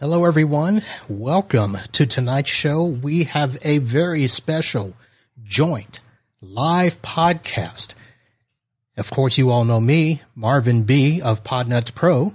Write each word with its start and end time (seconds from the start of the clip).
Hello, 0.00 0.24
everyone. 0.24 0.80
Welcome 1.10 1.76
to 1.92 2.06
tonight's 2.06 2.48
show. 2.48 2.86
We 2.86 3.24
have 3.24 3.58
a 3.60 3.80
very 3.80 4.26
special 4.28 4.94
joint 5.44 6.00
live 6.40 7.02
podcast. 7.02 7.94
Of 8.96 9.10
course, 9.10 9.36
you 9.36 9.50
all 9.50 9.66
know 9.66 9.78
me, 9.78 10.22
Marvin 10.34 10.84
Bee 10.84 11.20
of 11.20 11.44
Podnutz 11.44 11.94
Pro. 11.94 12.32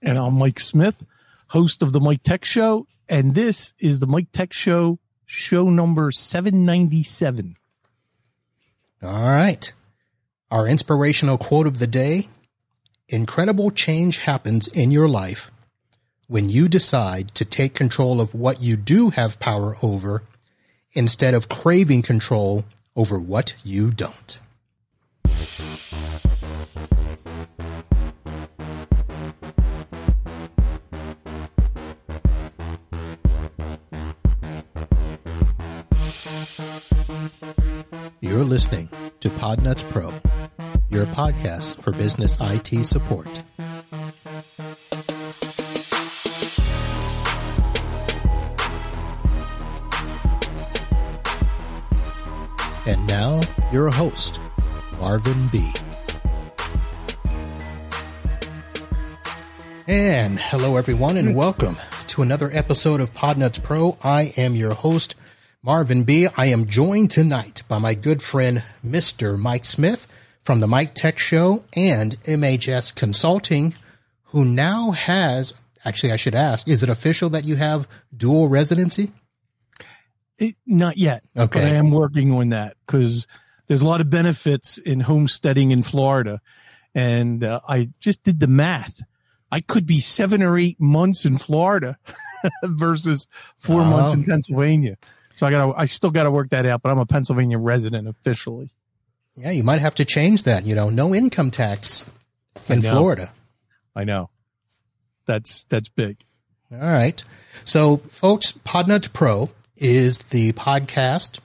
And 0.00 0.16
I'm 0.16 0.34
Mike 0.34 0.60
Smith, 0.60 1.04
host 1.48 1.82
of 1.82 1.92
the 1.92 1.98
Mike 1.98 2.22
Tech 2.22 2.44
Show. 2.44 2.86
And 3.08 3.34
this 3.34 3.72
is 3.80 3.98
the 3.98 4.06
Mike 4.06 4.30
Tech 4.30 4.52
Show, 4.52 5.00
show 5.24 5.68
number 5.68 6.12
797. 6.12 7.56
All 9.02 9.10
right. 9.10 9.72
Our 10.52 10.68
inspirational 10.68 11.36
quote 11.36 11.66
of 11.66 11.80
the 11.80 11.88
day 11.88 12.28
Incredible 13.08 13.72
change 13.72 14.18
happens 14.18 14.68
in 14.68 14.92
your 14.92 15.08
life 15.08 15.50
when 16.28 16.48
you 16.48 16.68
decide 16.68 17.32
to 17.34 17.44
take 17.44 17.74
control 17.74 18.20
of 18.20 18.34
what 18.34 18.60
you 18.60 18.76
do 18.76 19.10
have 19.10 19.38
power 19.38 19.76
over 19.82 20.22
instead 20.92 21.34
of 21.34 21.48
craving 21.48 22.02
control 22.02 22.64
over 22.96 23.18
what 23.18 23.54
you 23.62 23.90
don't. 23.90 24.40
You're 38.20 38.44
listening 38.44 38.88
to 39.20 39.28
Podnutz 39.30 39.88
Pro, 39.90 40.12
your 40.90 41.06
podcast 41.06 41.80
for 41.80 41.92
business 41.92 42.38
IT 42.40 42.84
support. 42.84 43.42
Host, 54.16 54.40
Marvin 54.98 55.46
Bee. 55.48 55.74
And 59.86 60.40
hello, 60.40 60.78
everyone, 60.78 61.18
and 61.18 61.36
welcome 61.36 61.76
to 62.06 62.22
another 62.22 62.48
episode 62.50 63.02
of 63.02 63.12
Podnutz 63.12 63.62
Pro. 63.62 63.98
I 64.02 64.32
am 64.38 64.54
your 64.54 64.72
host, 64.72 65.16
Marvin 65.62 66.04
Bee. 66.04 66.28
I 66.34 66.46
am 66.46 66.64
joined 66.64 67.10
tonight 67.10 67.62
by 67.68 67.76
my 67.76 67.92
good 67.92 68.22
friend, 68.22 68.62
Mr. 68.82 69.38
Mike 69.38 69.66
Smith 69.66 70.08
from 70.42 70.60
the 70.60 70.66
Mike 70.66 70.94
Tech 70.94 71.18
Show 71.18 71.64
and 71.76 72.18
MHS 72.22 72.94
Consulting, 72.94 73.74
who 74.28 74.46
now 74.46 74.92
has, 74.92 75.52
actually, 75.84 76.12
I 76.12 76.16
should 76.16 76.34
ask, 76.34 76.66
is 76.66 76.82
it 76.82 76.88
official 76.88 77.28
that 77.28 77.44
you 77.44 77.56
have 77.56 77.86
dual 78.16 78.48
residency? 78.48 79.12
It, 80.38 80.54
not 80.64 80.96
yet. 80.96 81.22
Okay. 81.36 81.60
But 81.60 81.68
I 81.70 81.74
am 81.74 81.90
working 81.90 82.32
on 82.32 82.48
that 82.48 82.78
because 82.86 83.26
there's 83.66 83.82
a 83.82 83.86
lot 83.86 84.00
of 84.00 84.10
benefits 84.10 84.78
in 84.78 85.00
homesteading 85.00 85.70
in 85.70 85.82
Florida. 85.82 86.40
And 86.94 87.44
uh, 87.44 87.60
I 87.68 87.90
just 88.00 88.22
did 88.24 88.40
the 88.40 88.46
math. 88.46 89.02
I 89.50 89.60
could 89.60 89.86
be 89.86 90.00
seven 90.00 90.42
or 90.42 90.58
eight 90.58 90.80
months 90.80 91.24
in 91.24 91.38
Florida 91.38 91.98
versus 92.64 93.26
4 93.58 93.80
Oh. 93.80 93.84
months 93.84 94.12
in 94.14 94.24
Pennsylvania. 94.24 94.96
So 95.34 95.46
I 95.46 95.50
got 95.50 95.66
to, 95.66 95.78
I 95.80 95.84
still 95.86 96.10
got 96.10 96.22
to 96.24 96.30
work 96.30 96.50
that 96.50 96.64
out, 96.66 96.82
but 96.82 96.90
I'm 96.90 96.98
a 96.98 97.06
Pennsylvania 97.06 97.58
resident 97.58 98.08
officially. 98.08 98.70
Yeah, 99.34 99.50
you 99.50 99.62
might 99.64 99.80
have 99.80 99.94
to 99.96 100.04
change 100.04 100.44
that. 100.44 100.64
You 100.64 100.74
know, 100.74 100.88
no 100.88 101.14
income 101.14 101.50
tax 101.50 102.10
in 102.68 102.80
know. 102.80 102.92
Florida. 102.92 103.32
I 103.94 104.04
know. 104.04 104.30
That's, 105.26 105.64
that's 105.64 105.88
big. 105.90 106.18
All 106.72 106.78
right. 106.78 107.22
So, 107.64 107.98
folks, 108.08 108.52
Podnutz 108.52 109.12
Pro 109.12 109.50
is 109.76 110.18
the 110.30 110.52
podcast 110.52 111.40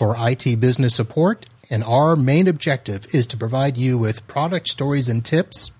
for 0.00 0.16
IT 0.18 0.58
business 0.58 0.96
support, 0.96 1.44
and 1.68 1.84
our 1.84 2.16
main 2.16 2.48
objective 2.48 3.06
is 3.14 3.26
to 3.26 3.36
provide 3.36 3.76
you 3.76 3.98
with 3.98 4.26
product 4.26 4.66
stories 4.66 5.10
and 5.10 5.22
tips, 5.22 5.72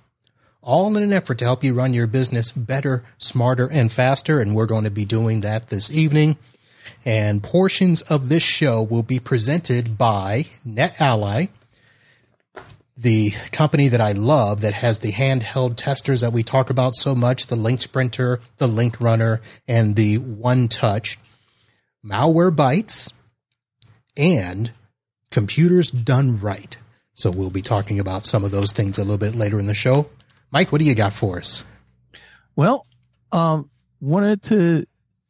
all 0.61 0.95
in 0.95 1.03
an 1.03 1.11
effort 1.11 1.39
to 1.39 1.47
help 1.47 1.65
you 1.65 1.73
run 1.73 1.95
your 1.95 2.07
business 2.07 2.51
better, 2.51 3.03
smarter, 3.17 3.67
and 3.73 3.91
faster. 3.91 4.39
And 4.39 4.55
we're 4.55 4.67
going 4.67 4.85
to 4.85 4.91
be 4.91 5.07
doing 5.07 5.41
that 5.41 5.69
this 5.69 5.91
evening. 5.91 6.37
And 7.03 7.43
portions 7.43 8.03
of 8.03 8.29
this 8.29 8.43
show 8.43 8.83
will 8.83 9.03
be 9.03 9.19
presented 9.19 9.97
by 9.97 10.45
NetAlly, 10.69 11.49
the 12.95 13.33
company 13.53 13.89
that 13.89 14.03
I 14.03 14.13
love 14.13 14.61
that 14.61 14.75
has 14.75 14.99
the 14.99 15.13
handheld 15.13 15.77
testers 15.77 16.21
that 16.21 16.35
we 16.35 16.43
talk 16.43 16.69
about 16.69 16.95
so 16.95 17.15
much, 17.15 17.47
the 17.47 17.57
LinkSprinter, 17.57 18.41
the 18.59 18.69
LinkRunner, 18.69 19.41
and 19.67 19.97
the 19.97 20.19
One 20.19 20.69
Touch, 20.69 21.19
Malwarebytes, 22.05 23.15
and 24.17 24.73
Computers 25.31 25.91
Done 25.91 26.41
Right. 26.41 26.77
So 27.15 27.31
we'll 27.31 27.51
be 27.51 27.63
talking 27.63 28.01
about 28.01 28.25
some 28.25 28.45
of 28.45 28.51
those 28.51 28.73
things 28.73 28.99
a 28.99 29.03
little 29.03 29.19
bit 29.19 29.35
later 29.35 29.59
in 29.59 29.67
the 29.67 29.75
show. 29.75 30.09
Mike, 30.51 30.73
what 30.73 30.81
do 30.81 30.87
you 30.87 30.95
got 30.95 31.13
for 31.13 31.39
us? 31.39 31.65
Well, 32.57 32.87
um, 33.31 33.71
wanted 34.01 34.43
to, 34.45 34.85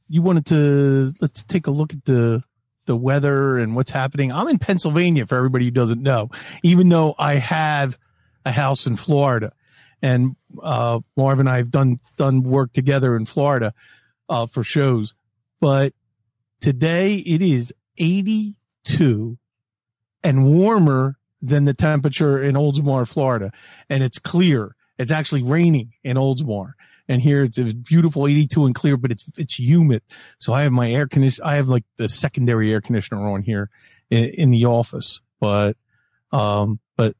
you 0.08 0.22
wanted 0.22 0.46
to, 0.46 1.12
let's 1.20 1.44
take 1.44 1.66
a 1.66 1.70
look 1.70 1.92
at 1.92 2.04
the, 2.04 2.42
the 2.86 2.96
weather 2.96 3.58
and 3.58 3.76
what's 3.76 3.90
happening. 3.90 4.32
I'm 4.32 4.48
in 4.48 4.58
Pennsylvania 4.58 5.26
for 5.26 5.36
everybody 5.36 5.66
who 5.66 5.70
doesn't 5.70 6.02
know, 6.02 6.30
even 6.62 6.88
though 6.88 7.14
I 7.18 7.34
have 7.34 7.98
a 8.44 8.52
house 8.52 8.86
in 8.86 8.96
Florida 8.96 9.52
and, 10.00 10.36
uh, 10.62 11.00
Marv 11.16 11.40
and 11.40 11.48
I 11.48 11.58
have 11.58 11.70
done, 11.70 11.98
done 12.16 12.42
work 12.42 12.72
together 12.72 13.16
in 13.16 13.26
Florida, 13.26 13.74
uh, 14.28 14.46
for 14.46 14.62
shows, 14.62 15.14
but 15.60 15.92
today 16.60 17.16
it 17.16 17.42
is 17.42 17.74
82 18.86 19.38
and 20.22 20.44
warmer 20.46 21.16
than 21.42 21.64
the 21.64 21.74
temperature 21.74 22.40
in 22.42 22.54
Oldsmar, 22.54 23.08
Florida. 23.08 23.50
And 23.88 24.02
it's 24.02 24.18
clear. 24.18 24.76
It's 24.98 25.10
actually 25.10 25.42
raining 25.42 25.94
in 26.04 26.16
Oldsmar. 26.16 26.72
And 27.08 27.20
here 27.22 27.42
it's 27.42 27.58
a 27.58 27.74
beautiful 27.74 28.26
82 28.28 28.66
and 28.66 28.74
clear, 28.74 28.96
but 28.96 29.10
it's, 29.10 29.24
it's 29.36 29.58
humid. 29.58 30.02
So 30.38 30.52
I 30.52 30.62
have 30.62 30.72
my 30.72 30.90
air 30.92 31.08
condition. 31.08 31.42
I 31.44 31.56
have 31.56 31.68
like 31.68 31.84
the 31.96 32.08
secondary 32.08 32.72
air 32.72 32.80
conditioner 32.80 33.26
on 33.26 33.42
here 33.42 33.70
in, 34.10 34.24
in 34.24 34.50
the 34.50 34.66
office, 34.66 35.20
but, 35.40 35.76
um, 36.32 36.78
but, 36.96 37.16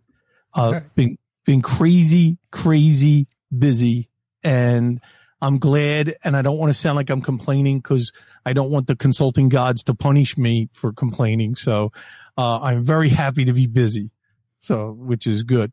uh, 0.55 0.75
Okay. 0.77 0.87
been, 0.95 1.19
been 1.45 1.63
crazy, 1.63 2.39
crazy 2.53 3.27
busy. 3.57 4.09
And 4.45 5.01
I'm 5.43 5.59
glad. 5.59 6.17
And 6.23 6.37
I 6.37 6.43
don't 6.43 6.59
want 6.59 6.71
to 6.71 6.79
sound 6.79 6.97
like 6.97 7.11
I'm 7.11 7.23
complaining 7.23 7.79
because 7.79 8.13
I 8.45 8.53
don't 8.53 8.71
want 8.71 8.87
the 8.87 8.97
consulting 8.97 9.49
gods 9.49 9.85
to 9.85 9.95
punish 9.95 10.37
me 10.39 10.69
for 10.73 10.93
complaining. 10.93 11.57
So, 11.57 11.93
uh, 12.39 12.61
I'm 12.61 12.83
very 12.83 13.09
happy 13.11 13.45
to 13.45 13.53
be 13.53 13.67
busy. 13.67 14.11
So, 14.59 14.93
which 14.93 15.27
is 15.27 15.43
good. 15.43 15.73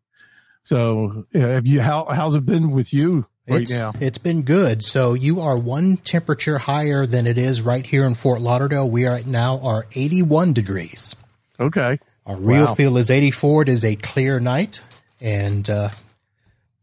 So, 0.64 1.26
uh, 1.34 1.40
have 1.40 1.66
you, 1.66 1.80
how, 1.82 2.06
how's 2.06 2.36
it 2.36 2.46
been 2.46 2.72
with 2.72 2.94
you 2.94 3.26
right 3.48 3.62
it's, 3.62 3.72
now? 3.72 3.94
It's 4.02 4.18
been 4.18 4.44
good. 4.44 4.84
So 4.84 5.14
you 5.14 5.40
are 5.40 5.58
one 5.58 5.96
temperature 5.98 6.58
higher 6.58 7.06
than 7.06 7.26
it 7.26 7.38
is 7.38 7.62
right 7.62 7.86
here 7.86 8.06
in 8.06 8.16
Fort 8.16 8.42
Lauderdale. 8.42 8.90
We 8.90 9.08
right 9.08 9.26
now 9.26 9.60
are 9.64 9.88
81 9.96 10.52
degrees. 10.52 11.16
Okay. 11.58 12.00
Our 12.26 12.36
real 12.36 12.66
Wow. 12.66 12.74
feel 12.76 12.98
is 12.98 13.10
84. 13.10 13.62
It 13.64 13.70
is 13.70 13.86
a 13.86 13.96
clear 13.96 14.42
night 14.42 14.82
and 15.22 15.70
uh, 15.70 15.90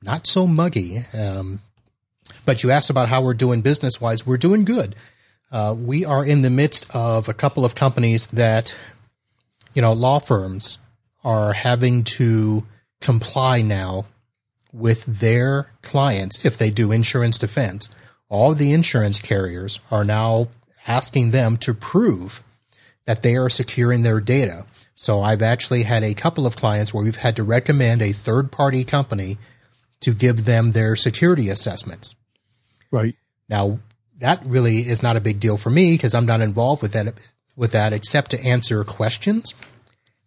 not 0.02 0.26
so 0.26 0.46
muggy. 0.46 1.00
Um, 1.12 1.60
but 2.46 2.62
you 2.62 2.70
asked 2.70 2.88
about 2.88 3.10
how 3.10 3.20
we're 3.20 3.34
doing 3.34 3.60
business 3.60 4.00
wise. 4.00 4.26
We're 4.26 4.38
doing 4.38 4.64
good. 4.64 4.96
Uh, 5.54 5.72
we 5.72 6.04
are 6.04 6.26
in 6.26 6.42
the 6.42 6.50
midst 6.50 6.84
of 6.92 7.28
a 7.28 7.32
couple 7.32 7.64
of 7.64 7.76
companies 7.76 8.26
that, 8.26 8.76
you 9.72 9.80
know, 9.80 9.92
law 9.92 10.18
firms 10.18 10.78
are 11.22 11.52
having 11.52 12.02
to 12.02 12.66
comply 13.00 13.62
now 13.62 14.04
with 14.72 15.04
their 15.04 15.70
clients 15.80 16.44
if 16.44 16.58
they 16.58 16.70
do 16.70 16.90
insurance 16.90 17.38
defense. 17.38 17.88
All 18.28 18.52
the 18.52 18.72
insurance 18.72 19.20
carriers 19.20 19.78
are 19.92 20.02
now 20.02 20.48
asking 20.88 21.30
them 21.30 21.56
to 21.58 21.72
prove 21.72 22.42
that 23.06 23.22
they 23.22 23.36
are 23.36 23.48
securing 23.48 24.02
their 24.02 24.18
data. 24.18 24.66
So 24.96 25.22
I've 25.22 25.40
actually 25.40 25.84
had 25.84 26.02
a 26.02 26.14
couple 26.14 26.48
of 26.48 26.56
clients 26.56 26.92
where 26.92 27.04
we've 27.04 27.14
had 27.14 27.36
to 27.36 27.44
recommend 27.44 28.02
a 28.02 28.10
third 28.10 28.50
party 28.50 28.82
company 28.82 29.38
to 30.00 30.14
give 30.14 30.46
them 30.46 30.72
their 30.72 30.96
security 30.96 31.48
assessments. 31.48 32.16
Right. 32.90 33.14
Now, 33.48 33.78
that 34.18 34.44
really 34.46 34.78
is 34.78 35.02
not 35.02 35.16
a 35.16 35.20
big 35.20 35.40
deal 35.40 35.56
for 35.56 35.70
me 35.70 35.94
because 35.94 36.14
I'm 36.14 36.26
not 36.26 36.40
involved 36.40 36.82
with 36.82 36.92
that 36.92 37.14
with 37.56 37.72
that 37.72 37.92
except 37.92 38.30
to 38.32 38.44
answer 38.44 38.84
questions. 38.84 39.54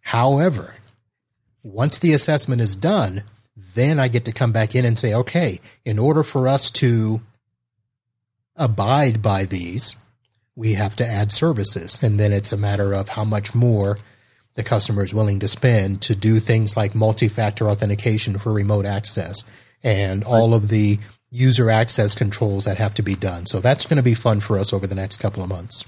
However, 0.00 0.74
once 1.62 1.98
the 1.98 2.12
assessment 2.12 2.60
is 2.60 2.74
done, 2.74 3.24
then 3.74 4.00
I 4.00 4.08
get 4.08 4.24
to 4.24 4.32
come 4.32 4.52
back 4.52 4.74
in 4.74 4.84
and 4.84 4.98
say, 4.98 5.12
okay, 5.12 5.60
in 5.84 5.98
order 5.98 6.22
for 6.22 6.48
us 6.48 6.70
to 6.72 7.20
abide 8.56 9.20
by 9.20 9.44
these, 9.44 9.96
we 10.56 10.74
have 10.74 10.96
to 10.96 11.06
add 11.06 11.30
services. 11.30 12.02
And 12.02 12.18
then 12.18 12.32
it's 12.32 12.52
a 12.52 12.56
matter 12.56 12.92
of 12.92 13.10
how 13.10 13.24
much 13.24 13.54
more 13.54 13.98
the 14.54 14.64
customer 14.64 15.04
is 15.04 15.14
willing 15.14 15.38
to 15.40 15.48
spend 15.48 16.02
to 16.02 16.16
do 16.16 16.40
things 16.40 16.76
like 16.76 16.94
multi 16.94 17.28
factor 17.28 17.68
authentication 17.68 18.38
for 18.38 18.52
remote 18.52 18.86
access 18.86 19.44
and 19.84 20.24
all 20.24 20.54
of 20.54 20.68
the 20.68 20.98
user 21.30 21.70
access 21.70 22.14
controls 22.14 22.64
that 22.64 22.78
have 22.78 22.94
to 22.94 23.02
be 23.02 23.14
done. 23.14 23.46
So 23.46 23.60
that's 23.60 23.86
going 23.86 23.98
to 23.98 24.02
be 24.02 24.14
fun 24.14 24.40
for 24.40 24.58
us 24.58 24.72
over 24.72 24.86
the 24.86 24.94
next 24.94 25.18
couple 25.18 25.42
of 25.42 25.48
months. 25.48 25.84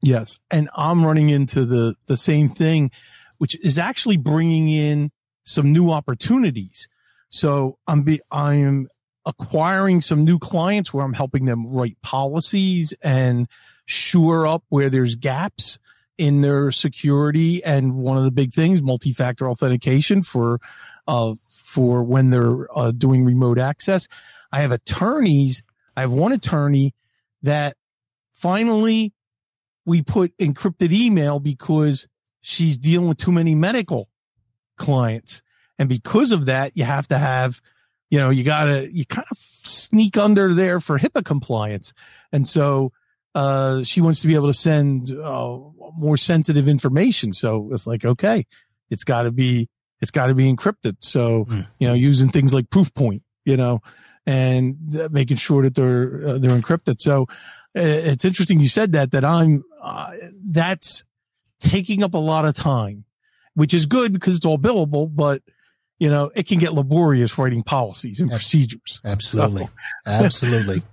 Yes. 0.00 0.38
And 0.50 0.68
I'm 0.76 1.04
running 1.04 1.30
into 1.30 1.64
the, 1.64 1.96
the 2.06 2.16
same 2.16 2.48
thing, 2.48 2.90
which 3.38 3.58
is 3.64 3.78
actually 3.78 4.16
bringing 4.16 4.68
in 4.68 5.10
some 5.44 5.72
new 5.72 5.90
opportunities. 5.90 6.88
So 7.28 7.78
I'm 7.86 8.02
be, 8.02 8.20
I 8.30 8.54
am 8.54 8.88
acquiring 9.24 10.02
some 10.02 10.24
new 10.24 10.38
clients 10.38 10.94
where 10.94 11.04
I'm 11.04 11.14
helping 11.14 11.46
them 11.46 11.66
write 11.66 12.00
policies 12.02 12.94
and 13.02 13.48
shore 13.86 14.46
up 14.46 14.62
where 14.68 14.88
there's 14.88 15.16
gaps 15.16 15.78
in 16.16 16.40
their 16.40 16.70
security. 16.70 17.62
And 17.64 17.94
one 17.96 18.16
of 18.16 18.24
the 18.24 18.30
big 18.30 18.52
things, 18.52 18.82
multi-factor 18.82 19.50
authentication 19.50 20.22
for, 20.22 20.60
uh, 21.08 21.34
for 21.48 22.04
when 22.04 22.30
they're 22.30 22.68
uh, 22.76 22.92
doing 22.92 23.24
remote 23.24 23.58
access. 23.58 24.06
I 24.52 24.62
have 24.62 24.72
attorneys. 24.72 25.62
I 25.96 26.02
have 26.02 26.12
one 26.12 26.32
attorney 26.32 26.94
that 27.42 27.76
finally 28.32 29.12
we 29.84 30.02
put 30.02 30.36
encrypted 30.38 30.92
email 30.92 31.40
because 31.40 32.08
she's 32.40 32.76
dealing 32.78 33.08
with 33.08 33.18
too 33.18 33.32
many 33.32 33.54
medical 33.54 34.08
clients. 34.76 35.42
And 35.78 35.88
because 35.88 36.32
of 36.32 36.46
that, 36.46 36.76
you 36.76 36.84
have 36.84 37.08
to 37.08 37.18
have, 37.18 37.60
you 38.10 38.18
know, 38.18 38.30
you 38.30 38.44
gotta, 38.44 38.92
you 38.92 39.04
kind 39.04 39.26
of 39.30 39.38
sneak 39.38 40.16
under 40.16 40.54
there 40.54 40.80
for 40.80 40.98
HIPAA 40.98 41.24
compliance. 41.24 41.92
And 42.32 42.46
so, 42.46 42.92
uh, 43.34 43.84
she 43.84 44.00
wants 44.00 44.20
to 44.22 44.26
be 44.26 44.34
able 44.34 44.48
to 44.48 44.54
send, 44.54 45.12
uh, 45.12 45.58
more 45.96 46.16
sensitive 46.16 46.68
information. 46.68 47.32
So 47.32 47.70
it's 47.72 47.86
like, 47.86 48.04
okay, 48.04 48.46
it's 48.90 49.04
gotta 49.04 49.30
be, 49.30 49.68
it's 50.00 50.10
gotta 50.10 50.34
be 50.34 50.52
encrypted. 50.52 50.96
So, 51.00 51.44
mm. 51.44 51.66
you 51.78 51.88
know, 51.88 51.94
using 51.94 52.30
things 52.30 52.54
like 52.54 52.70
Proofpoint, 52.70 53.22
you 53.44 53.56
know, 53.56 53.80
and 54.26 54.76
making 55.10 55.36
sure 55.36 55.62
that 55.62 55.74
they're, 55.74 56.20
uh, 56.26 56.38
they're 56.38 56.58
encrypted. 56.58 57.00
So, 57.00 57.26
it's 57.78 58.24
interesting 58.24 58.58
you 58.58 58.68
said 58.68 58.92
that, 58.92 59.10
that 59.10 59.22
I'm, 59.22 59.62
uh, 59.82 60.14
that's 60.46 61.04
taking 61.60 62.02
up 62.02 62.14
a 62.14 62.18
lot 62.18 62.46
of 62.46 62.54
time, 62.54 63.04
which 63.54 63.74
is 63.74 63.84
good 63.84 64.14
because 64.14 64.34
it's 64.34 64.46
all 64.46 64.58
billable, 64.58 65.14
but 65.14 65.42
you 65.98 66.10
know, 66.10 66.30
it 66.34 66.46
can 66.46 66.58
get 66.58 66.74
laborious 66.74 67.36
writing 67.38 67.62
policies 67.62 68.20
and 68.20 68.30
procedures. 68.30 69.00
Absolutely. 69.04 69.64
So, 69.64 69.70
Absolutely. 70.06 70.82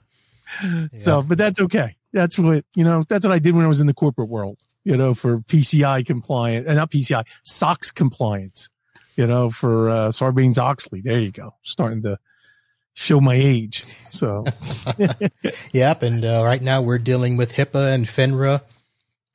So, 1.00 1.24
but 1.24 1.39
that's 1.39 1.59
okay. 1.59 1.95
That's 2.12 2.38
what, 2.38 2.63
you 2.75 2.83
know, 2.83 3.03
that's 3.09 3.25
what 3.25 3.33
I 3.33 3.39
did 3.39 3.56
when 3.56 3.65
I 3.65 3.68
was 3.68 3.79
in 3.79 3.88
the 3.88 3.94
corporate 3.94 4.29
world, 4.29 4.59
you 4.83 4.95
know, 4.95 5.15
for 5.15 5.39
PCI 5.39 6.06
compliant 6.06 6.68
and 6.68 6.77
uh, 6.77 6.81
not 6.81 6.91
PCI, 6.91 7.25
SOX 7.44 7.89
compliance, 7.89 8.69
you 9.15 9.25
know, 9.25 9.50
for, 9.50 9.89
uh, 9.89 10.07
Sarbanes 10.09 10.59
Oxley. 10.59 11.01
There 11.01 11.19
you 11.19 11.31
go. 11.31 11.56
Starting 11.63 12.03
to, 12.03 12.19
show 12.94 13.19
my 13.19 13.36
age. 13.36 13.84
So, 13.84 14.45
yep. 15.72 16.04
And 16.04 16.24
uh, 16.24 16.42
right 16.44 16.62
now 16.62 16.81
we're 16.81 17.00
dealing 17.00 17.38
with 17.38 17.54
HIPAA 17.54 17.94
and 17.94 18.06
FINRA. 18.06 18.62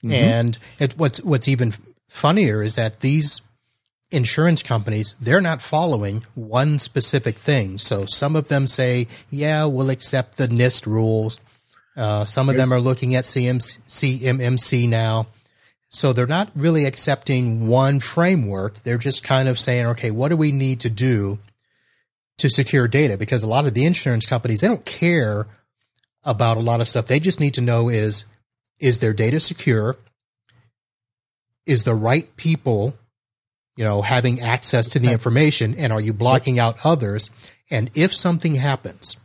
Mm-hmm. 0.04 0.12
And 0.12 0.58
it, 0.78 0.96
what's 0.96 1.22
what's 1.22 1.48
even 1.48 1.74
funnier 2.08 2.62
is 2.62 2.76
that 2.76 3.00
these 3.00 3.42
insurance 4.10 4.62
companies 4.62 5.14
they're 5.20 5.40
not 5.40 5.60
following 5.60 6.24
one 6.34 6.78
specific 6.78 7.36
thing. 7.36 7.78
So 7.78 8.06
some 8.06 8.36
of 8.36 8.48
them 8.48 8.66
say, 8.66 9.08
"Yeah, 9.28 9.66
we'll 9.66 9.90
accept 9.90 10.38
the 10.38 10.46
NIST 10.46 10.86
rules." 10.86 11.40
Uh, 11.96 12.24
some 12.24 12.48
of 12.48 12.56
them 12.56 12.72
are 12.72 12.80
looking 12.80 13.16
at 13.16 13.24
CMC, 13.24 13.80
CMMC 13.88 14.88
now. 14.88 15.26
So 15.88 16.12
they're 16.12 16.26
not 16.26 16.50
really 16.54 16.84
accepting 16.84 17.66
one 17.66 17.98
framework. 17.98 18.76
They're 18.80 18.98
just 18.98 19.24
kind 19.24 19.48
of 19.48 19.58
saying, 19.58 19.86
okay, 19.86 20.12
what 20.12 20.28
do 20.28 20.36
we 20.36 20.52
need 20.52 20.80
to 20.80 20.90
do 20.90 21.38
to 22.38 22.48
secure 22.48 22.88
data 22.88 23.18
because 23.18 23.42
a 23.42 23.48
lot 23.48 23.66
of 23.66 23.74
the 23.74 23.84
insurance 23.84 24.26
companies, 24.26 24.60
they 24.60 24.68
don't 24.68 24.84
care 24.84 25.46
about 26.24 26.56
a 26.56 26.60
lot 26.60 26.80
of 26.80 26.88
stuff. 26.88 27.06
They 27.06 27.20
just 27.20 27.40
need 27.40 27.54
to 27.54 27.60
know 27.60 27.88
is, 27.88 28.24
is 28.78 29.00
their 29.00 29.12
data 29.12 29.40
secure? 29.40 29.96
Is 31.66 31.84
the 31.84 31.94
right 31.94 32.34
people, 32.36 32.94
you 33.76 33.84
know, 33.84 34.02
having 34.02 34.40
access 34.40 34.88
to 34.90 34.98
the 34.98 35.12
information 35.12 35.74
and 35.76 35.92
are 35.92 36.00
you 36.00 36.12
blocking 36.14 36.58
out 36.58 36.78
others? 36.84 37.30
And 37.70 37.90
if 37.94 38.14
something 38.14 38.54
happens, 38.54 39.18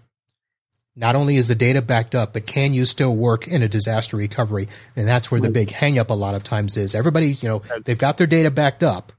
not 0.95 1.15
only 1.15 1.37
is 1.37 1.47
the 1.47 1.55
data 1.55 1.81
backed 1.81 2.13
up, 2.13 2.33
but 2.33 2.45
can 2.45 2.73
you 2.73 2.85
still 2.85 3.15
work 3.15 3.47
in 3.47 3.63
a 3.63 3.67
disaster 3.67 4.17
recovery? 4.17 4.67
And 4.95 5.07
that's 5.07 5.31
where 5.31 5.41
the 5.41 5.49
big 5.49 5.69
hangup 5.69 6.09
a 6.09 6.13
lot 6.13 6.35
of 6.35 6.43
times 6.43 6.77
is. 6.77 6.93
Everybody, 6.93 7.27
you 7.33 7.47
know, 7.47 7.61
they've 7.83 7.97
got 7.97 8.17
their 8.17 8.27
data 8.27 8.51
backed 8.51 8.83
up, 8.83 9.11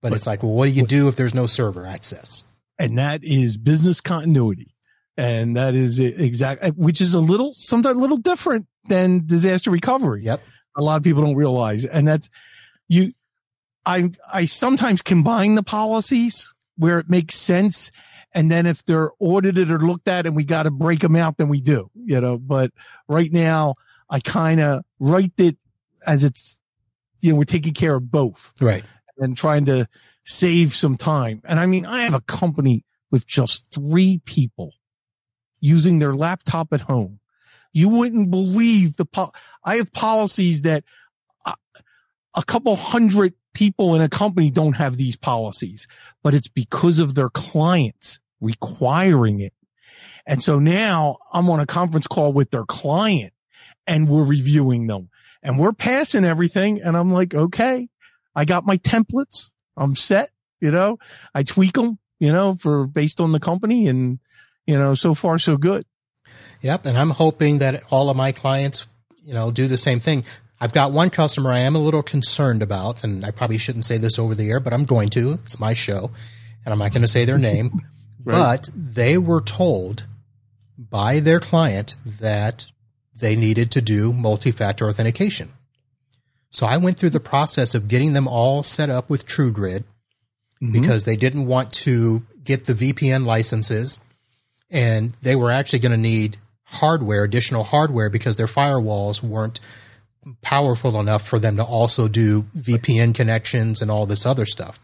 but 0.00 0.12
it's 0.12 0.26
like, 0.26 0.42
well, 0.42 0.52
what 0.52 0.66
do 0.66 0.70
you 0.72 0.86
do 0.86 1.08
if 1.08 1.16
there's 1.16 1.34
no 1.34 1.46
server 1.46 1.84
access? 1.84 2.44
And 2.78 2.98
that 2.98 3.24
is 3.24 3.56
business 3.56 4.00
continuity. 4.00 4.74
And 5.16 5.56
that 5.56 5.74
is 5.74 5.98
exactly, 5.98 6.70
which 6.72 7.00
is 7.00 7.14
a 7.14 7.20
little, 7.20 7.54
sometimes 7.54 7.96
a 7.96 8.00
little 8.00 8.18
different 8.18 8.66
than 8.88 9.26
disaster 9.26 9.70
recovery. 9.70 10.22
Yep. 10.24 10.42
A 10.76 10.82
lot 10.82 10.96
of 10.96 11.02
people 11.02 11.22
don't 11.22 11.36
realize. 11.36 11.86
And 11.86 12.06
that's 12.06 12.28
you, 12.86 13.12
I, 13.86 14.10
I 14.30 14.44
sometimes 14.44 15.00
combine 15.00 15.54
the 15.54 15.62
policies 15.62 16.52
where 16.76 16.98
it 16.98 17.08
makes 17.08 17.36
sense. 17.36 17.90
And 18.34 18.50
then 18.50 18.66
if 18.66 18.84
they're 18.84 19.10
audited 19.18 19.70
or 19.70 19.78
looked 19.78 20.08
at 20.08 20.26
and 20.26 20.36
we 20.36 20.44
got 20.44 20.64
to 20.64 20.70
break 20.70 21.00
them 21.00 21.16
out, 21.16 21.38
then 21.38 21.48
we 21.48 21.62
do, 21.62 21.90
you 21.94 22.20
know, 22.20 22.36
but 22.36 22.72
right 23.08 23.32
now 23.32 23.76
I 24.10 24.20
kind 24.20 24.60
of 24.60 24.82
write 24.98 25.32
it 25.38 25.56
as 26.06 26.24
it's, 26.24 26.58
you 27.22 27.30
know, 27.32 27.38
we're 27.38 27.44
taking 27.44 27.72
care 27.72 27.96
of 27.96 28.10
both. 28.10 28.52
Right. 28.60 28.84
And 29.16 29.34
trying 29.34 29.64
to 29.64 29.88
save 30.26 30.74
some 30.74 30.96
time. 30.96 31.40
And 31.44 31.60
I 31.60 31.66
mean, 31.66 31.86
I 31.86 32.02
have 32.02 32.14
a 32.14 32.20
company 32.20 32.84
with 33.12 33.26
just 33.26 33.72
three 33.72 34.20
people 34.24 34.72
using 35.60 36.00
their 36.00 36.14
laptop 36.14 36.72
at 36.72 36.82
home. 36.82 37.20
You 37.72 37.88
wouldn't 37.88 38.30
believe 38.30 38.96
the, 38.96 39.04
po- 39.04 39.30
I 39.64 39.76
have 39.76 39.92
policies 39.92 40.62
that 40.62 40.82
a, 41.46 41.54
a 42.34 42.42
couple 42.42 42.74
hundred 42.74 43.34
people 43.54 43.94
in 43.94 44.02
a 44.02 44.08
company 44.08 44.50
don't 44.50 44.74
have 44.74 44.96
these 44.96 45.16
policies, 45.16 45.86
but 46.24 46.34
it's 46.34 46.48
because 46.48 46.98
of 46.98 47.14
their 47.14 47.30
clients 47.30 48.18
requiring 48.40 49.38
it. 49.38 49.52
And 50.26 50.42
so 50.42 50.58
now 50.58 51.18
I'm 51.32 51.48
on 51.50 51.60
a 51.60 51.66
conference 51.66 52.08
call 52.08 52.32
with 52.32 52.50
their 52.50 52.64
client 52.64 53.32
and 53.86 54.08
we're 54.08 54.24
reviewing 54.24 54.88
them 54.88 55.08
and 55.40 55.56
we're 55.56 55.72
passing 55.72 56.24
everything. 56.24 56.82
And 56.82 56.96
I'm 56.96 57.12
like, 57.12 57.32
okay, 57.32 57.88
I 58.34 58.44
got 58.44 58.66
my 58.66 58.76
templates. 58.78 59.52
I'm 59.76 59.96
set. 59.96 60.30
You 60.60 60.70
know, 60.70 60.98
I 61.34 61.42
tweak 61.42 61.74
them, 61.74 61.98
you 62.18 62.32
know, 62.32 62.54
for 62.54 62.86
based 62.86 63.20
on 63.20 63.32
the 63.32 63.40
company 63.40 63.88
and, 63.88 64.18
you 64.66 64.78
know, 64.78 64.94
so 64.94 65.14
far 65.14 65.38
so 65.38 65.56
good. 65.56 65.84
Yep. 66.62 66.86
And 66.86 66.96
I'm 66.96 67.10
hoping 67.10 67.58
that 67.58 67.82
all 67.90 68.08
of 68.08 68.16
my 68.16 68.32
clients, 68.32 68.86
you 69.22 69.34
know, 69.34 69.50
do 69.50 69.66
the 69.66 69.76
same 69.76 70.00
thing. 70.00 70.24
I've 70.60 70.72
got 70.72 70.92
one 70.92 71.10
customer 71.10 71.52
I 71.52 71.58
am 71.58 71.76
a 71.76 71.78
little 71.78 72.02
concerned 72.02 72.62
about, 72.62 73.04
and 73.04 73.26
I 73.26 73.30
probably 73.30 73.58
shouldn't 73.58 73.84
say 73.84 73.98
this 73.98 74.18
over 74.18 74.34
the 74.34 74.50
air, 74.50 74.60
but 74.60 74.72
I'm 74.72 74.84
going 74.84 75.10
to. 75.10 75.34
It's 75.34 75.60
my 75.60 75.74
show, 75.74 76.10
and 76.64 76.72
I'm 76.72 76.78
not 76.78 76.92
going 76.92 77.02
to 77.02 77.08
say 77.08 77.26
their 77.26 77.38
name. 77.38 77.82
right. 78.24 78.34
But 78.34 78.70
they 78.74 79.18
were 79.18 79.42
told 79.42 80.06
by 80.78 81.20
their 81.20 81.40
client 81.40 81.96
that 82.06 82.68
they 83.20 83.36
needed 83.36 83.70
to 83.72 83.82
do 83.82 84.12
multi 84.12 84.50
factor 84.50 84.88
authentication. 84.88 85.52
So 86.50 86.66
I 86.66 86.76
went 86.76 86.98
through 86.98 87.10
the 87.10 87.20
process 87.20 87.74
of 87.74 87.88
getting 87.88 88.12
them 88.12 88.26
all 88.28 88.62
set 88.62 88.90
up 88.90 89.10
with 89.10 89.26
TruGrid 89.26 89.84
mm-hmm. 90.62 90.72
because 90.72 91.04
they 91.04 91.16
didn't 91.16 91.46
want 91.46 91.72
to 91.72 92.22
get 92.44 92.64
the 92.64 92.72
VPN 92.72 93.26
licenses 93.26 94.00
and 94.70 95.12
they 95.22 95.36
were 95.36 95.50
actually 95.50 95.80
going 95.80 95.92
to 95.92 95.98
need 95.98 96.38
hardware, 96.64 97.24
additional 97.24 97.64
hardware 97.64 98.10
because 98.10 98.36
their 98.36 98.46
firewalls 98.46 99.22
weren't 99.22 99.60
powerful 100.42 100.98
enough 100.98 101.26
for 101.26 101.38
them 101.38 101.56
to 101.56 101.64
also 101.64 102.08
do 102.08 102.42
VPN 102.56 103.14
connections 103.14 103.80
and 103.80 103.90
all 103.90 104.06
this 104.06 104.26
other 104.26 104.46
stuff. 104.46 104.80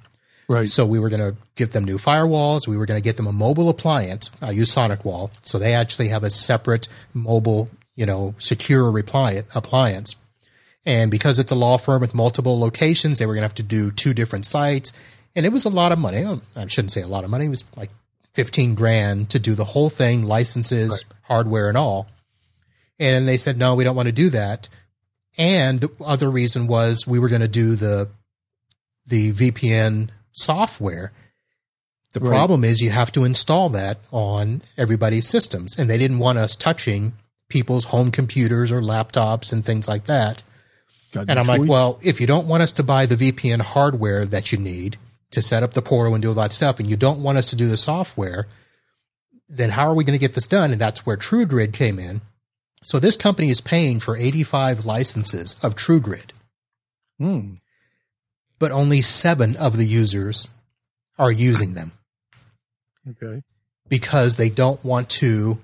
Right. 0.49 0.67
So 0.67 0.85
we 0.85 0.99
were 0.99 1.09
going 1.09 1.33
to 1.33 1.37
give 1.55 1.71
them 1.71 1.85
new 1.85 1.99
firewalls. 1.99 2.69
We 2.69 2.77
were 2.77 2.87
going 2.87 3.01
to 3.01 3.05
get 3.05 3.17
them 3.17 3.27
a 3.27 3.33
mobile 3.33 3.69
appliance. 3.69 4.31
I 4.41 4.51
use 4.51 4.75
SonicWall. 4.75 5.31
So 5.43 5.59
they 5.59 5.75
actually 5.75 6.09
have 6.09 6.25
a 6.25 6.31
separate 6.31 6.89
mobile, 7.15 7.71
you 7.97 8.07
know, 8.07 8.35
secure 8.39 8.97
appliance. 8.99 10.17
And 10.85 11.11
because 11.11 11.39
it's 11.39 11.53
a 11.53 11.57
law 11.57 11.79
firm 11.79 12.01
with 12.01 12.15
multiple 12.15 12.59
locations, 12.59 13.19
they 13.19 13.27
were 13.27 13.35
going 13.35 13.43
to 13.43 13.49
have 13.49 13.55
to 13.55 13.63
do 13.63 13.91
two 13.91 14.15
different 14.15 14.47
sites. 14.47 14.93
And 15.35 15.47
it 15.47 15.53
was 15.53 15.65
a 15.65 15.71
lot 15.71 15.93
of 15.93 15.99
money. 15.99 16.25
I 16.57 16.67
shouldn't 16.67 16.93
say 16.93 17.03
a 17.03 17.07
lot 17.07 17.25
of 17.25 17.31
money. 17.31 17.47
It 17.47 17.51
was 17.51 17.65
like 17.77 17.91
15 18.35 18.75
grand 18.75 19.31
to 19.31 19.39
do 19.39 19.55
the 19.55 19.65
whole 19.65 19.91
thing, 19.91 20.25
licenses, 20.25 20.91
right. 20.91 21.19
hardware 21.23 21.69
and 21.69 21.79
all. 21.79 22.09
And 22.99 23.29
they 23.29 23.37
said, 23.37 23.57
no, 23.57 23.75
we 23.75 23.85
don't 23.85 23.97
want 23.97 24.09
to 24.09 24.13
do 24.13 24.31
that. 24.31 24.69
And 25.39 25.81
the 25.81 25.91
other 26.05 26.31
reason 26.31 26.67
was 26.67 27.07
we 27.07 27.19
were 27.19 27.29
going 27.29 27.41
to 27.41 27.49
do 27.49 27.75
the, 27.75 28.09
the 29.07 29.33
VPN 29.33 30.11
software. 30.33 31.13
The 32.13 32.21
right. 32.21 32.29
problem 32.29 32.65
is 32.65 32.81
you 32.81 32.91
have 32.91 33.13
to 33.13 33.25
install 33.25 33.71
that 33.71 33.99
on 34.11 34.63
everybody's 34.77 35.29
systems 35.29 35.79
and 35.79 35.89
they 35.89 35.97
didn't 35.97 36.19
want 36.19 36.39
us 36.39 36.55
touching 36.55 37.15
people's 37.49 37.85
home 37.87 38.11
computers 38.11 38.71
or 38.71 38.83
laptops 38.83 39.53
and 39.53 39.65
things 39.65 39.89
like 39.89 40.05
that 40.05 40.43
and 41.15 41.31
I'm 41.39 41.47
choice. 41.47 41.59
like, 41.61 41.69
well, 41.69 41.99
if 42.03 42.21
you 42.21 42.27
don't 42.27 42.47
want 42.47 42.63
us 42.63 42.73
to 42.73 42.83
buy 42.83 43.07
the 43.07 43.17
VPN 43.17 43.61
hardware 43.61 44.25
that 44.25 44.53
you 44.53 44.59
need 44.59 44.97
to 45.31 45.43
set 45.43 45.63
up 45.63 45.73
the 45.75 45.83
portal 45.83 46.15
and 46.15 46.23
do 46.23 46.29
all 46.29 46.35
that 46.35 46.53
stuff, 46.53 46.79
and 46.81 46.89
you 46.91 46.97
don't 46.97 47.23
want 47.23 47.39
us 47.39 47.49
to 47.51 47.57
do 47.57 47.69
the 47.69 47.77
software, 47.77 48.47
then 49.49 49.71
how 49.71 49.89
are 49.89 49.95
we 49.95 50.05
going 50.05 50.19
to 50.19 50.21
get 50.21 50.35
this 50.35 50.47
done? 50.47 50.73
And 50.73 50.81
that's 50.81 51.05
where 51.07 51.17
TruGrid 51.17 51.73
came 51.73 51.99
in. 51.99 52.21
So 52.83 52.99
this 52.99 53.17
company 53.17 53.49
is 53.51 53.61
paying 53.61 54.01
for 54.01 54.17
85 54.17 54.85
licenses 54.85 55.57
of 55.63 55.75
TruGrid, 55.77 56.31
Hmm. 57.19 57.55
but 58.59 58.73
only 58.73 59.01
seven 59.03 59.55
of 59.57 59.77
the 59.77 59.85
users 59.87 60.49
are 61.19 61.31
using 61.31 61.75
them 61.75 61.93
Okay. 63.09 63.43
because 63.89 64.37
they 64.37 64.49
don't 64.49 64.85
want 64.85 65.09
to 65.11 65.63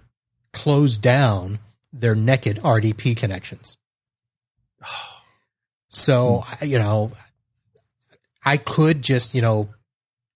close 0.53 0.97
down 0.97 1.59
their 1.93 2.15
naked 2.15 2.59
RDP 2.63 3.17
connections. 3.17 3.77
So, 5.89 6.45
you 6.63 6.79
know, 6.79 7.13
I 8.45 8.57
could 8.57 9.03
just, 9.03 9.35
you 9.35 9.43
know, 9.43 9.71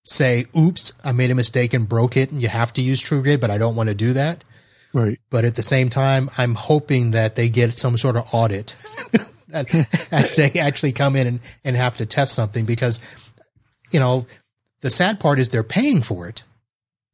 say, 0.04 0.46
oops, 0.56 0.92
I 1.04 1.12
made 1.12 1.30
a 1.30 1.34
mistake 1.34 1.74
and 1.74 1.88
broke 1.88 2.16
it 2.16 2.32
and 2.32 2.42
you 2.42 2.48
have 2.48 2.72
to 2.74 2.82
use 2.82 3.02
TruGrid, 3.02 3.40
but 3.40 3.50
I 3.50 3.58
don't 3.58 3.76
want 3.76 3.88
to 3.88 3.94
do 3.94 4.12
that. 4.14 4.44
Right. 4.92 5.18
But 5.30 5.44
at 5.44 5.54
the 5.54 5.62
same 5.62 5.88
time, 5.88 6.30
I'm 6.36 6.54
hoping 6.54 7.12
that 7.12 7.36
they 7.36 7.48
get 7.48 7.74
some 7.74 7.96
sort 7.96 8.16
of 8.16 8.26
audit 8.32 8.76
that, 9.48 9.68
that 10.10 10.34
they 10.36 10.60
actually 10.60 10.92
come 10.92 11.16
in 11.16 11.26
and, 11.26 11.40
and 11.64 11.76
have 11.76 11.96
to 11.98 12.06
test 12.06 12.34
something 12.34 12.66
because, 12.66 13.00
you 13.90 14.00
know, 14.00 14.26
the 14.80 14.90
sad 14.90 15.20
part 15.20 15.38
is 15.38 15.48
they're 15.48 15.62
paying 15.62 16.02
for 16.02 16.28
it. 16.28 16.44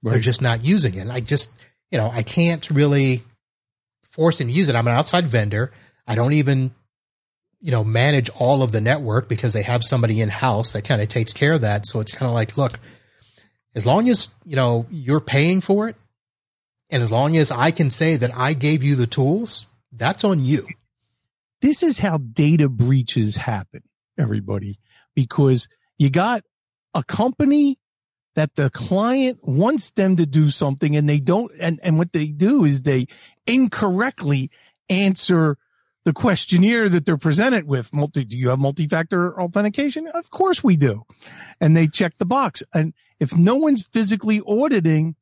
They're 0.02 0.21
just 0.21 0.40
not 0.40 0.64
using 0.64 0.95
it. 0.95 1.11
I 1.11 1.21
just, 1.21 1.52
you 1.90 1.99
know, 1.99 2.11
I 2.12 2.23
can't 2.23 2.68
really 2.71 3.23
force 4.04 4.38
them 4.38 4.47
to 4.47 4.52
use 4.52 4.68
it. 4.68 4.76
I'm 4.76 4.87
an 4.87 4.95
outside 4.95 5.26
vendor. 5.26 5.73
I 6.07 6.14
don't 6.14 6.33
even, 6.33 6.73
you 7.61 7.71
know, 7.71 7.83
manage 7.85 8.31
all 8.38 8.62
of 8.62 8.73
the 8.73 8.81
network 8.81 9.29
because 9.29 9.53
they 9.53 9.62
have 9.62 9.83
somebody 9.83 10.21
in 10.21 10.29
house 10.29 10.73
that 10.73 10.85
kind 10.85 11.03
of 11.03 11.09
takes 11.09 11.33
care 11.33 11.55
of 11.55 11.61
that. 11.62 11.87
So 11.87 12.00
it's 12.00 12.12
kind 12.12 12.29
of 12.29 12.35
like, 12.35 12.57
look, 12.57 12.79
as 13.75 13.85
long 13.85 14.09
as, 14.09 14.29
you 14.45 14.57
know, 14.57 14.87
you're 14.91 15.21
paying 15.21 15.61
for 15.61 15.88
it 15.88 15.97
and 16.91 17.03
as 17.03 17.12
long 17.12 17.37
as 17.37 17.50
I 17.50 17.71
can 17.71 17.91
say 17.91 18.17
that 18.17 18.35
I 18.35 18.53
gave 18.55 18.83
you 18.83 18.97
the 18.97 19.07
tools, 19.07 19.67
that's 19.93 20.25
on 20.25 20.41
you. 20.41 20.67
this 21.61 21.83
is 21.83 21.99
how 21.99 22.19
data 22.19 22.69
breaches 22.69 23.37
happen, 23.37 23.83
everybody, 24.19 24.79
because 25.15 25.69
you 25.99 26.11
got 26.11 26.43
a 26.95 27.03
company 27.03 27.79
that 28.37 28.55
the 28.55 28.71
client 28.71 29.41
wants 29.43 29.91
them 29.91 30.17
to 30.17 30.25
do 30.25 30.50
something 30.50 30.95
and 30.95 31.09
they 31.09 31.19
don't, 31.19 31.50
and, 31.61 31.81
and 31.83 31.99
what 31.99 32.12
they 32.12 32.29
do 32.29 32.65
is 32.65 32.83
they 32.83 33.07
incorrectly 33.47 34.50
answer 34.88 35.59
the 36.09 36.15
questionnaire 36.15 36.88
that 36.88 37.05
they're 37.05 37.19
presented 37.19 37.69
with. 37.69 37.93
Multi, 37.93 38.25
do 38.25 38.35
you 38.35 38.49
have 38.49 38.59
multi-factor 38.59 39.38
authentication? 39.38 40.07
Of 40.07 40.31
course 40.31 40.65
we 40.65 40.75
do. 40.75 41.05
And 41.61 41.77
they 41.77 41.87
check 41.87 42.17
the 42.17 42.25
box. 42.25 42.62
And 42.73 42.95
if 43.21 43.37
no 43.37 43.57
one's 43.57 43.87
physically 43.87 44.41
auditing, 44.47 45.17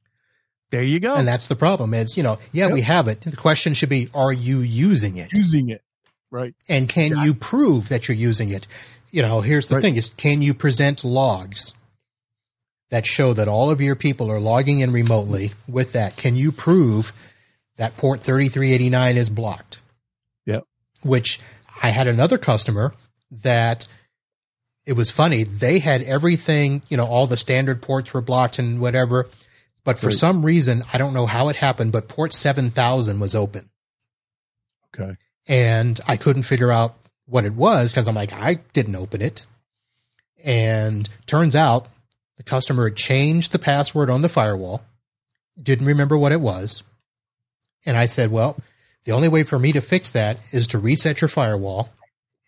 there 0.70 0.84
you 0.84 1.00
go. 1.00 1.16
And 1.16 1.26
that's 1.26 1.48
the 1.48 1.56
problem 1.56 1.92
is, 1.92 2.16
you 2.16 2.22
know, 2.22 2.38
yeah, 2.52 2.68
we 2.68 2.82
have 2.82 3.08
it. 3.08 3.22
The 3.22 3.36
question 3.36 3.74
should 3.74 3.88
be, 3.88 4.08
are 4.14 4.32
you 4.32 4.60
using 4.60 5.16
it? 5.16 5.30
using 5.32 5.70
it. 5.70 5.82
Right. 6.30 6.54
And 6.68 6.88
can 6.88 7.16
you 7.16 7.34
prove 7.34 7.88
that 7.88 8.06
you're 8.06 8.16
using 8.16 8.50
it? 8.50 8.68
You 9.10 9.22
know, 9.22 9.40
here's 9.40 9.68
the 9.68 9.74
Right. 9.76 9.82
thing 9.82 9.96
is 9.96 10.10
can 10.10 10.40
you 10.40 10.54
present 10.54 11.02
logs 11.02 11.74
that 12.90 13.06
show 13.06 13.34
that 13.34 13.48
all 13.48 13.70
of 13.72 13.80
your 13.80 13.96
people 13.96 14.30
are 14.30 14.38
logging 14.38 14.78
in 14.78 14.92
remotely 14.92 15.50
with 15.66 15.90
that? 15.94 16.16
Can 16.16 16.36
you 16.36 16.52
prove 16.52 17.12
that 17.76 17.96
port 17.96 18.20
3389 18.20 19.16
is 19.16 19.30
blocked? 19.30 19.80
Which 21.02 21.38
I 21.82 21.88
had 21.90 22.06
another 22.06 22.38
customer 22.38 22.94
that 23.30 23.86
it 24.84 24.94
was 24.94 25.10
funny. 25.10 25.42
They 25.44 25.78
had 25.80 26.02
everything, 26.02 26.82
you 26.88 26.96
know, 26.96 27.06
all 27.06 27.26
the 27.26 27.36
standard 27.36 27.82
ports 27.82 28.14
were 28.14 28.20
blocked 28.22 28.58
and 28.58 28.80
whatever. 28.80 29.28
But 29.84 29.98
for 29.98 30.06
Right. 30.08 30.16
some 30.16 30.44
reason, 30.44 30.82
I 30.92 30.98
don't 30.98 31.12
know 31.14 31.26
how 31.26 31.48
it 31.48 31.56
happened, 31.56 31.92
but 31.92 32.08
port 32.08 32.32
7000 32.32 33.20
was 33.20 33.34
open 33.34 33.68
Okay. 34.94 35.16
and 35.46 36.00
I 36.08 36.16
couldn't 36.16 36.44
figure 36.44 36.72
out 36.72 36.96
what 37.26 37.44
it 37.44 37.54
was 37.54 37.92
because 37.92 38.08
I'm 38.08 38.14
like, 38.14 38.32
I 38.32 38.54
didn't 38.72 38.96
open 38.96 39.20
it. 39.22 39.46
And 40.44 41.08
turns 41.26 41.54
out 41.56 41.88
the 42.36 42.42
customer 42.42 42.84
had 42.88 42.96
changed 42.96 43.52
the 43.52 43.58
password 43.58 44.10
on 44.10 44.22
the 44.22 44.28
firewall, 44.28 44.82
didn't 45.60 45.86
remember 45.86 46.16
what 46.16 46.32
it 46.32 46.40
was. 46.40 46.82
And 47.84 47.96
I 47.96 48.06
said, 48.06 48.30
well, 48.30 48.56
the 49.06 49.12
only 49.12 49.28
way 49.28 49.42
for 49.44 49.58
me 49.58 49.72
to 49.72 49.80
fix 49.80 50.10
that 50.10 50.38
is 50.52 50.66
to 50.68 50.78
reset 50.78 51.20
your 51.22 51.28
firewall. 51.28 51.88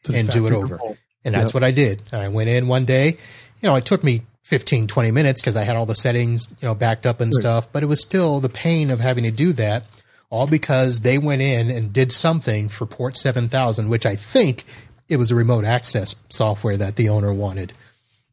To 0.05 0.15
And 0.15 0.29
do 0.29 0.47
it 0.47 0.53
over. 0.53 0.77
default. 0.77 0.99
And 1.25 1.35
that's 1.35 1.47
Yep. 1.47 1.55
what 1.55 1.65
I 1.65 1.71
did. 1.73 2.03
I 2.13 2.29
went 2.29 2.49
in 2.51 2.69
one 2.69 2.85
day, 2.85 3.17
you 3.61 3.69
know, 3.69 3.75
it 3.77 3.85
took 3.85 4.05
me 4.05 4.23
15, 4.45 4.87
20 4.87 5.11
minutes 5.11 5.41
because 5.41 5.57
I 5.57 5.63
had 5.65 5.77
all 5.77 5.87
the 5.87 5.97
settings, 5.97 6.47
you 6.61 6.67
know, 6.69 6.75
backed 6.75 7.05
up 7.07 7.21
and 7.21 7.33
Right. 7.35 7.41
stuff, 7.41 7.69
but 7.73 7.83
it 7.83 7.87
was 7.87 8.01
still 8.01 8.39
the 8.41 8.49
pain 8.49 8.91
of 8.91 9.01
having 9.01 9.25
to 9.25 9.31
do 9.31 9.53
that 9.55 9.85
all 10.31 10.47
because 10.47 11.01
they 11.01 11.19
went 11.19 11.43
in 11.43 11.69
and 11.71 11.93
did 11.93 12.13
something 12.13 12.69
for 12.69 12.87
port 12.87 13.17
7000, 13.17 13.89
which 13.89 14.07
I 14.07 14.15
think 14.15 14.65
it 15.09 15.17
was 15.17 15.31
a 15.31 15.35
remote 15.35 15.65
access 15.65 16.15
software 16.31 16.77
that 16.77 16.97
the 16.97 17.09
owner 17.09 17.33
wanted. 17.33 17.73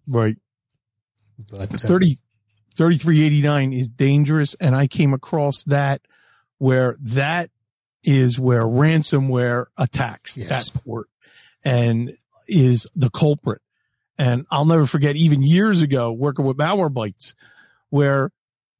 Right. 0.07 0.37
But 1.51 1.73
uh, 1.73 1.77
30, 1.77 2.17
3389 2.75 3.73
is 3.73 3.87
dangerous. 3.87 4.55
And 4.55 4.75
I 4.75 4.87
came 4.87 5.13
across 5.13 5.63
that 5.63 6.01
where 6.59 6.95
that 7.01 7.49
is 8.05 8.39
where 8.39 8.63
ransomware 8.63 9.65
attacks 9.77 10.37
Yes. 10.37 10.69
that 10.69 10.83
port 10.83 11.07
and 11.63 12.17
is 12.47 12.87
the 12.95 13.09
culprit. 13.09 13.61
And 14.17 14.45
I'll 14.51 14.65
never 14.65 14.85
forget 14.85 15.15
even 15.15 15.41
years 15.41 15.81
ago 15.81 16.11
working 16.11 16.45
with 16.45 16.57
Malwarebytes 16.57 17.33
where 17.89 18.31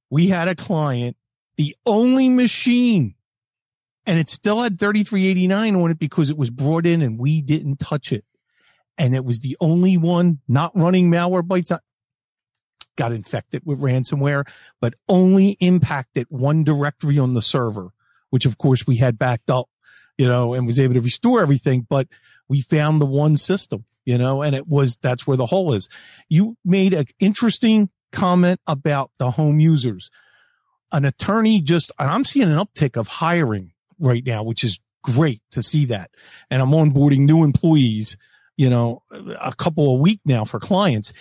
we 0.09 0.27
had 0.27 0.47
a 0.47 0.55
client, 0.55 1.17
the 1.57 1.75
only 1.85 2.29
machine 2.29 3.15
and 4.05 4.19
it 4.19 4.29
still 4.29 4.61
had 4.61 4.79
3389 4.79 5.75
on 5.75 5.91
it 5.91 5.99
because 5.99 6.29
it 6.29 6.37
was 6.37 6.49
brought 6.51 6.85
in 6.85 7.01
and 7.01 7.17
we 7.19 7.41
didn't 7.41 7.77
touch 7.79 8.11
it. 8.11 8.23
And 8.97 9.15
it 9.15 9.25
was 9.25 9.39
the 9.39 9.57
only 9.59 9.97
one 9.97 10.39
not 10.47 10.71
running 10.75 11.09
Malwarebytes, 11.09 11.71
not 11.71 11.81
got 12.95 13.11
infected 13.11 13.63
with 13.65 13.81
ransomware, 13.81 14.47
but 14.79 14.93
only 15.09 15.57
impacted 15.59 16.27
one 16.29 16.63
directory 16.63 17.17
on 17.19 17.33
the 17.33 17.41
server, 17.41 17.89
which 18.29 18.45
of 18.45 18.57
course 18.57 18.85
we 18.87 18.97
had 18.97 19.17
backed 19.17 19.49
up, 19.49 19.69
you 20.17 20.27
know, 20.27 20.53
and 20.53 20.65
was 20.65 20.79
able 20.79 20.93
to 20.95 21.01
restore 21.01 21.41
everything. 21.41 21.85
But 21.89 22.07
we 22.47 22.61
found 22.61 23.01
the 23.01 23.05
one 23.05 23.35
system, 23.35 23.85
you 24.05 24.17
know, 24.17 24.41
and 24.41 24.55
it 24.55 24.67
was, 24.67 24.97
that's 24.97 25.25
where 25.25 25.37
the 25.37 25.47
hole 25.47 25.73
is. 25.73 25.89
You 26.29 26.57
made 26.63 26.93
an 26.93 27.07
interesting 27.19 27.89
comment 28.11 28.59
about 28.67 29.11
the 29.17 29.31
home 29.31 29.59
users. 29.59 30.09
An 30.91 31.05
attorney 31.05 31.61
just, 31.61 31.91
I'm 31.97 32.23
seeing 32.23 32.49
an 32.49 32.57
uptick 32.57 32.97
of 32.97 33.07
hiring 33.07 33.73
right 33.99 34.25
now, 34.25 34.43
which 34.43 34.63
is 34.63 34.79
great 35.03 35.41
to 35.51 35.61
see 35.61 35.85
that. 35.85 36.11
And 36.49 36.61
I'm 36.61 36.71
onboarding 36.71 37.21
new 37.21 37.43
employees, 37.43 38.17
you 38.57 38.69
know, 38.69 39.03
a 39.11 39.53
couple 39.55 39.89
a 39.89 39.95
week 39.95 40.21
now 40.25 40.45
for 40.45 40.59
clients. 40.59 41.11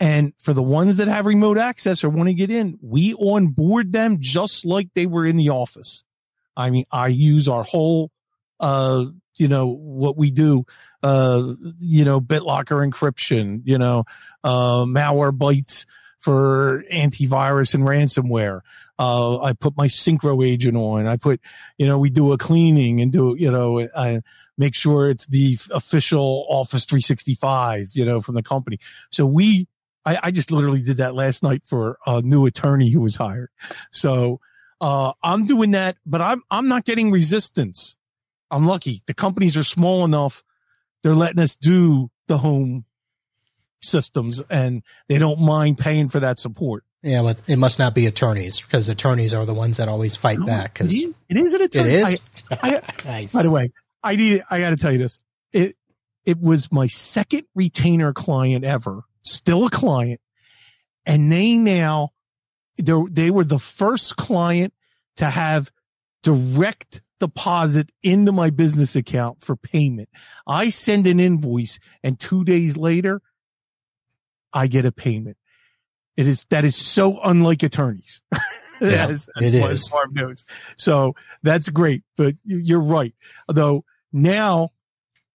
And 0.00 0.32
for 0.38 0.52
the 0.52 0.62
ones 0.62 0.96
that 0.96 1.06
have 1.06 1.26
remote 1.26 1.58
access 1.58 2.02
or 2.02 2.08
want 2.08 2.28
to 2.28 2.34
get 2.34 2.50
in, 2.50 2.78
we 2.82 3.14
onboard 3.14 3.92
them 3.92 4.16
just 4.18 4.64
like 4.64 4.88
they 4.94 5.06
were 5.06 5.24
in 5.24 5.36
the 5.36 5.50
office. 5.50 6.02
I 6.56 6.70
mean, 6.70 6.84
I 6.90 7.08
use 7.08 7.48
our 7.48 7.62
whole, 7.62 8.10
uh, 8.60 9.06
you 9.36 9.48
know, 9.48 9.66
what 9.68 10.16
we 10.16 10.30
do, 10.30 10.64
uh, 11.02 11.54
you 11.78 12.04
know, 12.04 12.20
BitLocker 12.20 12.88
encryption, 12.88 13.62
you 13.64 13.78
know, 13.78 14.04
uh, 14.44 14.84
Malwarebytes 14.84 15.86
for 16.18 16.84
antivirus 16.92 17.74
and 17.74 17.84
ransomware. 17.84 18.60
Uh, 18.98 19.40
I 19.40 19.54
put 19.54 19.76
my 19.76 19.88
Syncro 19.88 20.46
agent 20.46 20.76
on. 20.76 21.08
I 21.08 21.16
put, 21.16 21.40
you 21.78 21.86
know, 21.86 21.98
we 21.98 22.10
do 22.10 22.32
a 22.32 22.38
cleaning 22.38 23.00
and 23.00 23.10
do, 23.10 23.34
you 23.36 23.50
know, 23.50 23.80
uh, 23.80 24.20
make 24.56 24.76
sure 24.76 25.10
it's 25.10 25.26
the 25.26 25.58
official 25.72 26.46
Office 26.48 26.84
365, 26.84 27.90
you 27.94 28.04
know, 28.04 28.20
from 28.20 28.36
the 28.36 28.42
company. 28.42 28.78
So 29.10 29.26
we, 29.26 29.66
I, 30.04 30.18
I 30.24 30.30
just 30.30 30.52
literally 30.52 30.82
did 30.82 30.98
that 30.98 31.14
last 31.14 31.42
night 31.42 31.62
for 31.64 31.98
a 32.06 32.22
new 32.22 32.46
attorney 32.46 32.90
who 32.90 33.00
was 33.00 33.16
hired. 33.16 33.50
So, 33.90 34.40
uh, 34.82 35.12
I'm 35.22 35.46
doing 35.46 35.70
that, 35.70 35.96
but 36.04 36.20
I'm, 36.20 36.42
I'm 36.50 36.66
not 36.66 36.84
getting 36.84 37.12
resistance. 37.12 37.96
I'm 38.50 38.66
lucky. 38.66 39.00
The 39.06 39.14
companies 39.14 39.56
are 39.56 39.62
small 39.62 40.04
enough. 40.04 40.42
They're 41.02 41.14
letting 41.14 41.38
us 41.38 41.54
do 41.54 42.10
the 42.26 42.36
home 42.38 42.84
systems 43.80 44.42
and 44.50 44.82
they 45.08 45.18
don't 45.18 45.40
mind 45.40 45.78
paying 45.78 46.08
for 46.08 46.20
that 46.20 46.38
support. 46.38 46.84
yeah, 47.02 47.22
but 47.22 47.40
it 47.48 47.58
must 47.58 47.78
not 47.78 47.94
be 47.94 48.06
attorneys 48.06 48.60
because 48.60 48.88
attorneys 48.88 49.32
are 49.32 49.46
the 49.46 49.54
ones 49.54 49.76
that 49.76 49.88
always 49.88 50.16
fight 50.16 50.44
back 50.44 50.74
because 50.74 50.92
it 50.94 51.36
is 51.36 51.54
an 51.54 51.62
it 51.62 51.74
attorney. 51.74 51.94
is. 51.94 52.20
I, 52.50 52.82
nice. 53.04 53.32
By 53.32 53.42
the 53.44 53.50
way, 53.50 53.70
I 54.02 54.16
need, 54.16 54.42
I 54.50 54.60
got 54.60 54.70
to 54.70 54.76
tell 54.76 54.92
you 54.92 54.98
this. 54.98 55.18
It, 55.52 55.76
it 56.24 56.40
was 56.40 56.70
my 56.70 56.86
second 56.88 57.44
retainer 57.54 58.12
client 58.12 58.64
ever, 58.64 59.02
still 59.22 59.66
a 59.66 59.70
client. 59.70 60.20
And 61.06 61.30
they 61.32 61.56
now, 61.56 62.11
they 62.76 62.92
they 63.10 63.30
were 63.30 63.44
the 63.44 63.58
first 63.58 64.16
client 64.16 64.72
to 65.16 65.26
have 65.26 65.70
direct 66.22 67.02
deposit 67.20 67.90
into 68.02 68.32
my 68.32 68.50
business 68.50 68.96
account 68.96 69.40
for 69.40 69.54
payment. 69.56 70.08
I 70.46 70.70
send 70.70 71.06
an 71.06 71.20
invoice 71.20 71.78
and 72.02 72.18
two 72.18 72.44
days 72.44 72.76
later, 72.76 73.20
I 74.52 74.66
get 74.66 74.84
a 74.84 74.92
payment. 74.92 75.36
It 76.16 76.26
is, 76.26 76.44
that 76.50 76.64
is 76.64 76.76
so 76.76 77.20
unlike 77.22 77.62
attorneys. 77.62 78.22
Yeah, 78.80 79.06
as, 79.06 79.28
it 79.36 79.54
as 79.54 79.82
is. 79.82 79.92
Knows. 80.10 80.44
So 80.76 81.14
that's 81.44 81.68
great. 81.68 82.02
But 82.16 82.34
you- 82.44 82.58
you're 82.58 82.80
right. 82.82 83.14
Although 83.48 83.84
now, 84.12 84.70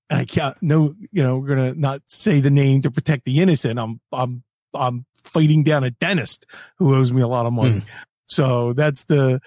and 0.09 0.19
I 0.19 0.25
can't, 0.25 0.61
no, 0.61 0.93
you 1.13 1.23
know, 1.23 1.37
we're 1.37 1.55
going 1.55 1.73
to 1.73 1.79
not 1.79 2.01
say 2.07 2.41
the 2.41 2.49
name 2.51 2.81
to 2.81 2.91
protect 2.91 3.23
the 3.23 3.39
innocent. 3.39 3.79
I'm, 3.79 4.01
I'm, 4.11 4.43
I'm 4.73 5.05
fighting 5.27 5.63
down 5.63 5.83
a 5.83 5.91
dentist 5.91 6.45
who 6.77 6.95
owes 6.95 7.11
me 7.11 7.21
a 7.21 7.27
lot 7.27 7.45
of 7.45 7.53
money. 7.53 7.83
So 8.25 8.73
that's 8.73 9.05
the, 9.05 9.39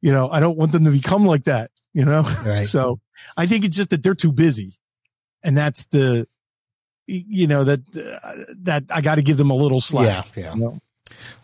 you 0.00 0.12
know, 0.12 0.28
I 0.30 0.40
don't 0.40 0.56
want 0.56 0.72
them 0.72 0.84
to 0.84 0.90
become 0.90 1.26
like 1.26 1.44
that, 1.44 1.70
you 1.92 2.04
know? 2.04 2.22
Right. 2.44 2.66
So 2.76 3.00
I 3.36 3.46
think 3.46 3.64
it's 3.64 3.76
just 3.76 3.90
that 3.90 4.02
they're 4.02 4.14
too 4.14 4.32
busy. 4.32 4.78
And 5.42 5.56
that's 5.56 5.86
the, 5.86 6.26
you 7.06 7.46
know, 7.46 7.64
that, 7.64 7.80
uh, 7.96 8.54
that 8.62 8.84
I 8.90 9.00
got 9.00 9.14
to 9.16 9.22
give 9.22 9.36
them 9.36 9.50
a 9.50 9.54
little 9.54 9.80
slack. 9.80 10.36
Yeah. 10.36 10.44
Yeah. 10.44 10.54
you 10.54 10.60
know? 10.60 10.78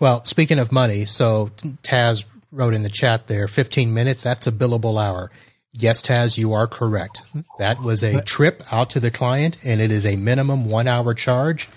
Well, 0.00 0.24
speaking 0.24 0.58
of 0.58 0.72
money, 0.72 1.06
so 1.06 1.50
Taz 1.82 2.24
wrote 2.50 2.74
in 2.74 2.82
the 2.82 2.90
chat 2.90 3.28
there 3.28 3.48
15 3.48 3.94
minutes, 3.94 4.22
that's 4.22 4.46
a 4.46 4.52
billable 4.52 5.02
hour. 5.02 5.30
Yes, 5.72 6.02
Taz, 6.02 6.36
you 6.36 6.52
are 6.52 6.66
correct. 6.66 7.22
That 7.58 7.80
was 7.80 8.02
a 8.02 8.20
trip 8.22 8.62
out 8.70 8.90
to 8.90 9.00
the 9.00 9.10
client 9.10 9.56
and 9.64 9.80
it 9.80 9.90
is 9.90 10.04
a 10.04 10.16
minimum 10.16 10.68
one 10.68 10.86
hour 10.86 11.14
charge, 11.14 11.68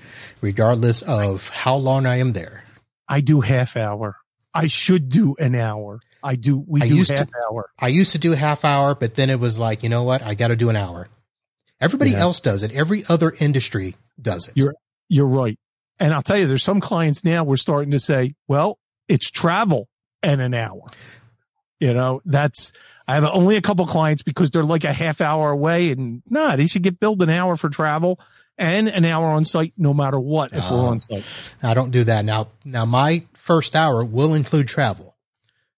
regardless 0.46 1.02
of 1.02 1.50
how 1.50 1.76
long 1.76 2.06
I 2.06 2.18
am 2.20 2.34
there. 2.34 2.64
I 3.08 3.22
do 3.22 3.42
half 3.42 3.76
hour. 3.76 4.18
I 4.54 4.68
should 4.68 5.10
do 5.10 5.36
an 5.40 5.56
hour. 5.56 6.00
I 6.24 6.36
do. 6.36 6.64
We 6.68 6.82
I 6.84 6.88
do 6.88 6.96
used 6.98 7.10
to- 7.10 7.18
half 7.18 7.30
hour. 7.50 7.70
I 7.80 7.88
used 7.88 8.12
to 8.12 8.20
do 8.20 8.32
half 8.34 8.64
hour, 8.64 8.94
but 8.94 9.16
then 9.16 9.32
it 9.32 9.40
was 9.40 9.58
like, 9.58 9.82
you 9.82 9.90
know 9.90 10.04
what? 10.04 10.22
I 10.22 10.36
got 10.36 10.50
to 10.50 10.56
do 10.56 10.70
an 10.70 10.76
hour. 10.76 11.08
Everybody 11.82 12.12
Yeah. 12.12 12.20
else 12.20 12.40
does 12.40 12.62
it. 12.62 12.72
Every 12.74 13.04
other 13.10 13.34
industry 13.40 13.96
does 14.22 14.48
it. 14.48 14.54
You're- 14.56 14.76
You're 15.10 15.26
right. 15.28 15.58
And 16.00 16.14
I'll 16.14 16.22
tell 16.22 16.38
you, 16.38 16.46
there's 16.48 16.64
some 16.64 16.80
clients 16.80 17.24
now 17.24 17.44
we're 17.44 17.58
starting 17.58 17.92
to 17.92 18.00
say, 18.00 18.36
well, 18.48 18.78
it's 19.08 19.30
travel 19.32 19.88
and 20.24 20.42
an 20.42 20.54
hour. 20.54 20.82
You 21.80 21.94
know, 21.94 22.22
that's, 22.26 22.72
I 23.08 23.16
have 23.16 23.24
only 23.24 23.56
a 23.56 23.62
couple 23.62 23.86
clients 23.86 24.24
because 24.24 24.50
they're 24.52 24.64
like 24.64 24.84
a 24.84 24.94
half 24.94 25.22
hour 25.22 25.50
away 25.52 25.92
and 25.92 26.22
nah, 26.30 26.56
they 26.56 26.66
should 26.68 26.82
get 26.84 27.00
billed 27.00 27.22
an 27.22 27.30
hour 27.30 27.56
for 27.56 27.70
travel 27.70 28.20
and 28.58 28.88
an 28.88 29.06
hour 29.06 29.28
on 29.28 29.46
site 29.46 29.74
no 29.78 29.94
matter 29.94 30.20
what 30.20 30.54
if 30.54 30.70
we're 30.72 30.78
Oh. 30.78 30.86
on 30.88 30.98
ah. 30.98 31.00
site. 31.00 31.26
I 31.64 31.74
don't 31.74 31.92
do 31.92 32.04
that 32.06 32.26
now. 32.26 32.48
Now 32.64 32.86
my 32.86 33.24
first 33.34 33.76
hour 33.76 34.04
will 34.04 34.34
include 34.34 34.68
travel. 34.68 35.16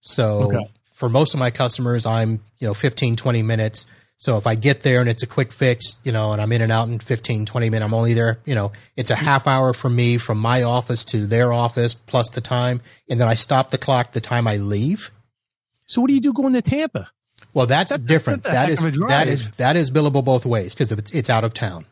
So 0.01 0.43
Okay. 0.53 0.71
for 0.93 1.09
most 1.09 1.33
of 1.33 1.39
my 1.39 1.51
customers, 1.51 2.05
I'm, 2.05 2.41
you 2.59 2.67
know, 2.67 2.73
15, 2.73 3.15
20 3.15 3.41
minutes. 3.41 3.85
So 4.19 4.37
if 4.37 4.47
I 4.47 4.55
get 4.55 4.81
there 4.81 4.99
and 4.99 5.09
it's 5.09 5.21
a 5.21 5.27
quick 5.27 5.51
fix, 5.51 5.97
you 6.03 6.11
know, 6.11 6.31
and 6.33 6.41
I'm 6.41 6.51
in 6.51 6.61
and 6.61 6.71
out 6.71 6.87
in 6.87 6.97
15, 6.99 7.45
20 7.45 7.69
minutes, 7.69 7.85
I'm 7.85 7.93
only 7.93 8.13
there, 8.15 8.39
you 8.45 8.55
know, 8.55 8.71
it's 8.95 9.11
a 9.11 9.15
half 9.15 9.45
hour 9.45 9.73
for 9.73 9.89
me 9.89 10.17
from 10.17 10.39
my 10.39 10.63
office 10.63 11.03
to 11.05 11.27
their 11.27 11.53
office 11.53 11.93
plus 11.93 12.29
the 12.29 12.41
time. 12.41 12.81
And 13.09 13.19
then 13.19 13.27
I 13.27 13.35
stop 13.35 13.69
the 13.69 13.77
clock 13.77 14.13
the 14.13 14.21
time 14.21 14.47
I 14.47 14.57
leave. 14.57 15.11
So 15.85 16.01
what 16.01 16.07
do 16.07 16.13
you 16.15 16.21
do 16.21 16.33
going 16.33 16.53
to 16.53 16.61
Tampa? 16.63 17.09
Well, 17.53 17.67
that's 17.67 17.91
That- 17.91 18.07
different. 18.07 18.43
that's 18.43 18.55
a 18.55 18.59
That 18.59 18.69
is, 18.69 18.79
of 18.83 18.85
a 18.85 18.91
drive. 18.97 19.09
that 19.09 19.27
is, 19.27 19.51
that 19.57 19.75
is 19.75 19.91
billable 19.91 20.23
both 20.25 20.45
ways 20.45 20.73
because 20.73 20.91
it's, 20.91 21.11
it's 21.11 21.29
out 21.29 21.43
of 21.43 21.53
town. 21.53 21.85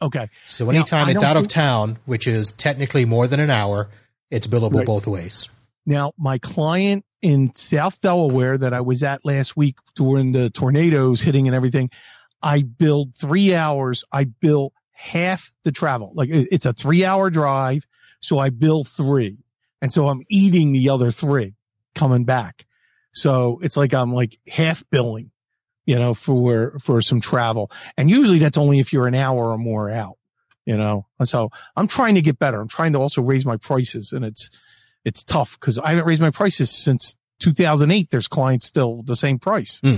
Okay. 0.00 0.28
So 0.44 0.70
anytime 0.70 1.08
I 1.08 1.12
it's 1.12 1.22
out 1.22 1.36
of 1.36 1.48
town, 1.48 1.98
which 2.06 2.26
is 2.26 2.52
technically 2.52 3.04
more 3.04 3.26
than 3.26 3.40
an 3.40 3.50
hour, 3.50 3.88
it's 4.30 4.46
billable 4.46 4.78
Right. 4.78 4.86
both 4.86 5.06
ways. 5.06 5.48
Now, 5.86 6.12
my 6.18 6.38
client 6.38 7.04
in 7.22 7.54
South 7.54 8.00
Delaware 8.00 8.58
that 8.58 8.72
I 8.72 8.80
was 8.80 9.02
at 9.02 9.24
last 9.24 9.56
week 9.56 9.76
during 9.96 10.32
the 10.32 10.50
tornadoes 10.50 11.20
hitting 11.22 11.48
and 11.48 11.56
everything, 11.56 11.90
I 12.42 12.62
billed 12.62 13.14
three 13.14 13.54
hours. 13.54 14.04
I 14.12 14.24
bill 14.24 14.72
half 14.92 15.52
the 15.64 15.72
travel. 15.72 16.12
Like 16.14 16.28
it's 16.30 16.66
a 16.66 16.72
three 16.72 17.04
hour 17.04 17.30
drive. 17.30 17.86
So 18.20 18.38
I 18.38 18.50
bill 18.50 18.84
three. 18.84 19.38
And 19.80 19.92
so 19.92 20.08
I'm 20.08 20.22
eating 20.28 20.72
the 20.72 20.90
other 20.90 21.10
three 21.10 21.54
coming 21.94 22.24
back. 22.24 22.66
So 23.12 23.58
it's 23.62 23.76
like 23.76 23.94
I'm 23.94 24.12
like 24.12 24.38
half 24.48 24.84
billing, 24.90 25.30
you 25.88 25.96
know, 25.96 26.12
for, 26.12 26.78
for 26.80 27.00
some 27.00 27.18
travel. 27.18 27.70
And 27.96 28.10
usually 28.10 28.38
that's 28.38 28.58
only 28.58 28.78
if 28.78 28.92
you're 28.92 29.06
an 29.06 29.14
hour 29.14 29.50
or 29.50 29.56
more 29.56 29.90
out, 29.90 30.18
you 30.66 30.76
know? 30.76 31.06
And 31.18 31.26
so 31.26 31.48
I'm 31.76 31.86
trying 31.86 32.14
to 32.16 32.20
get 32.20 32.38
better. 32.38 32.60
I'm 32.60 32.68
trying 32.68 32.92
to 32.92 33.00
also 33.00 33.22
raise 33.22 33.46
my 33.46 33.56
prices 33.56 34.12
and 34.12 34.22
it's, 34.22 34.50
it's 35.06 35.24
tough 35.24 35.58
because 35.58 35.78
I 35.78 35.90
haven't 35.90 36.04
raised 36.04 36.20
my 36.20 36.30
prices 36.30 36.70
since 36.70 37.16
2008. 37.40 38.10
There's 38.10 38.28
clients 38.28 38.66
still 38.66 39.02
the 39.02 39.16
same 39.16 39.38
price. 39.38 39.80
Hmm. 39.82 39.96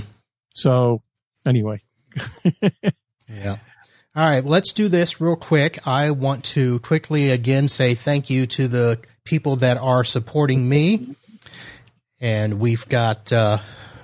So 0.55 1.03
anyway, 1.44 1.83
Yeah. 3.29 3.57
All 4.16 4.29
right, 4.29 4.44
let's 4.44 4.72
do 4.72 4.88
this 4.88 5.20
real 5.20 5.37
quick. 5.37 5.87
I 5.87 6.11
want 6.11 6.44
to 6.46 6.81
quickly 6.81 7.31
again 7.31 7.68
say 7.68 7.94
thank 7.94 8.29
you 8.29 8.46
to 8.46 8.66
the 8.66 9.00
people 9.24 9.57
that 9.57 9.76
are 9.79 10.05
supporting 10.05 10.68
me. 10.68 11.14
And 12.20 12.61
we've 12.61 12.88
got 12.88 13.33
uh, 13.33 13.59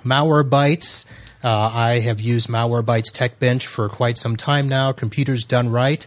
Malwarebytes. 0.05 1.05
Uh, 1.47 1.71
I 1.73 2.01
have 2.01 2.21
used 2.21 2.49
Malwarebytes 2.49 3.13
Tech 3.13 3.39
Bench 3.39 3.69
for 3.69 3.89
quite 3.89 4.19
some 4.19 4.35
time 4.35 4.69
now. 4.69 4.91
Computers 4.91 5.45
done 5.45 5.69
right. 5.69 6.05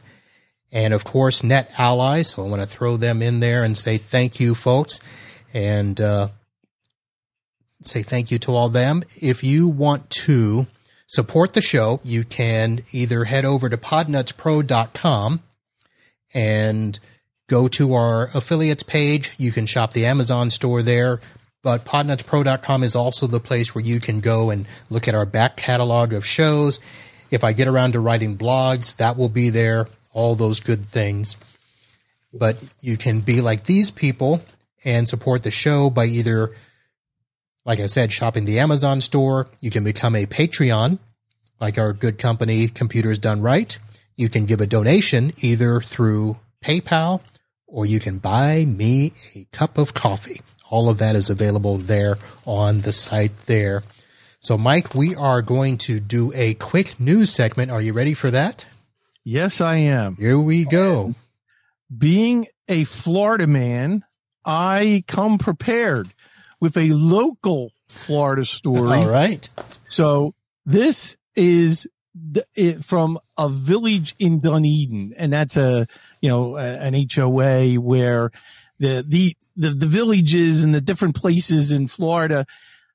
And 0.69 0.93
of 0.93 1.05
course, 1.05 1.43
NetAlly. 1.43 2.25
So 2.25 2.45
I 2.45 2.49
want 2.49 2.61
to 2.61 2.67
throw 2.67 2.97
them 2.97 3.21
in 3.21 3.39
there 3.39 3.63
and 3.63 3.77
say 3.77 3.95
thank 3.95 4.41
you, 4.41 4.53
folks. 4.53 4.99
And 5.53 6.01
uh, 6.01 6.27
say 7.81 8.03
thank 8.03 8.31
you 8.31 8.39
to 8.39 8.51
all 8.51 8.67
them. 8.67 9.01
If 9.15 9.41
you 9.41 9.69
want 9.69 10.09
to 10.09 10.67
support 11.07 11.53
the 11.53 11.61
show, 11.61 12.01
you 12.03 12.25
can 12.25 12.81
either 12.91 13.23
head 13.23 13.45
over 13.45 13.69
to 13.69 13.77
podnutzpro.com 13.77 15.41
and 16.33 16.99
go 17.47 17.69
to 17.69 17.93
our 17.93 18.25
affiliates 18.33 18.83
page. 18.83 19.35
You 19.37 19.53
can 19.53 19.65
shop 19.65 19.93
the 19.93 20.05
Amazon 20.05 20.49
store 20.49 20.83
there, 20.83 21.21
but 21.61 21.85
podnutzpro.com 21.85 22.83
is 22.83 22.95
also 22.95 23.27
the 23.27 23.39
place 23.39 23.75
where 23.75 23.83
you 23.83 23.99
can 23.99 24.19
go 24.19 24.49
and 24.49 24.65
look 24.89 25.07
at 25.07 25.15
our 25.15 25.25
back 25.25 25.57
catalog 25.57 26.13
of 26.13 26.25
shows. 26.25 26.79
If 27.31 27.43
I 27.43 27.53
get 27.53 27.67
around 27.67 27.93
to 27.93 27.99
writing 27.99 28.37
blogs, 28.37 28.95
that 28.97 29.17
will 29.17 29.29
be 29.29 29.49
there, 29.49 29.87
all 30.13 30.35
those 30.35 30.59
good 30.59 30.85
things. 30.85 31.37
But 32.33 32.57
you 32.81 32.97
can 32.97 33.21
be 33.21 33.41
like 33.41 33.65
these 33.65 33.91
people 33.91 34.41
and 34.85 35.07
support 35.07 35.43
the 35.43 35.51
show 35.51 35.89
by 35.89 36.05
either 36.05 36.51
like 37.69 37.79
I 37.79 37.85
said, 37.85 38.11
shopping 38.11 38.45
the 38.45 38.57
Amazon 38.57 38.99
store. 38.99 39.47
You 39.61 39.69
can 39.69 39.83
become 39.83 40.15
a 40.15 40.25
Patreon, 40.25 40.97
like 41.59 41.77
our 41.77 41.93
good 41.93 42.17
company, 42.17 42.67
Computers 42.67 43.19
Done 43.19 43.41
Right. 43.41 43.77
You 44.17 44.27
can 44.27 44.45
give 44.45 44.59
a 44.59 44.65
donation 44.65 45.33
either 45.41 45.79
through 45.79 46.39
PayPal 46.63 47.21
or 47.67 47.85
you 47.85 47.99
can 47.99 48.17
buy 48.17 48.65
me 48.65 49.13
a 49.35 49.45
cup 49.51 49.77
of 49.77 49.93
coffee. 49.93 50.41
All 50.69 50.89
of 50.89 50.97
that 50.99 51.15
is 51.15 51.29
available 51.29 51.77
there 51.77 52.17
on 52.45 52.81
the 52.81 52.93
site 52.93 53.45
there. 53.45 53.83
So, 54.41 54.57
Mike, 54.57 54.95
we 54.95 55.15
are 55.15 55.41
going 55.41 55.77
to 55.79 55.99
do 55.99 56.31
a 56.33 56.53
quick 56.55 56.99
news 56.99 57.29
segment. 57.29 57.71
Are 57.71 57.81
you 57.81 57.93
ready 57.93 58.13
for 58.13 58.31
that? 58.31 58.65
yes, 59.23 59.61
I 59.61 59.75
am. 59.75 60.15
Here 60.15 60.39
we 60.39 60.65
go. 60.65 61.13
Being 61.95 62.47
a 62.67 62.83
Florida 62.83 63.47
man, 63.47 64.03
I 64.45 65.03
come 65.07 65.37
prepared 65.37 66.13
with 66.59 66.77
a 66.77 66.91
local 66.91 67.71
Florida 67.89 68.45
story. 68.45 68.99
All 68.99 69.09
right. 69.09 69.49
So 69.87 70.33
this 70.65 71.17
is 71.35 71.87
the, 72.15 72.45
it, 72.55 72.83
from 72.83 73.19
a 73.37 73.49
village 73.49 74.15
in 74.19 74.39
Dunedin, 74.39 75.13
and 75.17 75.33
that's 75.33 75.57
a 75.57 75.87
you 76.21 76.29
know 76.29 76.57
a, 76.57 76.77
an 76.77 77.07
HOA 77.13 77.75
where 77.75 78.31
the, 78.79 79.03
the 79.07 79.35
the 79.55 79.71
the 79.71 79.85
villages 79.85 80.63
and 80.63 80.73
the 80.73 80.81
different 80.81 81.15
places 81.15 81.71
in 81.71 81.87
Florida, 81.87 82.45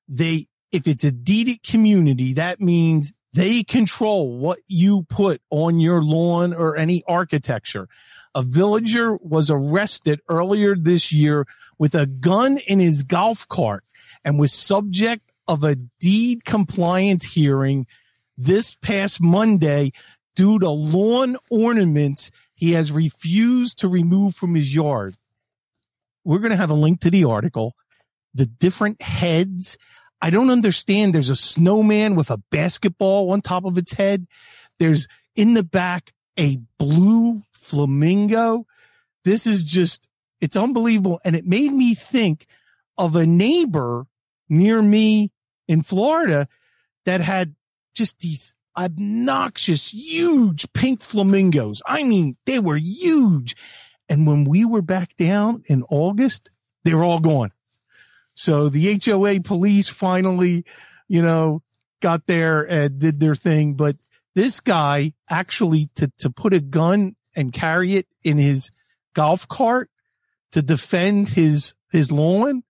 they 0.08 0.46
if 0.72 0.88
it's 0.88 1.04
a 1.04 1.12
deeded 1.12 1.62
community, 1.62 2.32
that 2.32 2.60
means 2.60 3.12
they 3.32 3.62
control 3.62 4.38
what 4.38 4.60
you 4.66 5.02
put 5.08 5.40
on 5.50 5.78
your 5.80 6.02
lawn 6.02 6.54
or 6.54 6.76
any 6.76 7.02
architecture. 7.06 7.88
A 8.34 8.42
villager 8.42 9.16
was 9.16 9.50
arrested 9.50 10.20
earlier 10.28 10.74
this 10.74 11.12
year 11.12 11.46
with 11.78 11.94
a 11.94 12.06
gun 12.06 12.58
in 12.66 12.80
his 12.80 13.02
golf 13.02 13.46
cart 13.48 13.84
and 14.24 14.38
was 14.38 14.52
subject 14.52 15.32
of 15.46 15.62
a 15.62 15.76
deed 15.76 16.44
compliance 16.44 17.24
hearing 17.34 17.86
this 18.36 18.74
past 18.76 19.20
Monday 19.20 19.92
due 20.34 20.58
to 20.58 20.70
lawn 20.70 21.36
ornaments 21.50 22.30
he 22.54 22.72
has 22.72 22.90
refused 22.90 23.78
to 23.78 23.88
remove 23.88 24.34
from 24.34 24.54
his 24.54 24.74
yard. 24.74 25.16
We're 26.24 26.38
going 26.38 26.50
to 26.50 26.56
have 26.56 26.70
a 26.70 26.74
link 26.74 27.00
to 27.00 27.10
the 27.10 27.24
article, 27.24 27.74
the 28.34 28.46
different 28.46 29.02
heads. 29.02 29.76
I 30.22 30.30
don't 30.30 30.50
understand. 30.50 31.14
There's 31.14 31.30
a 31.30 31.36
snowman 31.36 32.14
with 32.14 32.30
a 32.30 32.38
basketball 32.50 33.30
on 33.30 33.42
top 33.42 33.64
of 33.64 33.76
its 33.76 33.92
head. 33.92 34.26
There's 34.78 35.06
in 35.36 35.54
the 35.54 35.64
back 35.64 36.12
a 36.38 36.58
blue 36.78 37.42
flamingo. 37.52 38.66
This 39.24 39.46
is 39.46 39.64
just, 39.64 40.08
it's 40.40 40.56
unbelievable. 40.56 41.20
And 41.24 41.36
it 41.36 41.46
made 41.46 41.72
me 41.72 41.94
think 41.94 42.46
of 42.96 43.16
a 43.16 43.26
neighbor 43.26 44.06
near 44.48 44.80
me 44.82 45.30
in 45.68 45.82
Florida 45.82 46.48
that 47.04 47.20
had 47.20 47.54
just 47.94 48.20
these 48.20 48.54
obnoxious, 48.76 49.92
huge 49.92 50.66
pink 50.72 51.02
flamingos. 51.02 51.82
I 51.86 52.02
mean, 52.02 52.36
they 52.46 52.58
were 52.58 52.76
huge. 52.76 53.56
And 54.08 54.26
when 54.26 54.44
we 54.44 54.64
were 54.64 54.82
back 54.82 55.16
down 55.16 55.64
in 55.66 55.82
August, 55.88 56.50
they 56.84 56.94
were 56.94 57.04
all 57.04 57.20
gone. 57.20 57.52
So 58.34 58.68
the 58.68 59.00
HOA 59.02 59.40
police 59.40 59.88
finally, 59.88 60.64
you 61.08 61.22
know, 61.22 61.62
got 62.00 62.26
there 62.26 62.62
and 62.62 62.98
did 62.98 63.20
their 63.20 63.34
thing. 63.34 63.74
But 63.74 63.96
this 64.34 64.60
guy 64.60 65.14
actually 65.30 65.88
to, 65.96 66.12
to 66.18 66.30
put 66.30 66.52
a 66.52 66.60
gun 66.60 67.16
and 67.36 67.52
carry 67.52 67.96
it 67.96 68.06
in 68.22 68.38
his 68.38 68.72
golf 69.14 69.48
cart 69.48 69.90
to 70.52 70.62
defend 70.62 71.30
his, 71.30 71.74
his 71.90 72.12
lawn. 72.12 72.62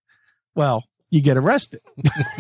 Well, 0.54 0.84
you 1.10 1.20
get 1.20 1.36
arrested. 1.36 1.80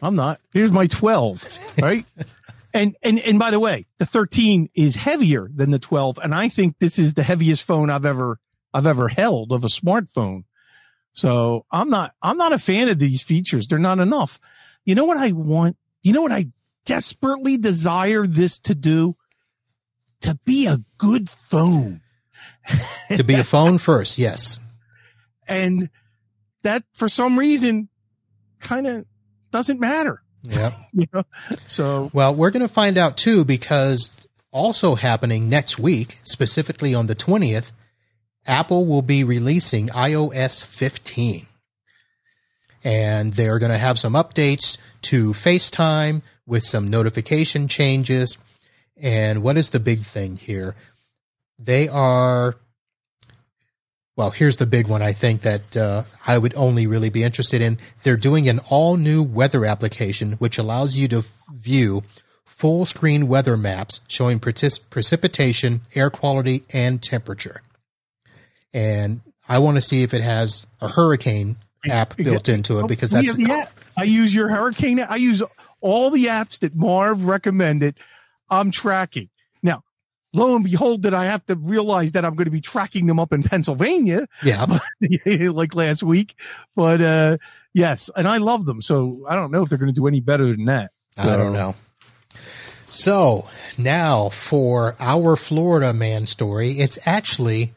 I'm 0.00 0.16
not. 0.16 0.40
Here's 0.52 0.70
my 0.70 0.86
12, 0.86 1.58
right? 1.82 2.06
and, 2.74 2.96
and, 3.02 3.18
and 3.18 3.38
by 3.38 3.50
the 3.50 3.60
way, 3.60 3.84
the 3.98 4.06
13 4.06 4.70
is 4.74 4.96
heavier 4.96 5.50
than 5.54 5.72
the 5.72 5.78
12. 5.78 6.18
And 6.22 6.34
I 6.34 6.48
think 6.48 6.78
this 6.78 6.98
is 6.98 7.12
the 7.14 7.22
heaviest 7.22 7.64
phone 7.64 7.90
I've 7.90 8.06
ever, 8.06 8.38
I've 8.72 8.86
ever 8.86 9.08
held 9.08 9.52
of 9.52 9.64
a 9.64 9.68
smartphone. 9.68 10.44
So 11.12 11.66
I'm 11.70 11.90
not, 11.90 12.14
I'm 12.22 12.36
not 12.36 12.52
a 12.52 12.58
fan 12.58 12.88
of 12.88 12.98
these 12.98 13.22
features. 13.22 13.66
They're 13.66 13.78
not 13.78 13.98
enough. 13.98 14.38
You 14.84 14.94
know 14.94 15.04
what 15.04 15.16
I 15.16 15.32
want? 15.32 15.76
You 16.02 16.12
know 16.12 16.22
what 16.22 16.32
I 16.32 16.46
desperately 16.84 17.56
desire 17.56 18.26
this 18.26 18.58
to 18.60 18.74
do? 18.74 19.16
To 20.20 20.38
be 20.44 20.66
a 20.66 20.80
good 20.96 21.28
phone. 21.28 22.02
To 23.16 23.24
be 23.24 23.34
a 23.34 23.44
phone 23.44 23.78
first, 23.78 24.18
yes. 24.18 24.60
And 25.48 25.90
that 26.62 26.84
for 26.94 27.08
some 27.08 27.38
reason 27.38 27.88
kind 28.60 28.86
of 28.86 29.04
doesn't 29.50 29.80
matter. 29.80 30.22
Yeah. 30.42 30.72
you 30.92 31.06
know? 31.12 31.24
So 31.66 32.10
well, 32.12 32.34
we're 32.34 32.50
going 32.50 32.66
to 32.66 32.72
find 32.72 32.96
out 32.98 33.16
too 33.16 33.44
because 33.44 34.10
also 34.52 34.94
happening 34.94 35.48
next 35.48 35.78
week, 35.78 36.20
specifically 36.22 36.94
on 36.94 37.06
the 37.06 37.14
20th, 37.14 37.72
Apple 38.46 38.86
will 38.86 39.02
be 39.02 39.24
releasing 39.24 39.88
iOS 39.88 40.64
15. 40.64 41.46
And 42.86 43.32
they're 43.32 43.58
going 43.58 43.72
to 43.72 43.78
have 43.78 43.98
some 43.98 44.12
updates 44.12 44.76
to 45.02 45.32
FaceTime, 45.32 46.22
with 46.46 46.64
some 46.64 46.88
notification 46.88 47.68
changes. 47.68 48.36
And 49.00 49.42
what 49.42 49.56
is 49.56 49.70
the 49.70 49.80
big 49.80 50.00
thing 50.00 50.36
here? 50.36 50.76
They 51.58 51.88
are, 51.88 52.56
well, 54.16 54.30
here's 54.30 54.56
the 54.56 54.66
big 54.66 54.86
one 54.86 55.02
I 55.02 55.12
think 55.12 55.42
that 55.42 55.76
uh, 55.76 56.04
I 56.26 56.38
would 56.38 56.54
only 56.56 56.86
really 56.86 57.10
be 57.10 57.22
interested 57.22 57.60
in. 57.60 57.78
They're 58.02 58.16
doing 58.16 58.48
an 58.48 58.60
all 58.70 58.96
new 58.96 59.22
weather 59.22 59.64
application, 59.64 60.32
which 60.32 60.58
allows 60.58 60.96
you 60.96 61.08
to 61.08 61.24
view 61.52 62.02
full 62.44 62.84
screen 62.86 63.28
weather 63.28 63.56
maps 63.56 64.00
showing 64.08 64.40
precipitation, 64.40 65.82
air 65.94 66.10
quality, 66.10 66.64
and 66.72 67.02
temperature. 67.02 67.62
And 68.72 69.20
I 69.48 69.58
want 69.58 69.76
to 69.76 69.80
see 69.80 70.02
if 70.02 70.14
it 70.14 70.22
has 70.22 70.66
a 70.80 70.88
hurricane 70.88 71.56
app 71.88 72.16
built 72.16 72.48
into 72.48 72.80
it 72.80 72.88
because 72.88 73.10
that's. 73.10 73.36
I 73.96 74.04
use 74.04 74.34
your 74.34 74.48
hurricane. 74.48 75.00
I 75.00 75.16
use 75.16 75.42
all 75.80 76.10
the 76.10 76.26
apps 76.26 76.58
that 76.60 76.74
Marv 76.74 77.26
recommended, 77.26 77.98
I'm 78.48 78.70
tracking. 78.70 79.28
Lo 80.34 80.54
and 80.54 80.64
behold, 80.64 81.04
that 81.04 81.14
I 81.14 81.26
have 81.26 81.46
to 81.46 81.54
realize 81.54 82.12
that 82.12 82.24
I'm 82.24 82.34
going 82.34 82.46
to 82.46 82.50
be 82.50 82.60
tracking 82.60 83.06
them 83.06 83.18
up 83.18 83.32
in 83.32 83.42
Pennsylvania. 83.42 84.26
Yeah. 84.42 84.66
like 85.50 85.74
last 85.74 86.02
week. 86.02 86.34
But, 86.74 87.00
uh, 87.00 87.38
yes. 87.72 88.10
And 88.16 88.28
I 88.28 88.38
love 88.38 88.66
them. 88.66 88.82
So 88.82 89.24
I 89.28 89.36
don't 89.36 89.50
know 89.50 89.62
if 89.62 89.68
they're 89.68 89.78
going 89.78 89.94
to 89.94 89.98
do 89.98 90.06
any 90.06 90.20
better 90.20 90.50
than 90.50 90.66
that. 90.66 90.90
So. 91.16 91.22
I 91.22 91.36
don't 91.36 91.52
know. 91.52 91.74
So 92.88 93.48
now 93.78 94.28
for 94.28 94.94
our 95.00 95.36
Florida 95.36 95.92
man 95.92 96.26
story, 96.26 96.72
it's 96.72 96.98
actually 97.06 97.72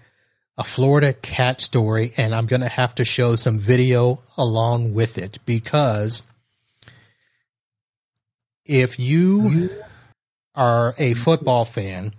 a 0.58 0.64
Florida 0.64 1.14
cat 1.14 1.62
story, 1.62 2.12
and 2.18 2.34
I'm 2.34 2.48
going 2.48 2.62
to 2.62 2.68
have 2.68 2.96
to 2.96 3.06
show 3.06 3.36
some 3.36 3.60
video 3.60 4.22
along 4.38 4.94
with 4.94 5.18
it 5.18 5.38
because 5.46 6.24
if 8.66 9.00
you 9.00 9.70
are 10.56 10.96
a 10.98 11.14
football 11.14 11.64
fan, 11.64 12.14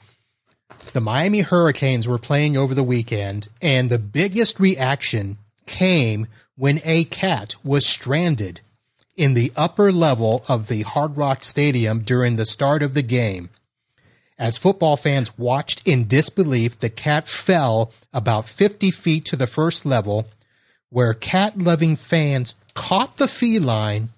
the 0.93 1.01
Miami 1.01 1.41
Hurricanes 1.41 2.09
were 2.09 2.19
playing 2.19 2.57
over 2.57 2.75
the 2.75 2.83
weekend, 2.83 3.49
and 3.61 3.91
the 3.91 3.99
biggest 3.99 4.59
reaction 4.59 5.39
came 5.67 6.27
when 6.57 6.81
a 6.85 7.05
cat 7.05 7.55
was 7.65 7.87
stranded 7.87 8.61
in 9.17 9.35
the 9.35 9.53
upper 9.57 9.93
level 9.93 10.45
of 10.49 10.69
the 10.69 10.83
Hard 10.83 11.17
Rock 11.17 11.45
Stadium 11.45 12.01
during 12.01 12.37
the 12.37 12.47
start 12.47 12.83
of 12.83 12.95
the 12.95 13.03
game. 13.03 13.51
As 14.39 14.57
football 14.57 14.97
fans 14.97 15.37
watched 15.37 15.87
in 15.87 16.07
disbelief, 16.07 16.79
the 16.79 16.89
cat 16.89 17.29
fell 17.29 17.93
about 18.13 18.49
50 18.49 18.91
feet 18.93 19.25
to 19.27 19.37
the 19.37 19.49
first 19.49 19.85
level, 19.85 20.29
where 20.91 21.13
cat 21.13 21.59
loving 21.59 21.97
fans 21.97 22.55
caught 22.75 23.17
the 23.17 23.27
feline 23.27 24.11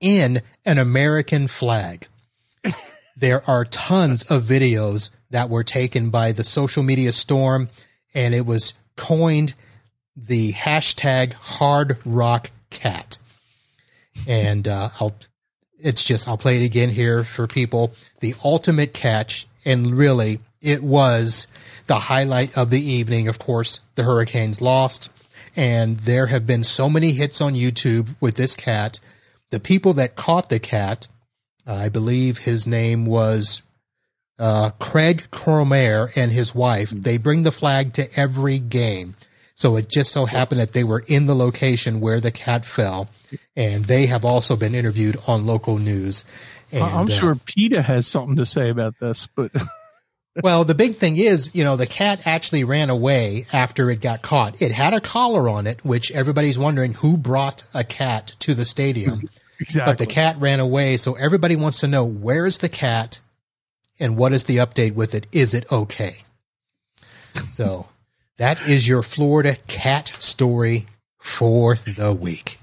in 0.00 0.42
an 0.66 0.76
American 0.76 1.48
flag. 1.48 2.06
there 3.16 3.42
are 3.48 3.64
tons 3.64 4.24
of 4.24 4.42
videos 4.42 5.08
that 5.32 5.50
were 5.50 5.64
taken 5.64 6.10
by 6.10 6.32
the 6.32 6.44
social 6.44 6.82
media 6.82 7.12
storm, 7.12 7.68
and 8.14 8.34
it 8.34 8.46
was 8.46 8.74
coined 8.96 9.54
the 10.16 10.52
hashtag 10.52 11.32
hard 11.32 11.98
rock 12.04 12.50
cat. 12.70 13.18
And 14.26 14.68
uh, 14.68 14.90
I'll, 15.00 15.16
it's 15.78 16.04
just, 16.04 16.28
I'll 16.28 16.38
play 16.38 16.62
it 16.62 16.64
again 16.64 16.90
here 16.90 17.24
for 17.24 17.46
people. 17.46 17.92
The 18.20 18.34
ultimate 18.44 18.94
catch, 18.94 19.46
and 19.64 19.96
really, 19.96 20.38
it 20.60 20.82
was 20.82 21.46
the 21.86 21.94
highlight 21.94 22.56
of 22.56 22.70
the 22.70 22.80
evening. 22.80 23.26
Of 23.26 23.38
course, 23.38 23.80
the 23.96 24.04
Hurricanes 24.04 24.60
lost, 24.60 25.08
and 25.56 25.96
there 25.98 26.26
have 26.26 26.46
been 26.46 26.62
so 26.62 26.88
many 26.88 27.12
hits 27.12 27.40
on 27.40 27.54
YouTube 27.54 28.14
with 28.20 28.36
this 28.36 28.54
cat 28.54 29.00
the 29.52 29.60
people 29.60 29.92
that 29.92 30.16
caught 30.16 30.48
the 30.48 30.58
cat, 30.58 31.08
I 31.66 31.90
believe 31.90 32.38
his 32.38 32.66
name 32.66 33.04
was 33.04 33.60
uh, 34.38 34.70
Craig 34.78 35.28
Cromer 35.30 36.10
and 36.16 36.32
his 36.32 36.54
wife, 36.54 36.90
they 36.90 37.18
bring 37.18 37.42
the 37.42 37.52
flag 37.52 37.92
to 37.94 38.08
every 38.18 38.58
game. 38.58 39.14
So 39.54 39.76
it 39.76 39.88
just 39.88 40.12
so 40.12 40.26
happened 40.26 40.60
that 40.60 40.72
they 40.72 40.84
were 40.84 41.04
in 41.06 41.26
the 41.26 41.34
location 41.34 42.00
where 42.00 42.20
the 42.20 42.32
cat 42.32 42.64
fell, 42.64 43.08
and 43.54 43.84
they 43.84 44.06
have 44.06 44.24
also 44.24 44.56
been 44.56 44.74
interviewed 44.74 45.16
on 45.28 45.46
local 45.46 45.78
news. 45.78 46.24
And, 46.72 46.82
I'm 46.82 47.06
uh, 47.06 47.10
sure 47.10 47.34
PETA 47.36 47.82
has 47.82 48.06
something 48.06 48.36
to 48.36 48.46
say 48.46 48.70
about 48.70 48.98
this, 48.98 49.28
but 49.28 49.52
well, 50.42 50.64
the 50.64 50.74
big 50.74 50.94
thing 50.94 51.16
is, 51.16 51.54
you 51.54 51.62
know, 51.62 51.76
the 51.76 51.86
cat 51.86 52.26
actually 52.26 52.64
ran 52.64 52.90
away 52.90 53.46
after 53.52 53.90
it 53.90 54.00
got 54.00 54.22
caught. 54.22 54.60
It 54.60 54.72
had 54.72 54.94
a 54.94 55.00
collar 55.00 55.48
on 55.48 55.66
it, 55.66 55.84
which 55.84 56.10
everybody's 56.10 56.58
wondering 56.58 56.94
who 56.94 57.16
brought 57.16 57.64
a 57.74 57.84
cat 57.84 58.34
to 58.40 58.54
the 58.54 58.64
stadium. 58.64 59.28
Exactly. 59.60 59.92
But 59.92 59.98
the 59.98 60.06
cat 60.06 60.34
ran 60.40 60.58
away, 60.58 60.96
so 60.96 61.14
everybody 61.14 61.54
wants 61.54 61.78
to 61.80 61.86
know 61.86 62.04
where's 62.04 62.58
the 62.58 62.68
cat 62.68 63.20
and 63.98 64.16
what 64.16 64.32
is 64.32 64.44
the 64.44 64.56
update 64.56 64.94
with 64.94 65.14
it? 65.14 65.26
Is 65.32 65.54
it 65.54 65.70
okay? 65.70 66.16
So 67.44 67.86
that 68.38 68.66
is 68.68 68.88
your 68.88 69.02
Florida 69.02 69.56
cat 69.66 70.16
story 70.18 70.86
for 71.18 71.76
the 71.76 72.16
week. 72.18 72.58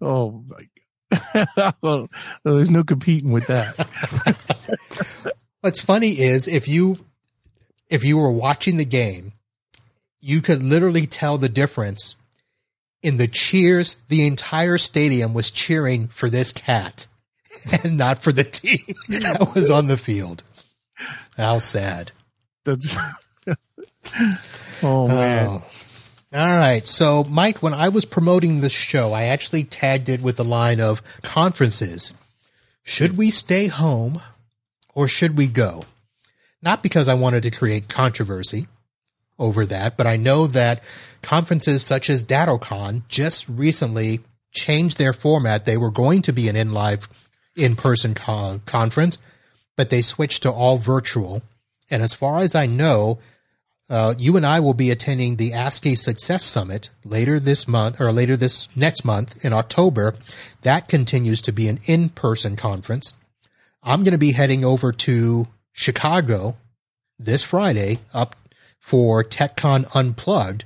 Oh 0.00 0.44
my 0.46 0.58
god. 0.58 1.74
well, 1.82 2.08
there's 2.44 2.70
no 2.70 2.84
competing 2.84 3.30
with 3.30 3.46
that. 3.46 3.88
What's 5.60 5.80
funny 5.80 6.10
is 6.20 6.48
if 6.48 6.68
you 6.68 6.96
if 7.88 8.04
you 8.04 8.18
were 8.18 8.32
watching 8.32 8.76
the 8.76 8.84
game, 8.84 9.32
you 10.20 10.40
could 10.40 10.62
literally 10.62 11.06
tell 11.06 11.38
the 11.38 11.48
difference 11.48 12.16
in 13.02 13.16
the 13.16 13.28
cheers. 13.28 13.96
The 14.08 14.26
entire 14.26 14.78
stadium 14.78 15.34
was 15.34 15.50
cheering 15.50 16.08
for 16.08 16.28
this 16.28 16.52
cat 16.52 17.06
and 17.82 17.96
not 17.96 18.22
for 18.22 18.32
the 18.32 18.44
team 18.44 18.84
that 19.08 19.52
was 19.54 19.70
on 19.70 19.86
the 19.86 19.96
field. 19.96 20.42
How 21.36 21.58
sad. 21.58 22.12
That's 22.64 22.96
Oh 24.82 25.08
man. 25.08 25.48
Oh. 25.48 25.64
All 26.34 26.58
right. 26.58 26.84
So, 26.84 27.24
Mike, 27.24 27.62
when 27.62 27.74
I 27.74 27.88
was 27.88 28.04
promoting 28.04 28.60
this 28.60 28.72
show, 28.72 29.12
I 29.12 29.24
actually 29.24 29.62
tagged 29.62 30.08
it 30.08 30.20
with 30.20 30.36
the 30.36 30.44
line 30.44 30.80
of 30.80 31.00
conferences. 31.22 32.12
Should 32.82 33.16
we 33.16 33.30
stay 33.30 33.68
home 33.68 34.20
or 34.94 35.06
should 35.06 35.36
we 35.36 35.46
go? 35.46 35.84
Not 36.60 36.82
because 36.82 37.06
I 37.08 37.14
wanted 37.14 37.44
to 37.44 37.50
create 37.50 37.88
controversy 37.88 38.66
over 39.38 39.64
that, 39.66 39.96
but 39.96 40.06
I 40.06 40.16
know 40.16 40.46
that 40.48 40.82
conferences 41.22 41.84
such 41.84 42.10
as 42.10 42.24
DattoCon 42.24 43.06
just 43.08 43.48
recently 43.48 44.20
changed 44.50 44.98
their 44.98 45.12
format. 45.12 45.64
They 45.64 45.76
were 45.76 45.90
going 45.90 46.22
to 46.22 46.32
be 46.32 46.48
an 46.48 46.56
in 46.56 46.72
live, 46.72 47.08
in 47.56 47.76
person 47.76 48.14
con- 48.14 48.60
conference, 48.66 49.18
but 49.76 49.90
they 49.90 50.02
switched 50.02 50.42
to 50.42 50.50
all 50.50 50.78
virtual. 50.78 51.42
And 51.90 52.02
as 52.02 52.14
far 52.14 52.38
as 52.38 52.54
I 52.54 52.66
know, 52.66 53.18
uh, 53.90 54.14
you 54.18 54.36
and 54.36 54.46
I 54.46 54.60
will 54.60 54.74
be 54.74 54.90
attending 54.90 55.36
the 55.36 55.52
ASCII 55.52 55.94
Success 55.94 56.44
Summit 56.44 56.90
later 57.04 57.38
this 57.38 57.68
month 57.68 58.00
or 58.00 58.12
later 58.12 58.36
this 58.36 58.74
next 58.76 59.04
month 59.04 59.44
in 59.44 59.52
October. 59.52 60.14
That 60.62 60.88
continues 60.88 61.42
to 61.42 61.52
be 61.52 61.68
an 61.68 61.80
in 61.84 62.08
person 62.08 62.56
conference. 62.56 63.14
I'm 63.82 64.02
going 64.02 64.12
to 64.12 64.18
be 64.18 64.32
heading 64.32 64.64
over 64.64 64.90
to 64.92 65.46
Chicago 65.72 66.56
this 67.18 67.42
Friday 67.42 67.98
up 68.14 68.34
for 68.80 69.22
TechCon 69.22 69.94
Unplugged. 69.94 70.64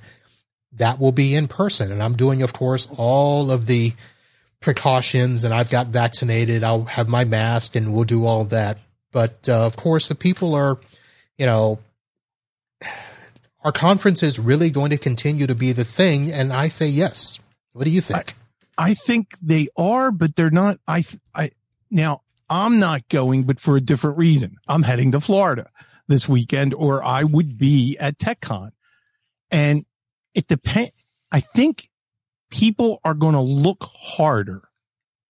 That 0.72 1.00
will 1.00 1.12
be 1.12 1.34
in 1.34 1.48
person. 1.48 1.90
And 1.90 2.02
I'm 2.02 2.16
doing, 2.16 2.42
of 2.42 2.52
course, 2.52 2.86
all 2.96 3.50
of 3.50 3.66
the 3.66 3.94
precautions 4.60 5.44
and 5.44 5.54
I've 5.54 5.70
got 5.70 5.88
vaccinated. 5.88 6.64
I'll 6.64 6.84
have 6.84 7.08
my 7.08 7.24
mask 7.24 7.76
and 7.76 7.92
we'll 7.92 8.04
do 8.04 8.26
all 8.26 8.44
that. 8.44 8.78
But 9.12 9.48
uh, 9.48 9.66
of 9.66 9.76
course, 9.76 10.08
the 10.08 10.14
people 10.14 10.54
are, 10.54 10.78
you 11.36 11.46
know, 11.46 11.78
are 13.64 13.72
conferences 13.72 14.38
really 14.38 14.70
going 14.70 14.90
to 14.90 14.98
continue 14.98 15.46
to 15.46 15.54
be 15.54 15.72
the 15.72 15.84
thing? 15.84 16.30
And 16.30 16.52
I 16.52 16.68
say 16.68 16.88
yes. 16.88 17.40
What 17.72 17.84
do 17.84 17.90
you 17.90 18.00
think? 18.00 18.34
I 18.76 18.94
think 18.94 19.28
they 19.42 19.68
are, 19.76 20.10
but 20.10 20.36
they're 20.36 20.50
not. 20.50 20.78
I, 20.86 21.04
I, 21.34 21.50
now 21.90 22.22
I'm 22.48 22.78
not 22.78 23.08
going, 23.08 23.44
but 23.44 23.60
for 23.60 23.76
a 23.76 23.80
different 23.80 24.18
reason. 24.18 24.56
I'm 24.68 24.82
heading 24.82 25.12
to 25.12 25.20
Florida 25.20 25.70
this 26.06 26.28
weekend, 26.28 26.74
or 26.74 27.04
I 27.04 27.24
would 27.24 27.58
be 27.58 27.96
at 27.98 28.18
TechCon. 28.18 28.70
And 29.50 29.84
it 30.34 30.46
depends. 30.46 30.92
I 31.30 31.40
think 31.40 31.87
people 32.50 33.00
are 33.04 33.14
going 33.14 33.34
to 33.34 33.40
look 33.40 33.88
harder 33.94 34.68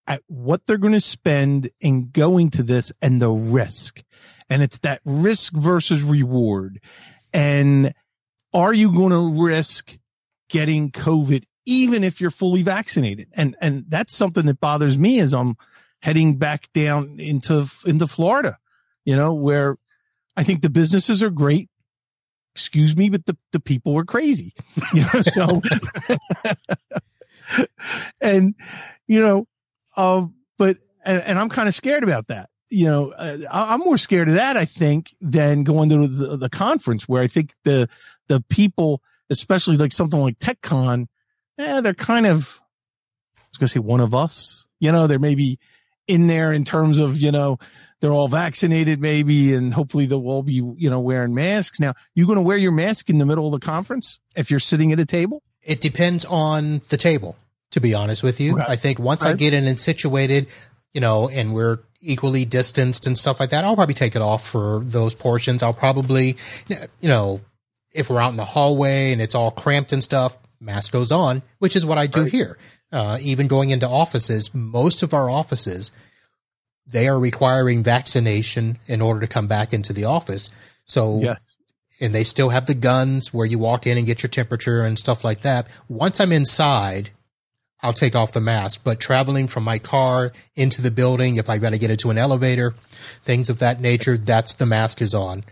at 0.08 0.22
what 0.26 0.66
they're 0.66 0.78
going 0.78 0.94
to 0.94 1.00
spend 1.00 1.70
in 1.80 2.10
going 2.10 2.50
to 2.50 2.62
this 2.62 2.92
and 3.02 3.20
the 3.20 3.30
risk. 3.30 4.02
And 4.48 4.62
it's 4.62 4.78
that 4.80 5.00
risk 5.04 5.52
versus 5.54 6.02
reward. 6.02 6.80
And 7.32 7.92
are 8.54 8.72
you 8.72 8.90
going 8.90 9.12
to 9.12 9.42
risk 9.42 9.98
getting 10.48 10.90
COVID 10.90 11.44
even 11.66 12.02
if 12.02 12.20
you're 12.20 12.30
fully 12.30 12.62
vaccinated? 12.62 13.28
And, 13.34 13.54
and 13.60 13.84
that's 13.88 14.16
something 14.16 14.46
that 14.46 14.60
bothers 14.60 14.96
me 14.96 15.20
as 15.20 15.34
I'm 15.34 15.56
heading 16.00 16.38
back 16.38 16.72
down 16.72 17.20
into, 17.20 17.66
into 17.84 18.06
Florida, 18.06 18.58
you 19.04 19.14
know, 19.14 19.34
where 19.34 19.76
I 20.36 20.42
think 20.44 20.62
the 20.62 20.70
businesses 20.70 21.22
are 21.22 21.30
great. 21.30 21.68
Excuse 22.54 22.96
me, 22.96 23.10
but 23.10 23.26
the, 23.26 23.36
the 23.52 23.60
people 23.60 23.92
were 23.94 24.04
crazy, 24.04 24.52
you 24.94 25.02
know, 25.02 25.22
so, 25.26 25.60
and, 28.20 28.54
you 29.06 29.20
know, 29.20 29.46
uh, 29.96 30.26
but, 30.56 30.78
and, 31.04 31.22
and 31.22 31.38
I'm 31.38 31.48
kind 31.48 31.68
of 31.68 31.74
scared 31.74 32.04
about 32.04 32.28
that 32.28 32.50
you 32.70 32.86
know, 32.86 33.12
uh, 33.12 33.38
I'm 33.50 33.80
more 33.80 33.98
scared 33.98 34.28
of 34.28 34.34
that, 34.34 34.56
I 34.56 34.64
think, 34.64 35.14
than 35.20 35.64
going 35.64 35.88
to 35.88 36.06
the, 36.06 36.36
the, 36.36 36.50
conference 36.50 37.08
where 37.08 37.22
I 37.22 37.26
think 37.26 37.54
the, 37.64 37.88
the 38.26 38.42
people, 38.48 39.02
especially 39.30 39.76
like 39.76 39.92
something 39.92 40.20
like 40.20 40.38
TechCon, 40.38 41.06
eh, 41.58 41.80
they're 41.80 41.94
kind 41.94 42.26
of, 42.26 42.60
I 43.36 43.42
was 43.50 43.58
to 43.58 43.68
say 43.68 43.80
one 43.80 44.00
of 44.00 44.14
us, 44.14 44.66
you 44.80 44.92
know, 44.92 45.06
they're 45.06 45.18
maybe 45.18 45.58
in 46.06 46.26
there 46.26 46.52
in 46.52 46.64
terms 46.64 46.98
of, 46.98 47.18
you 47.18 47.32
know, 47.32 47.58
they're 48.00 48.12
all 48.12 48.28
vaccinated 48.28 49.00
maybe, 49.00 49.54
and 49.54 49.74
hopefully 49.74 50.06
they'll 50.06 50.28
all 50.28 50.42
be, 50.42 50.62
you 50.76 50.90
know, 50.90 51.00
wearing 51.00 51.34
masks. 51.34 51.80
Now, 51.80 51.94
you 52.14 52.26
going 52.26 52.36
to 52.36 52.42
wear 52.42 52.56
your 52.56 52.72
mask 52.72 53.10
in 53.10 53.18
the 53.18 53.26
middle 53.26 53.46
of 53.46 53.52
the 53.52 53.64
conference 53.64 54.20
if 54.36 54.50
you're 54.50 54.60
sitting 54.60 54.92
at 54.92 55.00
a 55.00 55.06
table? 55.06 55.42
It 55.68 55.80
depends 55.80 56.24
on 56.24 56.80
the 56.88 56.96
table, 56.96 57.36
to 57.72 57.80
be 57.80 57.92
honest 57.94 58.22
with 58.22 58.40
you. 58.40 58.54
Okay. 58.54 58.64
I 58.66 58.76
think 58.76 58.98
once 58.98 59.22
Okay. 59.22 59.32
I 59.32 59.34
get 59.34 59.52
in 59.54 59.66
and 59.66 59.78
situated, 59.78 60.46
you 60.94 61.00
know, 61.00 61.28
and 61.28 61.52
we're 61.54 61.78
equally 62.00 62.44
distanced 62.44 63.06
and 63.06 63.18
stuff 63.18 63.38
like 63.40 63.50
that, 63.50 63.64
I'll 63.64 63.74
probably 63.76 63.94
take 63.94 64.16
it 64.16 64.22
off 64.22 64.46
for 64.46 64.80
those 64.82 65.14
portions. 65.14 65.62
I'll 65.62 65.74
probably, 65.74 66.36
you 66.68 67.08
know, 67.08 67.40
if 67.92 68.08
we're 68.08 68.20
out 68.20 68.30
in 68.30 68.36
the 68.36 68.44
hallway 68.44 69.12
and 69.12 69.20
it's 69.20 69.34
all 69.34 69.50
cramped 69.50 69.92
and 69.92 70.02
stuff, 70.02 70.38
mask 70.60 70.92
goes 70.92 71.12
on, 71.12 71.42
which 71.58 71.76
is 71.76 71.84
what 71.84 71.98
I 71.98 72.06
do 72.06 72.22
Right. 72.22 72.32
here. 72.32 72.56
Uh, 72.90 73.18
even 73.20 73.48
going 73.48 73.68
into 73.70 73.86
offices, 73.88 74.54
most 74.54 75.02
of 75.02 75.12
our 75.12 75.28
offices, 75.28 75.90
they 76.86 77.06
are 77.08 77.18
requiring 77.20 77.82
vaccination 77.84 78.78
in 78.86 79.02
order 79.02 79.20
to 79.20 79.26
come 79.26 79.46
back 79.46 79.74
into 79.74 79.92
the 79.92 80.04
office. 80.04 80.48
So 80.86 81.20
Yes. 81.20 81.38
And 82.00 82.14
they 82.14 82.24
still 82.24 82.50
have 82.50 82.66
the 82.66 82.74
guns 82.74 83.32
where 83.32 83.46
you 83.46 83.58
walk 83.58 83.86
in 83.86 83.96
and 83.96 84.06
get 84.06 84.22
your 84.22 84.30
temperature 84.30 84.82
and 84.82 84.98
stuff 84.98 85.24
like 85.24 85.40
that. 85.40 85.66
Once 85.88 86.20
I'm 86.20 86.32
inside, 86.32 87.10
I'll 87.82 87.92
take 87.92 88.16
off 88.16 88.32
the 88.32 88.40
mask. 88.40 88.82
But 88.84 89.00
traveling 89.00 89.48
from 89.48 89.64
my 89.64 89.78
car 89.78 90.32
into 90.54 90.82
the 90.82 90.90
building, 90.90 91.36
if 91.36 91.48
I 91.48 91.58
got 91.58 91.70
to 91.70 91.78
get 91.78 91.90
into 91.90 92.10
an 92.10 92.18
elevator, 92.18 92.74
things 93.24 93.50
of 93.50 93.58
that 93.60 93.80
nature, 93.80 94.16
that's 94.16 94.54
the 94.54 94.66
mask 94.66 95.00
is 95.00 95.14
on. 95.14 95.44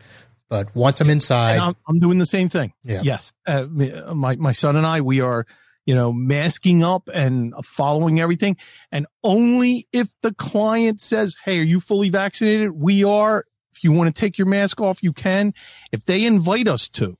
But 0.49 0.75
once 0.77 1.01
I'm 1.01 1.11
inside, 1.11 1.59
I'm, 1.59 1.77
I'm 1.89 1.99
doing 1.99 2.19
the 2.19 2.27
same 2.27 2.49
thing. 2.49 2.73
Yeah. 2.85 3.03
Yes. 3.03 3.33
Uh, 3.47 3.67
my, 3.67 4.37
my 4.37 4.53
son 4.53 4.77
and 4.77 4.87
I, 4.87 5.01
we 5.01 5.21
are, 5.21 5.45
you 5.87 5.95
know, 5.95 6.13
masking 6.13 6.83
up 6.83 7.09
and 7.13 7.53
following 7.65 8.21
everything. 8.21 8.57
And 8.93 9.07
only 9.25 9.89
if 9.93 10.09
the 10.23 10.33
client 10.33 11.01
says, 11.01 11.37
Hey, 11.45 11.59
are 11.59 11.65
you 11.65 11.81
fully 11.81 12.11
vaccinated? 12.11 12.71
We 12.71 13.03
are. 13.05 13.45
If 13.77 13.85
you 13.85 13.93
want 13.93 14.15
to 14.15 14.19
take 14.21 14.39
your 14.39 14.47
mask 14.47 14.81
off, 14.81 15.03
you 15.03 15.13
can. 15.13 15.53
If 15.93 16.05
they 16.05 16.25
invite 16.25 16.67
us 16.69 16.89
to, 16.91 17.19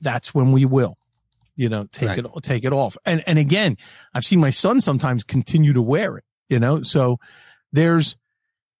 that's 0.00 0.34
when 0.34 0.52
we 0.52 0.64
will, 0.64 0.98
you 1.54 1.68
know, 1.68 1.84
take 1.90 2.08
Right. 2.10 2.18
it, 2.18 2.26
take 2.42 2.64
it 2.64 2.72
off. 2.72 2.96
And, 3.06 3.22
and 3.26 3.38
again, 3.38 3.76
I've 4.14 4.24
seen 4.24 4.40
my 4.40 4.50
son 4.50 4.80
sometimes 4.80 5.24
continue 5.24 5.72
to 5.72 5.82
wear 5.82 6.18
it, 6.18 6.24
you 6.48 6.58
know, 6.58 6.82
so 6.82 7.18
there's 7.72 8.16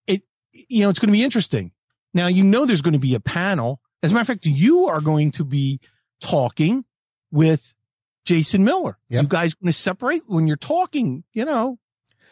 it, 0.06 0.22
you 0.52 0.82
know, 0.82 0.90
it's 0.90 0.98
going 0.98 1.08
to 1.08 1.12
be 1.12 1.24
interesting. 1.24 1.72
Now, 2.14 2.26
you 2.28 2.44
know, 2.44 2.66
there's 2.66 2.82
going 2.82 2.92
to 2.94 2.98
be 2.98 3.14
a 3.14 3.20
panel. 3.20 3.80
As 4.02 4.10
a 4.10 4.14
matter 4.14 4.22
of 4.22 4.26
fact, 4.28 4.46
you 4.46 4.86
are 4.86 5.00
going 5.00 5.30
to 5.32 5.44
be 5.44 5.80
talking 6.20 6.84
with 7.30 7.74
Jason 8.24 8.64
Miller. 8.64 8.98
Yep. 9.08 9.22
You 9.22 9.28
guys 9.28 9.54
going 9.54 9.72
to 9.72 9.78
separate 9.78 10.22
when 10.26 10.46
you're 10.46 10.56
talking, 10.56 11.24
you 11.32 11.44
know, 11.44 11.78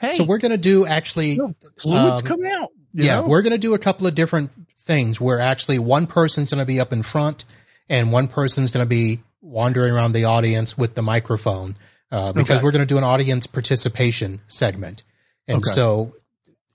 hey, 0.00 0.14
so 0.14 0.24
we're 0.24 0.38
going 0.38 0.52
to 0.52 0.58
do 0.58 0.86
actually, 0.86 1.36
No, 1.36 1.52
fluids 1.78 2.20
um, 2.20 2.26
come 2.26 2.44
out. 2.46 2.70
Yeah, 2.94 3.16
know? 3.16 3.26
we're 3.26 3.42
going 3.42 3.52
to 3.52 3.58
do 3.58 3.74
a 3.74 3.78
couple 3.78 4.06
of 4.06 4.14
different 4.14 4.50
things 4.78 5.20
where 5.20 5.38
actually 5.40 5.78
one 5.78 6.06
person's 6.06 6.50
going 6.50 6.60
to 6.60 6.66
be 6.66 6.80
up 6.80 6.92
in 6.92 7.02
front 7.02 7.44
and 7.88 8.12
one 8.12 8.28
person's 8.28 8.70
going 8.70 8.84
to 8.84 8.88
be 8.88 9.20
wandering 9.42 9.92
around 9.92 10.12
the 10.12 10.24
audience 10.24 10.76
with 10.78 10.94
the 10.94 11.02
microphone 11.02 11.76
uh, 12.12 12.32
because 12.32 12.56
Okay. 12.58 12.64
we're 12.64 12.70
going 12.72 12.86
to 12.86 12.86
do 12.86 12.98
an 12.98 13.04
audience 13.04 13.46
participation 13.46 14.40
segment. 14.46 15.02
And 15.48 15.58
Okay. 15.58 15.70
so 15.70 16.14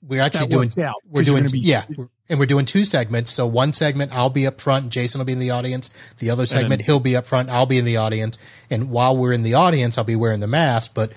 we're 0.01 0.21
actually 0.21 0.47
that 0.47 0.51
doing, 0.51 0.69
out. 0.86 0.95
we're 1.10 1.23
doing, 1.23 1.45
be- 1.51 1.60
yeah, 1.60 1.84
we're- 1.95 2.10
and 2.29 2.39
we're 2.39 2.45
doing 2.45 2.65
two 2.65 2.86
segments. 2.86 3.32
So 3.32 3.47
one 3.47 3.73
segment, 3.73 4.15
I'll 4.15 4.29
be 4.29 4.45
up 4.45 4.62
front, 4.62 4.89
Jason 4.89 5.17
will 5.19 5.25
be 5.25 5.34
in 5.34 5.39
the 5.39 5.49
audience. 5.49 5.89
The 6.19 6.29
other 6.29 6.45
segment, 6.45 6.84
he'll 6.84 6.99
be 6.99 7.15
up 7.15 7.25
front, 7.25 7.49
I'll 7.49 7.65
be 7.65 7.79
in 7.79 7.86
the 7.86 7.97
audience. 7.97 8.38
And 8.69 8.91
while 8.91 9.17
we're 9.17 9.34
in 9.34 9.41
the 9.43 9.55
audience, 9.55 9.97
I'll 9.97 10.03
be 10.03 10.15
wearing 10.15 10.39
the 10.39 10.47
mask. 10.47 10.91
But, 10.93 11.12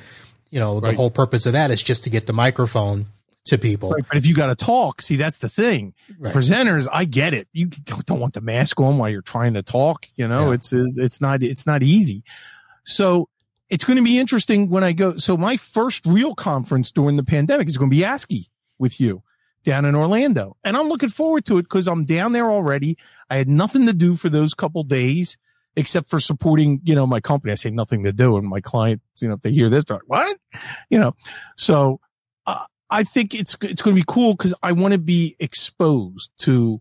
you 0.50 0.58
know, 0.58 0.80
the 0.80 0.86
Right. 0.88 0.96
whole 0.96 1.10
purpose 1.10 1.44
of 1.46 1.52
that 1.52 1.70
is 1.70 1.82
just 1.82 2.04
to 2.04 2.10
get 2.10 2.26
the 2.26 2.32
microphone 2.32 3.06
to 3.46 3.58
people. 3.58 3.90
Right, 3.90 4.04
but 4.06 4.16
if 4.16 4.26
you 4.26 4.34
got 4.34 4.56
to 4.56 4.64
talk, 4.64 5.02
see, 5.02 5.16
that's 5.16 5.38
the 5.38 5.48
thing. 5.48 5.94
Right. 6.18 6.34
Presenters, 6.34 6.86
I 6.92 7.04
get 7.04 7.34
it. 7.34 7.48
You 7.52 7.66
don't, 7.66 8.06
don't 8.06 8.20
want 8.20 8.34
the 8.34 8.40
mask 8.40 8.78
on 8.80 8.98
while 8.98 9.10
you're 9.10 9.22
trying 9.22 9.54
to 9.54 9.62
talk. 9.62 10.06
You 10.14 10.28
know, 10.28 10.48
Yeah. 10.48 10.54
it's, 10.54 10.72
it's 10.72 11.20
not 11.20 11.42
it's 11.42 11.66
not 11.66 11.82
easy. 11.82 12.22
So 12.84 13.28
it's 13.68 13.84
going 13.84 13.96
to 13.96 14.02
be 14.02 14.18
interesting 14.18 14.68
when 14.68 14.84
I 14.84 14.92
go. 14.92 15.16
So 15.16 15.36
my 15.36 15.56
first 15.56 16.06
real 16.06 16.34
conference 16.34 16.90
during 16.92 17.16
the 17.16 17.24
pandemic 17.24 17.68
is 17.68 17.76
going 17.76 17.90
to 17.90 17.96
be 17.96 18.04
ASCII 18.04 18.46
with 18.78 19.00
you 19.00 19.22
down 19.64 19.84
in 19.84 19.94
Orlando, 19.94 20.56
and 20.64 20.76
I'm 20.76 20.88
looking 20.88 21.08
forward 21.08 21.44
to 21.46 21.58
it 21.58 21.62
because 21.62 21.86
I'm 21.86 22.04
down 22.04 22.32
there 22.32 22.50
already. 22.50 22.98
I 23.30 23.36
had 23.36 23.48
nothing 23.48 23.86
to 23.86 23.92
do 23.92 24.16
for 24.16 24.28
those 24.28 24.54
couple 24.54 24.82
days 24.82 25.38
except 25.76 26.10
for 26.10 26.18
supporting, 26.20 26.80
you 26.84 26.94
know, 26.94 27.06
my 27.06 27.20
company. 27.20 27.52
I 27.52 27.54
say 27.54 27.70
nothing 27.70 28.02
to 28.04 28.12
do, 28.12 28.36
and 28.36 28.46
my 28.46 28.60
clients, 28.60 29.04
you 29.20 29.28
know, 29.28 29.34
if 29.34 29.40
they 29.40 29.52
hear 29.52 29.68
this, 29.68 29.84
they're 29.84 29.98
like, 29.98 30.08
"What?" 30.08 30.36
You 30.90 30.98
know, 30.98 31.16
so. 31.56 32.00
I 32.92 33.04
think 33.04 33.34
it's 33.34 33.56
it's 33.62 33.82
going 33.82 33.96
to 33.96 34.00
be 34.00 34.04
cool 34.06 34.34
because 34.34 34.54
I 34.62 34.72
want 34.72 34.92
to 34.92 34.98
be 34.98 35.34
exposed 35.40 36.30
to 36.40 36.80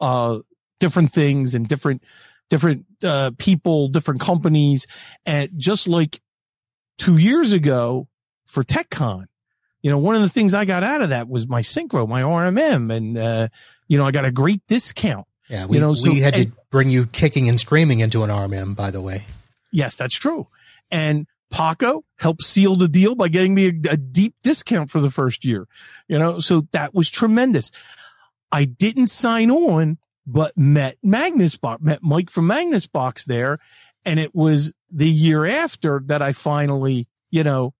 uh 0.00 0.38
different 0.80 1.12
things 1.12 1.54
and 1.54 1.68
different 1.68 2.02
different 2.48 2.86
uh 3.04 3.32
people, 3.38 3.88
different 3.88 4.20
companies, 4.20 4.86
and 5.26 5.50
just 5.56 5.86
like 5.86 6.20
two 6.98 7.18
years 7.18 7.52
ago 7.52 8.08
for 8.46 8.64
TechCon, 8.64 9.26
you 9.82 9.90
know, 9.90 9.98
one 9.98 10.14
of 10.14 10.22
the 10.22 10.28
things 10.28 10.54
I 10.54 10.64
got 10.64 10.82
out 10.82 11.02
of 11.02 11.10
that 11.10 11.28
was 11.28 11.46
my 11.46 11.62
Syncro, 11.62 12.08
my 12.08 12.22
RMM, 12.22 12.94
and 12.94 13.16
uh, 13.18 13.48
you 13.88 13.98
know, 13.98 14.06
I 14.06 14.10
got 14.10 14.24
a 14.24 14.32
great 14.32 14.62
discount. 14.66 15.26
Yeah, 15.48 15.66
we, 15.66 15.76
You 15.76 15.82
know, 15.82 15.94
so- 15.94 16.10
we 16.10 16.20
had 16.20 16.34
to 16.34 16.52
bring 16.70 16.90
you 16.90 17.06
kicking 17.06 17.48
and 17.48 17.58
screaming 17.58 18.00
into 18.00 18.22
an 18.22 18.30
RMM, 18.30 18.76
by 18.76 18.90
the 18.90 19.00
way. 19.00 19.24
Yes, 19.72 19.96
that's 19.96 20.14
true. 20.14 20.48
And 20.90 21.26
Paco 21.50 22.04
helped 22.16 22.44
seal 22.44 22.76
the 22.76 22.88
deal 22.88 23.14
by 23.14 23.28
getting 23.28 23.54
me 23.54 23.66
a, 23.66 23.92
a 23.92 23.96
deep 23.96 24.34
discount 24.42 24.90
for 24.90 25.00
the 25.00 25.10
first 25.10 25.44
year. 25.44 25.66
You 26.08 26.18
know, 26.18 26.38
so 26.38 26.66
that 26.72 26.94
was 26.94 27.10
tremendous. 27.10 27.70
I 28.52 28.64
didn't 28.64 29.06
sign 29.06 29.50
on, 29.50 29.98
but 30.26 30.56
met 30.56 30.96
Magnus 31.02 31.56
Box, 31.56 31.82
met 31.82 32.02
Mike 32.02 32.30
from 32.30 32.46
Magnus 32.46 32.86
Box 32.86 33.24
there. 33.24 33.58
And 34.04 34.18
it 34.18 34.34
was 34.34 34.72
the 34.90 35.08
year 35.08 35.44
after 35.44 36.02
that 36.06 36.22
I 36.22 36.32
finally, 36.32 37.08
you 37.30 37.44
know, 37.44 37.74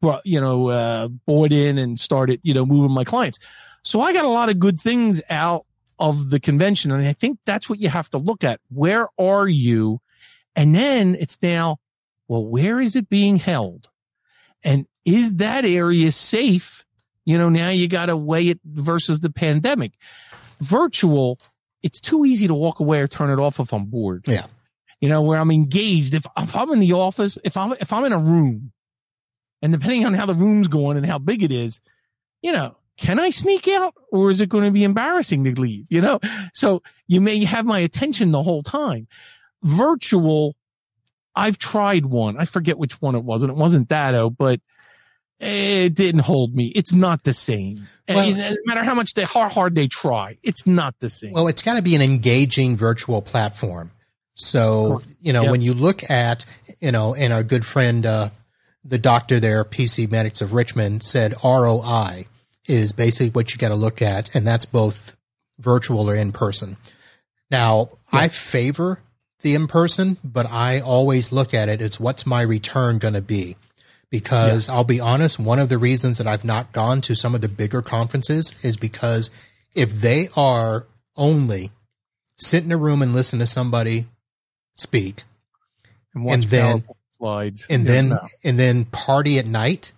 brought, 0.00 0.26
you 0.26 0.40
know, 0.40 0.68
uh, 0.68 1.08
bought 1.08 1.52
in 1.52 1.78
and 1.78 1.98
started, 1.98 2.40
you 2.42 2.52
know, 2.52 2.66
moving 2.66 2.92
my 2.92 3.04
clients. 3.04 3.38
So 3.82 4.00
I 4.00 4.12
got 4.12 4.24
a 4.24 4.28
lot 4.28 4.50
of 4.50 4.58
good 4.58 4.78
things 4.80 5.22
out 5.30 5.66
of 5.98 6.30
the 6.30 6.40
convention. 6.40 6.90
And 6.90 7.06
I 7.06 7.12
think 7.12 7.38
that's 7.46 7.68
what 7.70 7.78
you 7.78 7.88
have 7.88 8.10
to 8.10 8.18
look 8.18 8.44
at. 8.44 8.60
Where 8.68 9.08
are 9.18 9.48
you? 9.48 10.00
And 10.56 10.74
then 10.74 11.16
it's 11.18 11.38
now, 11.42 11.78
well, 12.28 12.44
where 12.44 12.80
is 12.80 12.96
it 12.96 13.08
being 13.08 13.36
held? 13.36 13.88
And 14.62 14.86
is 15.04 15.36
that 15.36 15.64
area 15.64 16.10
safe? 16.12 16.84
You 17.24 17.38
know, 17.38 17.48
now 17.48 17.70
you 17.70 17.88
got 17.88 18.06
to 18.06 18.16
weigh 18.16 18.48
it 18.48 18.60
versus 18.64 19.20
the 19.20 19.30
pandemic. 19.30 19.92
Virtual, 20.60 21.38
it's 21.82 22.00
too 22.00 22.24
easy 22.24 22.46
to 22.46 22.54
walk 22.54 22.80
away 22.80 23.00
or 23.00 23.08
turn 23.08 23.30
it 23.30 23.42
off 23.42 23.60
if 23.60 23.72
I'm 23.72 23.86
bored. 23.86 24.24
Yeah. 24.26 24.46
You 25.00 25.08
know, 25.08 25.22
where 25.22 25.38
I'm 25.38 25.50
engaged. 25.50 26.14
If, 26.14 26.26
if 26.36 26.56
I'm 26.56 26.70
in 26.70 26.78
the 26.78 26.94
office, 26.94 27.38
if 27.44 27.56
I'm, 27.56 27.72
if 27.80 27.92
I'm 27.92 28.04
in 28.04 28.12
a 28.12 28.18
room 28.18 28.72
and 29.60 29.72
depending 29.72 30.06
on 30.06 30.14
how 30.14 30.26
the 30.26 30.34
room's 30.34 30.68
going 30.68 30.96
and 30.96 31.04
how 31.04 31.18
big 31.18 31.42
it 31.42 31.52
is, 31.52 31.80
you 32.40 32.52
know, 32.52 32.76
can 32.96 33.18
I 33.18 33.30
sneak 33.30 33.66
out 33.68 33.94
or 34.12 34.30
is 34.30 34.40
it 34.40 34.48
going 34.48 34.64
to 34.64 34.70
be 34.70 34.84
embarrassing 34.84 35.44
to 35.44 35.60
leave? 35.60 35.86
You 35.90 36.00
know, 36.00 36.20
so 36.52 36.82
you 37.06 37.20
may 37.20 37.44
have 37.44 37.66
my 37.66 37.80
attention 37.80 38.30
the 38.30 38.42
whole 38.42 38.62
time. 38.62 39.08
Virtual, 39.62 40.54
I've 41.36 41.58
tried 41.58 42.06
one. 42.06 42.36
I 42.38 42.44
forget 42.44 42.78
which 42.78 43.00
one 43.02 43.14
it 43.14 43.24
was, 43.24 43.42
and 43.42 43.50
it 43.50 43.56
wasn't 43.56 43.88
Datto, 43.88 44.30
but 44.30 44.60
it 45.40 45.94
didn't 45.94 46.20
hold 46.22 46.54
me. 46.54 46.72
It's 46.74 46.92
not 46.92 47.24
the 47.24 47.32
same. 47.32 47.86
Well- 48.08 48.28
it 48.28 48.34
doesn't 48.36 48.66
matter 48.66 48.84
how 48.84 48.94
much 48.94 49.14
they 49.14 49.24
how 49.24 49.48
hard 49.48 49.74
they 49.74 49.88
try, 49.88 50.38
it's 50.42 50.66
not 50.66 50.94
the 51.00 51.10
same. 51.10 51.32
Well, 51.32 51.48
it's 51.48 51.62
got 51.62 51.74
to 51.74 51.82
be 51.82 51.94
an 51.94 52.02
engaging 52.02 52.76
virtual 52.76 53.20
platform. 53.22 53.90
So, 54.36 55.02
you 55.20 55.32
know, 55.32 55.42
Yep. 55.42 55.50
when 55.50 55.62
you 55.62 55.74
look 55.74 56.08
at, 56.10 56.44
you 56.80 56.90
know, 56.92 57.14
and 57.14 57.32
our 57.32 57.42
good 57.44 57.64
friend, 57.64 58.04
uh, 58.04 58.30
the 58.84 58.98
doctor 58.98 59.38
there, 59.40 59.64
PC 59.64 60.06
Medics 60.10 60.40
of 60.40 60.52
Richmond 60.52 61.02
said 61.04 61.34
ROI 61.44 62.26
is 62.66 62.92
basically 62.92 63.30
what 63.30 63.52
you 63.52 63.58
got 63.58 63.68
to 63.68 63.74
look 63.76 64.02
at. 64.02 64.34
And 64.34 64.46
that's 64.46 64.64
both 64.66 65.16
virtual 65.58 66.10
or 66.10 66.16
in 66.16 66.32
person. 66.32 66.76
Now, 67.50 67.90
I 68.12 68.28
favor 68.28 69.00
the 69.44 69.54
in 69.54 69.68
person, 69.68 70.16
but 70.24 70.46
I 70.50 70.80
always 70.80 71.30
look 71.30 71.54
at 71.54 71.68
it 71.68 71.80
as 71.80 72.00
what's 72.00 72.26
my 72.26 72.42
return 72.42 72.98
going 72.98 73.14
to 73.14 73.22
be? 73.22 73.56
Because 74.10 74.68
I'll 74.68 74.84
be 74.84 74.98
honest, 75.00 75.38
one 75.38 75.58
of 75.58 75.68
the 75.68 75.78
reasons 75.78 76.18
that 76.18 76.26
I've 76.26 76.44
not 76.44 76.72
gone 76.72 77.00
to 77.02 77.14
some 77.14 77.34
of 77.34 77.40
the 77.40 77.48
bigger 77.48 77.82
conferences 77.82 78.52
is 78.64 78.76
because 78.76 79.30
if 79.74 79.90
they 79.92 80.28
are 80.36 80.86
only 81.16 81.70
sit 82.38 82.64
in 82.64 82.72
a 82.72 82.76
room 82.76 83.02
and 83.02 83.12
listen 83.12 83.38
to 83.40 83.46
somebody 83.46 84.06
speak 84.74 85.22
and, 86.14 86.28
and 86.28 86.42
then- 86.44 86.84
slides, 87.18 87.66
and 87.70 87.84
Yeah, 87.84 87.92
then 87.92 88.08
no. 88.10 88.18
and 88.42 88.58
then 88.58 88.84
party 88.86 89.38
at 89.38 89.46
night 89.46 89.92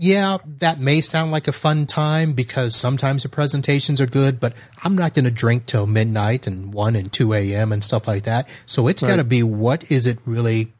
yeah 0.00 0.38
that 0.46 0.80
may 0.80 1.02
sound 1.02 1.30
like 1.30 1.46
a 1.46 1.52
fun 1.52 1.84
time 1.84 2.32
because 2.32 2.74
sometimes 2.74 3.22
the 3.22 3.28
presentations 3.28 4.00
are 4.00 4.06
good 4.06 4.40
but 4.40 4.54
i'm 4.82 4.96
not 4.96 5.12
going 5.12 5.26
to 5.26 5.30
drink 5.30 5.66
till 5.66 5.86
midnight 5.86 6.46
and 6.46 6.72
1 6.72 6.96
and 6.96 7.12
2 7.12 7.34
a.m 7.34 7.70
and 7.70 7.84
stuff 7.84 8.08
like 8.08 8.24
that. 8.24 8.48
So 8.64 8.88
it's 8.88 9.02
got 9.02 9.16
to 9.16 9.24
be 9.24 9.42
what 9.42 9.90
is 9.90 10.06
it 10.06 10.18
really 10.24 10.72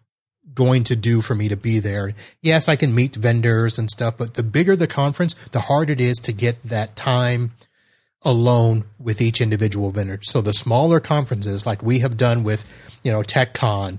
going 0.55 0.85
to 0.85 0.97
do 0.97 1.21
for 1.21 1.35
me 1.35 1.49
to 1.49 1.57
be 1.57 1.79
there? 1.81 2.13
Yes 2.41 2.69
i 2.69 2.77
can 2.77 2.95
meet 2.95 3.15
vendors 3.15 3.79
and 3.79 3.91
stuff 3.91 4.17
but 4.17 4.35
the 4.35 4.43
bigger 4.43 4.75
the 4.75 4.87
conference 4.87 5.35
the 5.53 5.61
harder 5.61 5.93
it 5.93 6.01
is 6.01 6.19
to 6.21 6.33
get 6.33 6.63
that 6.63 6.97
time 6.97 7.53
alone 8.23 8.85
with 8.99 9.21
each 9.21 9.41
individual 9.41 9.91
vendor. 9.91 10.19
So 10.23 10.41
the 10.41 10.53
smaller 10.53 11.01
conferences 11.01 11.67
like 11.67 11.83
we 11.83 11.99
have 11.99 12.17
done 12.17 12.43
with 12.43 12.65
you 13.03 13.13
know 13.13 13.21
techcon 13.21 13.99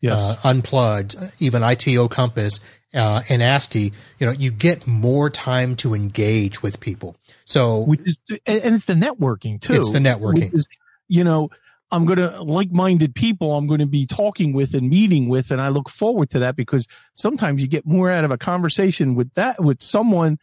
yes, 0.00 0.18
uh, 0.18 0.36
unplugged, 0.44 1.16
even 1.38 1.62
ITO 1.62 2.08
Compass 2.08 2.60
uh, 2.96 3.22
and 3.28 3.42
ASCII, 3.42 3.92
you 4.18 4.26
know, 4.26 4.32
you 4.32 4.50
get 4.50 4.86
more 4.86 5.30
time 5.30 5.76
to 5.76 5.94
engage 5.94 6.62
with 6.62 6.80
people. 6.80 7.14
So 7.44 7.80
which 7.80 8.00
is 8.00 8.16
and 8.46 8.74
it's 8.74 8.86
the 8.86 8.94
networking 8.94 9.60
too. 9.60 9.74
It's 9.74 9.92
the 9.92 9.98
networking. 9.98 10.52
is, 10.54 10.66
you 11.06 11.22
know, 11.22 11.50
I'm 11.92 12.06
gonna 12.06 12.42
like-minded 12.42 13.14
people. 13.14 13.56
I'm 13.56 13.66
going 13.66 13.80
to 13.80 13.86
be 13.86 14.06
talking 14.06 14.52
with 14.52 14.74
and 14.74 14.88
meeting 14.88 15.28
with, 15.28 15.50
and 15.50 15.60
I 15.60 15.68
look 15.68 15.88
forward 15.88 16.30
to 16.30 16.40
that 16.40 16.56
because 16.56 16.88
sometimes 17.14 17.60
you 17.60 17.68
get 17.68 17.86
more 17.86 18.10
out 18.10 18.24
of 18.24 18.30
a 18.30 18.38
conversation 18.38 19.14
with 19.14 19.32
that 19.34 19.62
with 19.62 19.82
someone 19.82 20.38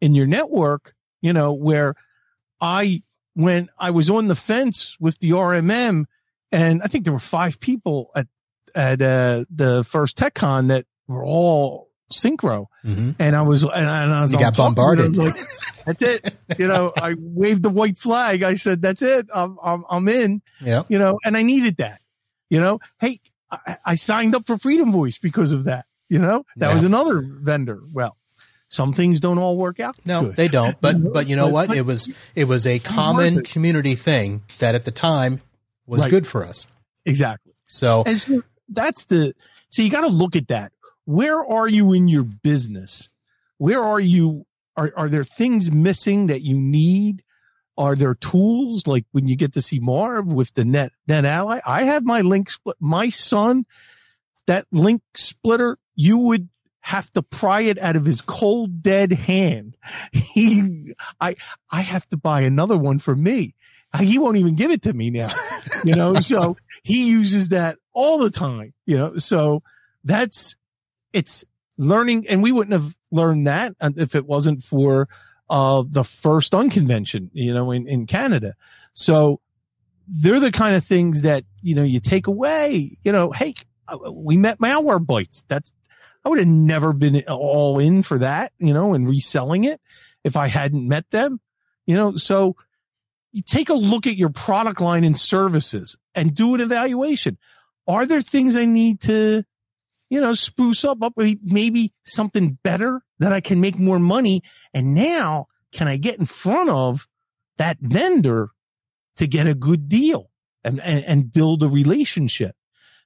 in 0.00 0.14
your 0.14 0.26
network. 0.26 0.94
You 1.20 1.32
know, 1.32 1.52
where 1.52 1.94
I 2.60 3.02
when 3.34 3.68
I 3.78 3.90
was 3.90 4.08
on 4.08 4.28
the 4.28 4.34
fence 4.34 4.96
with 4.98 5.18
the 5.18 5.30
RMM, 5.30 6.04
and 6.52 6.82
I 6.82 6.86
think 6.86 7.04
there 7.04 7.12
were 7.12 7.18
five 7.18 7.60
people 7.60 8.10
at 8.16 8.28
at 8.74 9.02
uh, 9.02 9.44
the 9.50 9.84
first 9.84 10.16
TechCon 10.16 10.68
that 10.68 10.86
were 11.08 11.24
all 11.24 11.85
Syncro 12.12 12.66
mhm. 12.84 13.16
and 13.18 13.34
I 13.34 13.42
was 13.42 13.62
and, 13.64 13.72
I- 13.74 14.02
and 14.04 14.12
I 14.14 14.22
was 14.22 14.32
got 14.32 14.54
top 14.54 14.54
of 14.54 14.60
I 14.60 14.64
bombarded. 14.66 15.16
was 15.16 15.34
like, 15.34 15.44
that's 15.84 16.02
it. 16.02 16.34
You 16.58 16.68
know, 16.68 16.92
I 16.96 17.14
waved 17.18 17.62
the 17.64 17.70
white 17.70 17.96
flag. 17.98 18.42
I 18.44 18.54
said, 18.54 18.80
"That's 18.80 19.02
it. 19.02 19.26
I'm 19.34 19.58
I'm 19.62 19.84
I'm 19.90 20.08
in." 20.08 20.40
yeah, 20.60 20.84
You 20.88 20.98
know, 20.98 21.18
and 21.24 21.36
I 21.36 21.42
needed 21.42 21.78
that. 21.78 22.00
You 22.48 22.60
know, 22.60 22.78
hey, 23.00 23.20
I, 23.50 23.76
I 23.84 23.94
signed 23.96 24.34
up 24.36 24.46
for 24.46 24.56
Freedom 24.58 24.92
Voice 24.92 25.18
because 25.18 25.50
of 25.52 25.64
that. 25.64 25.86
You 26.08 26.20
know, 26.20 26.44
that 26.56 26.68
Yeah. 26.68 26.74
was 26.74 26.84
another 26.84 27.20
vendor. 27.20 27.80
Well, 27.92 28.16
some 28.68 28.92
things 28.92 29.18
don't 29.18 29.38
all 29.38 29.56
work 29.56 29.80
out. 29.80 29.96
no, 30.04 30.22
good. 30.22 30.36
they 30.36 30.46
don't. 30.48 30.80
But 30.80 31.12
but 31.12 31.28
you 31.28 31.34
know 31.34 31.48
what? 31.48 31.74
It 31.74 31.84
was 31.84 32.12
it 32.36 32.44
was 32.44 32.64
a 32.66 32.78
common 32.78 33.38
it. 33.40 33.50
community 33.50 33.96
thing 33.96 34.42
that 34.60 34.76
at 34.76 34.84
the 34.84 34.92
time 34.92 35.40
was 35.86 36.02
Right. 36.02 36.10
good 36.10 36.26
for 36.28 36.44
us. 36.46 36.68
exactly. 37.04 37.52
So 37.66 38.04
so 38.14 38.42
that's 38.68 39.06
the 39.06 39.34
so 39.68 39.82
you 39.82 39.90
got 39.90 40.02
to 40.02 40.08
look 40.08 40.36
at 40.36 40.46
that. 40.48 40.70
Where 41.06 41.44
are 41.44 41.66
you 41.66 41.92
in 41.92 42.08
your 42.08 42.24
business? 42.24 43.08
Where 43.58 43.82
are 43.82 44.00
you? 44.00 44.44
Are 44.76 44.92
are 44.96 45.08
there 45.08 45.24
things 45.24 45.70
missing 45.70 46.26
that 46.26 46.42
you 46.42 46.58
need? 46.58 47.22
Are 47.78 47.94
there 47.94 48.14
tools 48.14 48.86
like 48.86 49.04
when 49.12 49.26
you 49.26 49.36
get 49.36 49.52
to 49.54 49.62
see 49.62 49.78
Marv 49.78 50.26
with 50.26 50.52
the 50.54 50.64
net 50.64 50.92
NetAlly? 51.08 51.60
I 51.66 51.84
have 51.84 52.04
my 52.04 52.20
link 52.20 52.50
split. 52.50 52.76
My 52.80 53.08
son, 53.08 53.66
that 54.46 54.66
link 54.72 55.02
splitter, 55.14 55.78
you 55.94 56.18
would 56.18 56.48
have 56.80 57.12
to 57.12 57.22
pry 57.22 57.62
it 57.62 57.78
out 57.78 57.96
of 57.96 58.04
his 58.04 58.20
cold 58.20 58.82
dead 58.82 59.12
hand. 59.12 59.76
He, 60.12 60.94
I, 61.20 61.36
I 61.70 61.80
have 61.80 62.06
to 62.08 62.16
buy 62.16 62.42
another 62.42 62.76
one 62.76 62.98
for 62.98 63.16
me. 63.16 63.54
He 63.98 64.18
won't 64.18 64.36
even 64.36 64.54
give 64.54 64.70
it 64.70 64.82
to 64.82 64.92
me 64.92 65.08
now, 65.10 65.30
you 65.84 65.94
know. 65.94 66.20
so 66.20 66.56
he 66.82 67.08
uses 67.08 67.48
that 67.48 67.78
all 67.94 68.18
the 68.18 68.30
time, 68.30 68.74
you 68.84 68.98
know. 68.98 69.18
So 69.18 69.62
that's 70.04 70.56
it's 71.16 71.44
learning, 71.78 72.28
and 72.28 72.42
we 72.42 72.52
wouldn't 72.52 72.80
have 72.80 72.94
learned 73.10 73.46
that 73.46 73.74
if 73.96 74.14
it 74.14 74.26
wasn't 74.26 74.62
for 74.62 75.08
uh 75.48 75.84
the 75.88 76.04
first 76.04 76.54
unconvention, 76.54 77.30
you 77.32 77.54
know, 77.54 77.70
in 77.70 77.86
in 77.88 78.06
Canada. 78.06 78.54
So 78.92 79.40
they're 80.08 80.40
the 80.40 80.52
kind 80.52 80.74
of 80.76 80.84
things 80.84 81.22
that 81.22 81.44
you 81.62 81.74
know 81.74 81.84
you 81.84 82.00
take 82.00 82.26
away. 82.26 82.96
You 83.04 83.12
know, 83.12 83.30
hey, 83.30 83.54
uh, 83.88 84.12
we 84.12 84.36
met 84.36 84.58
Malwarebytes. 84.58 85.44
That's 85.48 85.72
I 86.24 86.28
would 86.28 86.38
have 86.38 86.48
never 86.48 86.92
been 86.92 87.22
all 87.28 87.78
in 87.78 88.02
for 88.02 88.18
that, 88.18 88.52
you 88.58 88.74
know, 88.74 88.94
and 88.94 89.08
reselling 89.08 89.64
it. 89.64 89.80
if 90.26 90.36
I 90.36 90.48
hadn't 90.48 90.86
met 90.86 91.08
them. 91.10 91.40
You 91.86 91.94
know, 91.94 92.16
so 92.16 92.56
you 93.30 93.42
take 93.42 93.68
a 93.68 93.74
look 93.74 94.08
at 94.08 94.16
your 94.16 94.30
product 94.30 94.80
line 94.80 95.04
and 95.04 95.16
services 95.16 95.96
and 96.16 96.34
do 96.34 96.54
an 96.56 96.60
evaluation. 96.60 97.38
Are 97.86 98.04
there 98.04 98.20
things 98.20 98.56
I 98.56 98.64
need 98.64 99.00
to, 99.02 99.44
you 100.08 100.20
know, 100.20 100.34
spruce 100.34 100.84
up, 100.84 101.02
up 101.02 101.14
maybe 101.16 101.92
something 102.04 102.58
better 102.62 103.02
that 103.18 103.32
I 103.32 103.40
can 103.40 103.60
make 103.60 103.78
more 103.78 103.98
money? 103.98 104.42
And 104.72 104.94
now 104.94 105.46
can 105.72 105.88
I 105.88 105.96
get 105.96 106.18
in 106.18 106.26
front 106.26 106.70
of 106.70 107.06
that 107.58 107.78
vendor 107.80 108.50
to 109.16 109.26
get 109.26 109.46
a 109.46 109.54
good 109.54 109.88
deal 109.88 110.30
and, 110.64 110.80
and, 110.80 111.04
and 111.04 111.32
build 111.32 111.62
a 111.62 111.68
relationship? 111.68 112.54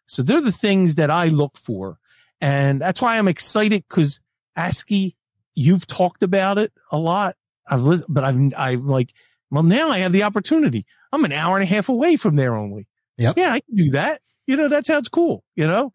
So 0.07 0.23
they're 0.23 0.41
the 0.41 0.53
things 0.53 0.97
that 0.97 1.11
I 1.11 1.27
look 1.27 1.57
for. 1.57 1.99
And 2.41 2.81
that's 2.81 3.01
why 3.01 3.19
I'm 3.19 3.29
excited 3.29 3.85
because 3.89 4.21
ASCII, 4.57 5.17
you've 5.55 5.87
talked 5.87 6.23
about 6.23 6.59
it 6.59 6.73
a 6.91 6.99
lot. 6.99 7.37
I've 7.67 7.83
listened, 7.83 8.15
but 8.15 8.25
I've, 8.25 8.53
I'm 8.57 8.89
like, 8.89 9.13
well, 9.51 9.63
now 9.63 9.89
I 9.91 9.99
have 9.99 10.13
the 10.13 10.23
opportunity. 10.25 10.87
I'm 11.13 11.25
an 11.25 11.33
hour 11.33 11.57
and 11.57 11.63
a 11.63 11.67
half 11.67 11.89
away 11.89 12.17
from 12.17 12.37
there 12.37 12.57
only. 12.57 12.87
Yep. 13.19 13.37
Yeah, 13.37 13.53
I 13.53 13.61
can 13.61 13.75
do 13.75 13.91
that. 13.91 14.21
You 14.47 14.57
know, 14.57 14.69
that 14.69 14.87
sounds 14.87 15.09
cool, 15.09 15.45
you 15.55 15.67
know, 15.67 15.93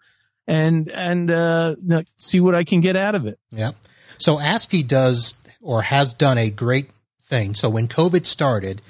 and, 0.47 0.89
and, 0.89 1.31
uh, 1.31 1.75
see 2.17 2.39
what 2.39 2.55
I 2.55 2.63
can 2.63 2.81
get 2.81 2.95
out 2.95 3.15
of 3.15 3.25
it. 3.25 3.39
Yeah. 3.51 3.71
So 4.17 4.39
ASCII 4.39 4.83
does 4.83 5.35
or 5.61 5.83
has 5.83 6.13
done 6.13 6.37
a 6.37 6.49
great 6.49 6.89
thing. 7.21 7.55
So 7.55 7.69
when 7.69 7.87
COVID 7.87 8.25
started, 8.25 8.81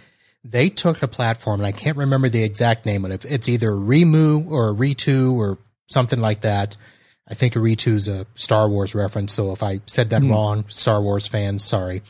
they 0.44 0.70
took 0.70 1.02
a 1.02 1.08
platform 1.08 1.62
and 1.62 1.68
I 1.68 1.72
can't 1.72 1.98
remember 1.98 2.30
the 2.30 2.44
exact 2.44 2.86
name 2.86 3.06
of 3.06 3.12
it. 3.12 3.26
It's 3.26 3.50
either 3.50 3.72
Remu 3.72 4.50
or 4.50 4.74
Ritu 4.74 5.34
or 5.36 5.58
something 5.88 6.20
like 6.20 6.42
that. 6.42 6.76
I 7.28 7.34
think 7.34 7.56
Ritu 7.56 7.94
is 7.94 8.08
a 8.08 8.28
Star 8.36 8.70
Wars 8.70 8.94
reference. 8.94 9.34
So 9.34 9.52
if 9.52 9.64
I 9.64 9.80
said 9.88 10.12
that 10.12 10.22
mm. 10.22 10.30
wrong, 10.30 10.66
Star 10.68 11.02
Wars 11.02 11.28
fans, 11.28 11.64
sorry 11.64 12.02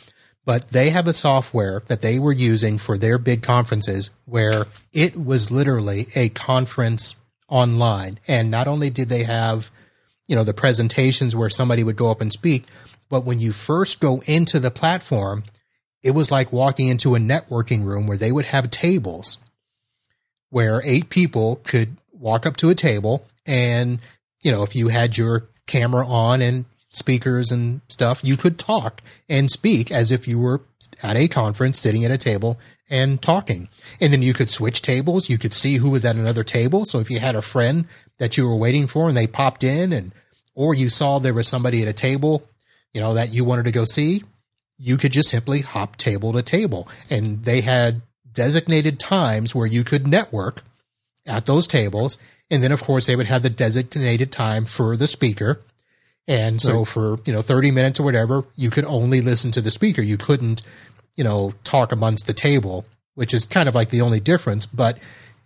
but 0.45 0.69
they 0.69 0.91
have 0.91 1.07
a 1.07 1.13
software 1.13 1.81
that 1.87 2.01
they 2.01 2.19
were 2.19 2.31
using 2.31 2.77
for 2.77 2.97
their 2.97 3.17
big 3.17 3.41
conferences 3.41 4.11
where 4.25 4.65
it 4.93 5.17
was 5.17 5.51
literally 5.51 6.07
a 6.15 6.29
conference 6.29 7.15
online. 7.47 8.19
And 8.27 8.49
not 8.49 8.67
only 8.67 8.89
did 8.89 9.09
they 9.09 9.23
have, 9.23 9.71
you 10.27 10.35
know, 10.35 10.43
the 10.43 10.53
presentations 10.53 11.35
where 11.35 11.49
somebody 11.49 11.83
would 11.83 11.95
go 11.95 12.11
up 12.11 12.21
and 12.21 12.31
speak, 12.31 12.65
but 13.09 13.25
when 13.25 13.39
you 13.39 13.51
first 13.51 13.99
go 13.99 14.21
into 14.25 14.59
the 14.59 14.71
platform, 14.71 15.43
it 16.03 16.11
was 16.11 16.31
like 16.31 16.51
walking 16.51 16.87
into 16.87 17.15
a 17.15 17.19
networking 17.19 17.83
room 17.83 18.07
where 18.07 18.17
they 18.17 18.31
would 18.31 18.45
have 18.45 18.69
tables 18.69 19.37
where 20.49 20.81
eight 20.85 21.09
people 21.09 21.57
could 21.63 21.97
walk 22.11 22.45
up 22.45 22.55
to 22.57 22.69
a 22.69 22.75
table 22.75 23.25
and, 23.45 23.99
you 24.41 24.51
know, 24.51 24.63
if 24.63 24.75
you 24.75 24.87
had 24.87 25.17
your 25.17 25.47
camera 25.67 26.05
on 26.07 26.41
and 26.41 26.65
speakers 26.89 27.51
and 27.51 27.81
stuff, 27.89 28.21
you 28.23 28.37
could 28.37 28.57
talk 28.57 29.01
and 29.27 29.51
speak 29.51 29.91
as 29.91 30.11
if 30.11 30.27
you 30.27 30.39
were 30.39 30.61
at 31.03 31.17
a 31.17 31.27
conference 31.27 31.79
sitting 31.79 32.05
at 32.05 32.11
a 32.11 32.17
table 32.17 32.57
and 32.89 33.21
talking. 33.21 33.69
And 33.99 34.13
then 34.13 34.21
you 34.21 34.33
could 34.33 34.49
switch 34.49 34.81
tables. 34.81 35.29
You 35.29 35.37
could 35.37 35.53
see 35.53 35.77
who 35.77 35.91
was 35.91 36.05
at 36.05 36.15
another 36.15 36.43
table. 36.43 36.85
So 36.85 36.99
if 36.99 37.09
you 37.09 37.19
had 37.19 37.35
a 37.35 37.41
friend 37.41 37.87
that 38.17 38.37
you 38.37 38.47
were 38.47 38.55
waiting 38.55 38.87
for 38.87 39.07
and 39.07 39.17
they 39.17 39.27
popped 39.27 39.63
in 39.63 39.91
and, 39.91 40.13
or 40.55 40.73
you 40.73 40.89
saw 40.89 41.19
there 41.19 41.33
was 41.33 41.47
somebody 41.47 41.81
at 41.81 41.87
a 41.87 41.93
table, 41.93 42.43
you 42.93 43.01
know, 43.01 43.13
that 43.13 43.33
you 43.33 43.43
wanted 43.43 43.65
to 43.65 43.71
go 43.71 43.85
see, 43.85 44.21
you 44.77 44.97
could 44.97 45.11
just 45.11 45.29
simply 45.29 45.61
hop 45.61 45.95
table 45.95 46.33
to 46.33 46.41
table. 46.41 46.87
And 47.09 47.43
they 47.43 47.61
had 47.61 48.01
designated 48.31 48.99
times 48.99 49.55
where 49.55 49.67
you 49.67 49.83
could 49.83 50.07
network 50.07 50.61
at 51.25 51.45
those 51.45 51.67
tables. 51.67 52.17
And 52.51 52.61
then, 52.61 52.71
of 52.71 52.83
course, 52.83 53.07
they 53.07 53.15
would 53.15 53.25
have 53.25 53.41
the 53.41 53.49
designated 53.49 54.31
time 54.31 54.65
for 54.65 54.95
the 54.95 55.07
speaker 55.07 55.61
and 56.27 56.59
so 56.59 56.79
right. 56.79 56.87
for, 56.87 57.19
you 57.25 57.33
know, 57.33 57.41
30 57.41 57.71
minutes 57.71 57.99
or 57.99 58.03
whatever, 58.03 58.45
you 58.55 58.69
could 58.69 58.85
only 58.85 59.21
listen 59.21 59.51
to 59.51 59.61
the 59.61 59.69
speaker. 59.69 60.01
You 60.01 60.17
couldn't, 60.17 60.63
you 61.15 61.23
know, 61.23 61.53
talk 61.63 61.91
amongst 61.91 62.27
the 62.27 62.33
table, 62.33 62.85
which 63.15 63.33
is 63.33 63.45
kind 63.45 63.69
of 63.69 63.75
like 63.75 63.89
the 63.89 64.01
only 64.01 64.19
difference. 64.19 64.65
But 64.65 64.99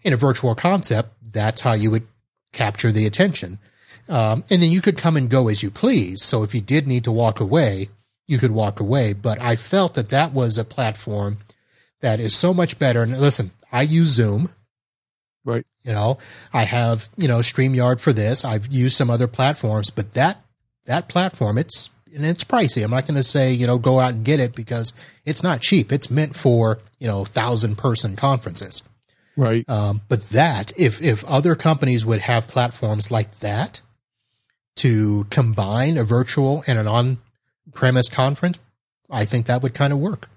in 0.04 0.14
a 0.14 0.18
virtual 0.18 0.56
concept, 0.56 1.10
that's 1.32 1.62
how 1.62 1.74
you 1.74 1.92
would 1.92 2.08
capture 2.52 2.92
the 2.92 3.06
attention. 3.06 3.60
Um, 4.08 4.44
and 4.50 4.62
then 4.62 4.72
you 4.72 4.82
could 4.82 4.98
come 4.98 5.16
and 5.16 5.30
go 5.30 5.48
as 5.48 5.62
you 5.62 5.70
please. 5.70 6.24
So 6.24 6.44
if 6.44 6.56
you 6.56 6.62
did 6.62 6.88
need 6.88 7.04
to 7.04 7.12
walk 7.12 7.40
away, 7.40 7.90
you 8.28 8.38
could 8.38 8.52
walk 8.52 8.80
away. 8.80 9.14
But 9.14 9.40
I 9.40 9.56
felt 9.56 9.94
that 9.94 10.10
that 10.10 10.34
was 10.34 10.58
a 10.58 10.64
platform 10.64 11.38
that 12.02 12.20
is 12.20 12.36
so 12.36 12.54
much 12.54 12.80
better. 12.80 13.04
And 13.04 13.20
listen, 13.20 13.52
I 13.72 13.84
use 13.84 14.08
Zoom. 14.08 14.52
Right. 15.46 15.66
You 15.84 15.94
know, 15.94 16.18
I 16.54 16.64
have, 16.64 17.10
you 17.16 17.28
know, 17.28 17.40
StreamYard 17.40 18.00
for 18.00 18.14
this. 18.14 18.44
I've 18.44 18.68
used 18.68 18.98
some 18.98 19.10
other 19.10 19.28
platforms, 19.28 19.90
but 19.90 20.14
that 20.14 20.44
that 20.86 21.08
platform, 21.08 21.58
it's 21.58 21.92
and 22.16 22.26
it's 22.26 22.44
pricey. 22.44 22.84
I'm 22.84 22.92
not 22.92 23.08
going 23.08 23.18
to 23.18 23.24
say 23.24 23.52
you 23.52 23.68
know 23.68 23.78
go 23.78 24.00
out 24.00 24.14
and 24.14 24.24
get 24.24 24.40
it 24.40 24.56
because 24.56 24.94
it's 25.26 25.44
not 25.44 25.62
cheap. 25.62 25.92
It's 25.92 26.10
meant 26.10 26.36
for 26.36 26.80
you 27.00 27.08
know 27.08 27.26
thousand 27.26 27.78
person 27.78 28.16
conferences, 28.16 28.84
right? 29.36 29.68
Um, 29.70 30.02
but 30.08 30.22
that 30.30 30.72
if 30.78 31.02
if 31.02 31.24
other 31.26 31.56
companies 31.56 32.06
would 32.06 32.22
have 32.22 32.48
platforms 32.48 33.12
like 33.12 33.36
that 33.38 33.82
to 34.78 35.26
combine 35.30 35.98
a 35.98 36.04
virtual 36.04 36.64
and 36.68 36.80
an 36.80 36.88
on 36.88 37.18
premise 37.74 38.10
conference, 38.10 38.60
I 39.10 39.26
think 39.26 39.48
that 39.48 39.62
would 39.62 39.74
kind 39.74 39.94
of 39.94 40.00
work. 40.00 40.30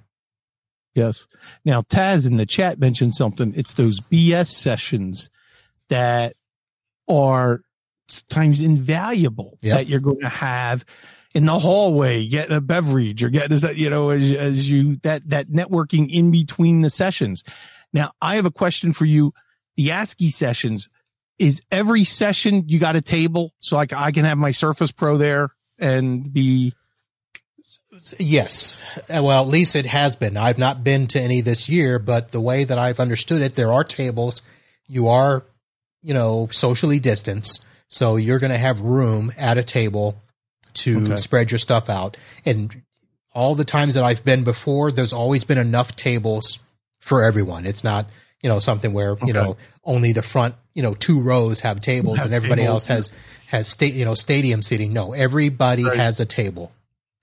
Yes. 0.95 1.27
Now 1.65 1.83
Taz 1.83 2.27
in 2.27 2.37
the 2.37 2.47
chat 2.47 2.79
mentioned 2.79 3.15
something. 3.15 3.53
It's 3.57 3.75
those 3.75 4.01
BS 4.01 4.49
sessions 4.49 5.31
that 5.89 6.35
are 7.09 7.63
times 8.29 8.61
invaluable 8.61 9.59
yep. 9.63 9.77
that 9.77 9.89
you're 9.89 10.01
going 10.01 10.21
to 10.21 10.29
have 10.29 10.85
in 11.35 11.47
the 11.47 11.59
hallway, 11.59 12.27
getting 12.27 12.57
a 12.57 12.61
beverage 12.61 13.23
or 13.23 13.31
getting 13.31 13.59
that, 13.59 13.77
you 13.77 13.89
know, 13.89 14.11
as, 14.11 14.33
as 14.33 14.71
you, 14.71 14.97
that, 15.03 15.29
that 15.31 15.49
networking 15.49 16.13
in 16.13 16.31
between 16.31 16.83
the 16.83 16.91
sessions. 16.91 17.43
Now 17.93 18.13
I 18.21 18.37
have 18.37 18.47
a 18.47 18.51
question 18.51 18.93
for 18.93 19.05
you. 19.05 19.33
The 19.77 19.91
ASCII 19.91 20.31
sessions 20.31 20.89
is 21.39 21.63
every 21.71 22.05
session 22.05 22.65
you 22.69 22.79
got 22.79 22.97
a 22.97 23.01
table 23.01 23.53
so 23.59 23.77
like 23.77 23.93
I 23.93 24.13
can 24.13 24.25
have 24.25 24.39
my 24.39 24.51
Surface 24.51 24.93
Pro 24.93 25.17
there 25.17 25.51
and 25.79 26.33
be 26.33 26.75
Yes. 28.19 28.83
Well, 29.09 29.43
at 29.43 29.49
least 29.49 29.77
it 29.77 29.87
has 29.87 30.17
been. 30.17 30.37
I've 30.37 30.59
not 30.59 30.83
been 30.83 31.07
to 31.09 31.21
any 31.21 31.41
this 31.41 31.69
year, 31.69 31.99
but 31.99 32.33
the 32.33 32.41
way 32.41 32.65
that 32.65 32.79
I've 32.79 32.99
understood 32.99 33.43
it, 33.43 33.55
there 33.55 33.71
are 33.71 33.85
tables. 33.85 34.43
You 34.89 35.09
are, 35.09 35.45
you 36.01 36.15
know, 36.15 36.49
socially 36.51 36.99
distanced. 36.99 37.65
So 37.89 38.17
you're 38.17 38.39
going 38.39 38.51
to 38.51 38.59
have 38.59 38.81
room 38.81 39.31
at 39.39 39.59
a 39.59 39.63
table 39.63 40.23
to 40.75 41.05
okay. 41.07 41.17
spread 41.17 41.51
your 41.51 41.59
stuff 41.59 41.89
out. 41.89 42.17
And 42.45 42.83
all 43.35 43.55
the 43.55 43.65
times 43.65 43.95
that 43.95 44.05
I've 44.05 44.25
been 44.25 44.45
before, 44.45 44.93
there's 44.93 45.13
always 45.13 45.45
been 45.45 45.59
enough 45.59 45.97
tables 45.97 46.59
for 47.01 47.23
everyone. 47.23 47.67
It's 47.67 47.83
not, 47.83 48.07
you 48.43 48.49
know, 48.49 48.59
something 48.59 48.93
where, 48.93 49.11
okay. 49.11 49.27
you 49.27 49.33
know, 49.33 49.57
only 49.85 50.13
the 50.13 50.23
front, 50.23 50.55
you 50.75 50.83
know, 50.83 50.95
two 50.95 51.21
rows 51.21 51.61
have 51.61 51.81
tables 51.81 52.19
have 52.19 52.27
and 52.27 52.35
everybody 52.35 52.63
tables. 52.63 52.75
else 52.75 52.87
has, 52.87 53.13
has 53.47 53.69
state, 53.69 53.95
you 53.95 54.05
know, 54.05 54.15
stadium 54.15 54.63
seating. 54.63 54.93
No, 54.93 55.13
everybody 55.13 55.85
right. 55.85 55.99
has 55.99 56.21
a 56.21 56.27
table. 56.27 56.73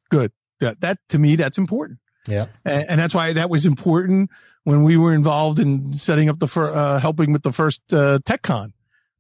Good. 0.09 0.31
Yeah, 0.59 0.73
that 0.79 0.97
to 1.09 1.19
me, 1.19 1.35
that's 1.35 1.57
important. 1.57 1.99
Yeah. 2.27 2.47
And, 2.65 2.89
and, 2.89 2.99
that's 2.99 3.15
why 3.15 3.31
that 3.33 3.49
was 3.49 3.65
important 3.65 4.29
when 4.63 4.83
we 4.83 4.97
were 4.97 5.13
involved 5.13 5.59
in 5.59 5.93
setting 5.93 6.29
up 6.29 6.39
the, 6.39 6.47
fir- 6.47 6.73
uh, 6.73 6.99
helping 6.99 7.31
with 7.31 7.43
the 7.43 7.51
first, 7.53 7.81
uh, 7.93 8.19
TechCon, 8.25 8.73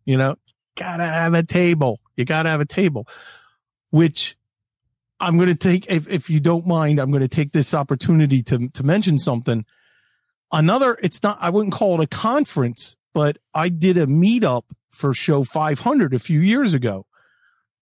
you 0.05 0.17
know, 0.17 0.35
gotta 0.75 1.05
have 1.05 1.33
a 1.33 1.43
table. 1.43 1.99
You 2.15 2.25
gotta 2.25 2.49
have 2.49 2.61
a 2.61 2.65
table, 2.65 3.07
which 3.89 4.37
I'm 5.19 5.37
going 5.37 5.49
to 5.49 5.55
take, 5.55 5.89
if, 5.91 6.07
if 6.07 6.29
you 6.29 6.39
don't 6.39 6.65
mind, 6.65 6.99
I'm 6.99 7.11
going 7.11 7.21
to 7.21 7.27
take 7.27 7.51
this 7.51 7.73
opportunity 7.73 8.41
to, 8.43 8.69
to 8.69 8.83
mention 8.83 9.19
something. 9.19 9.65
Another, 10.51 10.97
it's 11.03 11.21
not, 11.21 11.37
I 11.41 11.49
wouldn't 11.49 11.73
call 11.73 11.99
it 11.99 12.03
a 12.03 12.07
conference, 12.07 12.95
but 13.13 13.37
I 13.53 13.69
did 13.69 13.97
a 13.97 14.07
meetup 14.07 14.63
for 14.89 15.13
show 15.13 15.43
500 15.43 16.13
a 16.13 16.19
few 16.19 16.39
years 16.39 16.73
ago. 16.73 17.05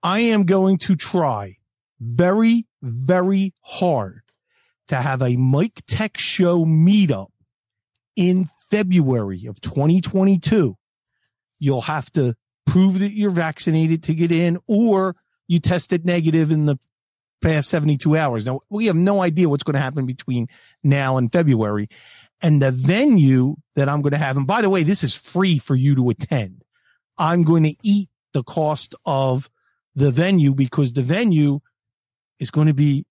I 0.03 0.20
am 0.20 0.45
going 0.45 0.78
to 0.80 0.95
try 0.95 1.58
very, 1.99 2.66
very 2.82 3.53
hard 3.62 4.22
to 4.88 4.95
have 4.95 5.22
a 5.22 5.36
Mike 5.36 5.82
Tech 5.88 6.18
show 6.18 6.66
meetup 6.66 7.30
in 8.16 8.49
February 8.70 9.45
of 9.45 9.62
2022. 9.62 10.76
You'll 11.60 11.82
have 11.82 12.12
to 12.12 12.36
prove 12.66 12.99
that 12.99 13.14
you're 13.14 13.30
vaccinated 13.30 14.03
to 14.03 14.14
get 14.14 14.32
in 14.32 14.60
or 14.68 15.16
you 15.47 15.59
tested 15.59 16.05
negative 16.05 16.51
in 16.51 16.65
the 16.65 16.77
past 17.41 17.69
72 17.69 18.15
hours. 18.17 18.45
Now 18.45 18.61
we 18.69 18.87
have 18.87 18.95
no 18.95 19.21
idea 19.21 19.49
what's 19.49 19.63
going 19.63 19.75
to 19.75 19.79
happen 19.79 20.05
between 20.05 20.47
now 20.83 21.17
and 21.17 21.31
February 21.31 21.87
and 22.41 22.61
the 22.61 22.71
venue 22.71 23.55
that 23.75 23.89
I'm 23.89 24.01
going 24.01 24.11
to 24.11 24.17
have. 24.17 24.37
And 24.37 24.47
by 24.47 24.61
the 24.61 24.69
way, 24.69 24.83
this 24.83 25.03
is 25.03 25.15
free 25.15 25.57
for 25.57 25.75
you 25.75 25.95
to 25.95 26.09
attend. 26.09 26.63
I'm 27.17 27.41
going 27.41 27.63
to 27.63 27.75
eat 27.83 28.09
the 28.33 28.43
cost 28.43 28.95
of 29.05 29.49
the 29.95 30.11
venue 30.11 30.53
because 30.53 30.93
the 30.93 31.01
venue 31.01 31.59
is 32.39 32.51
going 32.51 32.67
to 32.67 32.73
be 32.73 33.05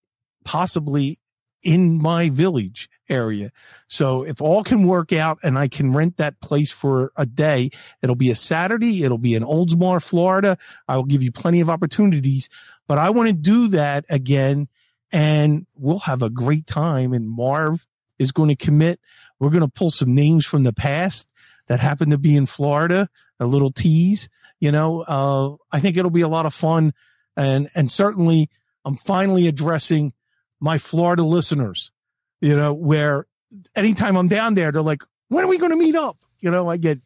possibly 0.44 1.18
in 1.62 2.00
my 2.00 2.30
village 2.30 2.88
area. 3.08 3.52
So 3.86 4.22
if 4.22 4.40
all 4.40 4.62
can 4.62 4.86
work 4.86 5.12
out 5.12 5.38
and 5.42 5.58
I 5.58 5.68
can 5.68 5.92
rent 5.92 6.16
that 6.16 6.40
place 6.40 6.72
for 6.72 7.12
a 7.16 7.26
day, 7.26 7.70
it'll 8.02 8.16
be 8.16 8.30
a 8.30 8.34
Saturday. 8.34 9.04
It'll 9.04 9.18
be 9.18 9.34
in 9.34 9.42
Oldsmar, 9.42 10.02
Florida. 10.02 10.58
I 10.88 10.96
will 10.96 11.04
give 11.04 11.22
you 11.22 11.32
plenty 11.32 11.60
of 11.60 11.70
opportunities, 11.70 12.48
but 12.86 12.98
I 12.98 13.10
want 13.10 13.28
to 13.28 13.34
do 13.34 13.68
that 13.68 14.04
again 14.08 14.68
and 15.12 15.66
we'll 15.76 16.00
have 16.00 16.22
a 16.22 16.30
great 16.30 16.66
time. 16.66 17.12
And 17.12 17.28
Marv 17.28 17.86
is 18.18 18.32
going 18.32 18.48
to 18.48 18.56
commit. 18.56 19.00
We're 19.38 19.50
going 19.50 19.62
to 19.62 19.68
pull 19.68 19.90
some 19.90 20.14
names 20.14 20.44
from 20.44 20.62
the 20.62 20.72
past 20.72 21.28
that 21.68 21.80
happen 21.80 22.10
to 22.10 22.18
be 22.18 22.36
in 22.36 22.46
Florida, 22.46 23.08
a 23.38 23.46
little 23.46 23.72
tease. 23.72 24.28
You 24.60 24.72
know, 24.72 25.02
uh, 25.02 25.56
I 25.70 25.80
think 25.80 25.96
it'll 25.96 26.10
be 26.10 26.22
a 26.22 26.28
lot 26.28 26.46
of 26.46 26.54
fun. 26.54 26.94
And, 27.36 27.68
and 27.74 27.90
certainly 27.90 28.48
I'm 28.84 28.94
finally 28.94 29.46
addressing 29.46 30.12
my 30.60 30.78
Florida 30.78 31.22
listeners, 31.22 31.92
you 32.40 32.56
know, 32.56 32.72
where 32.72 33.26
anytime 33.74 34.16
I'm 34.16 34.28
down 34.28 34.54
there, 34.54 34.72
they're 34.72 34.82
like, 34.82 35.02
when 35.28 35.44
are 35.44 35.48
we 35.48 35.58
going 35.58 35.72
to 35.72 35.76
meet 35.76 35.96
up? 35.96 36.18
You 36.40 36.50
know, 36.50 36.68
I 36.68 36.76
get 36.76 37.00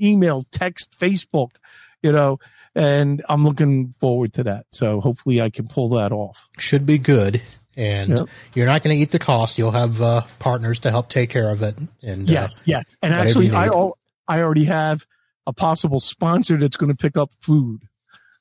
emails, 0.00 0.46
text, 0.50 0.98
Facebook, 0.98 1.50
you 2.02 2.12
know, 2.12 2.38
and 2.74 3.22
I'm 3.28 3.44
looking 3.44 3.94
forward 4.00 4.34
to 4.34 4.44
that. 4.44 4.66
So 4.70 5.00
hopefully 5.00 5.40
I 5.40 5.50
can 5.50 5.66
pull 5.66 5.90
that 5.90 6.12
off. 6.12 6.48
Should 6.58 6.86
be 6.86 6.98
good. 6.98 7.42
And 7.76 8.18
yep. 8.18 8.28
you're 8.54 8.66
not 8.66 8.82
going 8.82 8.96
to 8.96 9.02
eat 9.02 9.10
the 9.10 9.18
cost. 9.18 9.58
You'll 9.58 9.72
have 9.72 10.00
uh, 10.00 10.22
partners 10.38 10.80
to 10.80 10.90
help 10.90 11.10
take 11.10 11.28
care 11.28 11.50
of 11.50 11.62
it. 11.62 11.76
And 12.02 12.28
yes, 12.28 12.60
uh, 12.60 12.64
yes. 12.66 12.96
And 13.02 13.12
actually, 13.12 13.50
I 13.50 13.68
I 14.28 14.40
already 14.40 14.64
have 14.64 15.06
a 15.46 15.52
possible 15.52 16.00
sponsor 16.00 16.56
that's 16.56 16.76
going 16.76 16.90
to 16.90 16.96
pick 16.96 17.16
up 17.16 17.30
food. 17.40 17.82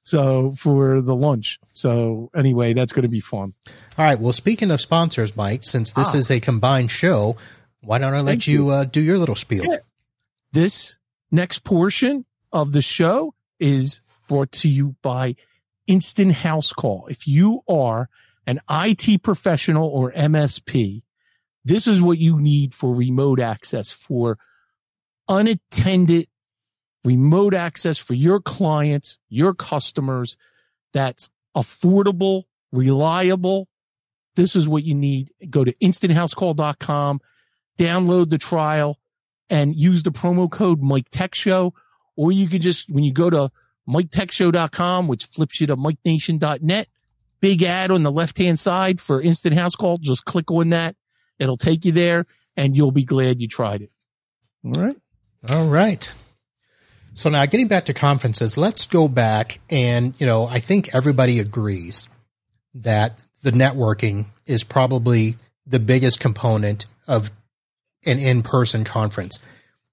So 0.06 0.52
for 0.52 1.02
the 1.02 1.16
lunch. 1.16 1.60
So 1.74 2.30
anyway, 2.36 2.74
that's 2.74 2.94
going 2.94 3.04
to 3.04 3.10
be 3.10 3.20
fun. 3.20 3.54
All 3.98 4.06
right. 4.06 4.20
Well, 4.20 4.34
speaking 4.34 4.70
of 4.70 4.80
sponsors, 4.80 5.36
Mike, 5.36 5.64
since 5.64 5.94
this 5.94 6.14
ah. 6.14 6.18
is 6.18 6.30
a 6.30 6.40
combined 6.40 6.92
show, 6.92 7.38
why 7.82 7.98
don't 7.98 8.14
I 8.14 8.22
let 8.22 8.34
Thank 8.34 8.48
you, 8.48 8.66
you. 8.66 8.70
Uh, 8.70 8.84
do 8.86 9.02
your 9.02 9.18
little 9.18 9.36
spiel? 9.36 9.66
Yeah. 9.66 9.78
This 10.52 10.98
next 11.32 11.64
portion 11.64 12.26
of 12.54 12.72
the 12.72 12.84
show 12.84 13.34
is 13.60 14.02
brought 14.28 14.52
to 14.52 14.70
you 14.70 14.96
by 15.02 15.36
Instant 15.88 16.34
House 16.34 16.72
Call. 16.72 17.08
If 17.08 17.28
you 17.28 17.62
are 17.68 18.08
an 18.46 18.60
IT 18.70 19.24
professional 19.24 19.88
or 19.88 20.12
MSP, 20.12 21.02
this 21.64 21.88
is 21.88 22.00
what 22.00 22.20
you 22.20 22.40
need 22.40 22.76
for 22.76 22.94
remote 22.94 23.40
access 23.40 23.92
for 23.92 24.38
unattended 25.28 26.28
remote 27.06 27.54
access 27.54 27.98
for 27.98 28.14
your 28.14 28.42
clients, 28.42 29.20
your 29.30 29.54
customers 29.54 30.36
that's 30.92 31.30
affordable, 31.56 32.44
reliable. 32.72 33.70
This 34.36 34.56
is 34.56 34.68
what 34.68 34.84
you 34.84 34.96
need. 34.96 35.32
Go 35.50 35.64
to 35.64 35.74
instanthousecall.com, 35.76 37.22
download 37.78 38.30
the 38.30 38.38
trial 38.38 39.00
and 39.50 39.76
use 39.76 40.04
the 40.04 40.12
promo 40.12 40.50
code 40.50 40.82
Mike 40.82 41.08
Tech 41.10 41.36
Show. 41.36 41.74
Or 42.18 42.32
you 42.32 42.48
could 42.48 42.62
just, 42.62 42.90
when 42.90 43.04
you 43.04 43.14
go 43.14 43.30
to 43.30 43.52
MikeTechShow.com, 43.88 45.08
which 45.08 45.26
flips 45.26 45.62
you 45.62 45.68
to 45.68 45.78
MikeNation.net, 45.78 46.88
big 47.42 47.64
ad 47.64 47.92
on 47.92 48.04
the 48.04 48.12
left 48.12 48.38
hand 48.38 48.58
side 48.58 49.00
for 49.00 49.22
instant 49.22 49.56
house 49.56 49.76
call. 49.76 49.98
Just 49.98 50.26
click 50.26 50.50
on 50.50 50.70
that. 50.70 50.96
It'll 51.40 51.58
take 51.58 51.86
you 51.86 51.92
there 51.92 52.26
and 52.56 52.76
you'll 52.76 52.92
be 52.92 53.04
glad 53.04 53.42
you 53.42 53.48
tried 53.48 53.82
it. 53.82 53.92
All 54.64 54.72
right. 54.72 54.98
All 55.48 55.68
right. 55.68 56.12
So 57.16 57.30
now 57.30 57.46
getting 57.46 57.70
back 57.70 57.86
to 57.86 57.94
conferences, 57.94 58.58
let's 58.58 58.86
go 58.86 59.08
back 59.08 59.60
and, 59.70 60.20
you 60.20 60.28
know, 60.28 60.48
I 60.48 60.60
think 60.60 60.94
everybody 60.94 61.40
agrees 61.40 62.10
that 62.74 63.24
the 63.42 63.52
networking 63.52 64.26
is 64.46 64.66
probably 64.66 65.38
the 65.66 65.80
biggest 65.80 66.20
component 66.20 66.86
of 67.08 67.32
an 68.06 68.20
in-person 68.20 68.84
conference. 68.84 69.40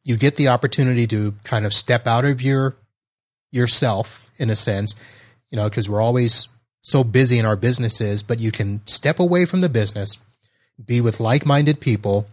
You 0.03 0.16
get 0.16 0.35
the 0.35 0.49
opportunity 0.49 1.07
to 1.07 1.35
kind 1.45 1.64
of 1.64 1.73
step 1.73 2.09
out 2.09 2.25
of 2.25 2.43
your 2.43 2.75
yourself 3.53 4.29
in 4.37 4.51
a 4.51 4.57
sense, 4.57 4.97
you 5.49 5.57
know, 5.57 5.68
because 5.68 5.89
we're 5.89 6.01
always 6.01 6.49
so 6.83 7.05
busy 7.05 7.39
in 7.39 7.47
our 7.47 7.55
businesses, 7.55 8.25
but 8.25 8.41
you 8.41 8.51
can 8.51 8.85
step 8.85 9.20
away 9.20 9.45
from 9.45 9.61
the 9.61 9.68
business, 9.68 10.18
be 10.85 11.01
with 11.01 11.20
like-minded 11.20 11.79
people, 11.79 12.27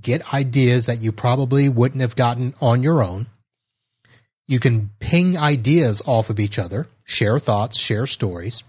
get 0.00 0.32
ideas 0.32 0.86
that 0.86 1.00
you 1.00 1.10
probably 1.10 1.68
wouldn't 1.68 2.00
have 2.00 2.14
gotten 2.14 2.54
on 2.60 2.84
your 2.84 3.02
own. 3.02 3.26
You 4.50 4.58
can 4.58 4.90
ping 4.98 5.38
ideas 5.38 6.02
off 6.06 6.28
of 6.28 6.40
each 6.40 6.58
other, 6.58 6.88
share 7.04 7.38
thoughts, 7.38 7.78
share 7.78 8.04
stories. 8.04 8.64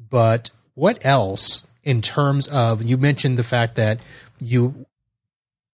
But 0.00 0.50
what 0.72 1.04
else 1.04 1.66
in 1.84 2.00
terms 2.00 2.48
of, 2.48 2.82
you 2.82 2.96
mentioned 2.96 3.36
the 3.36 3.44
fact 3.44 3.74
that 3.74 4.00
you 4.40 4.86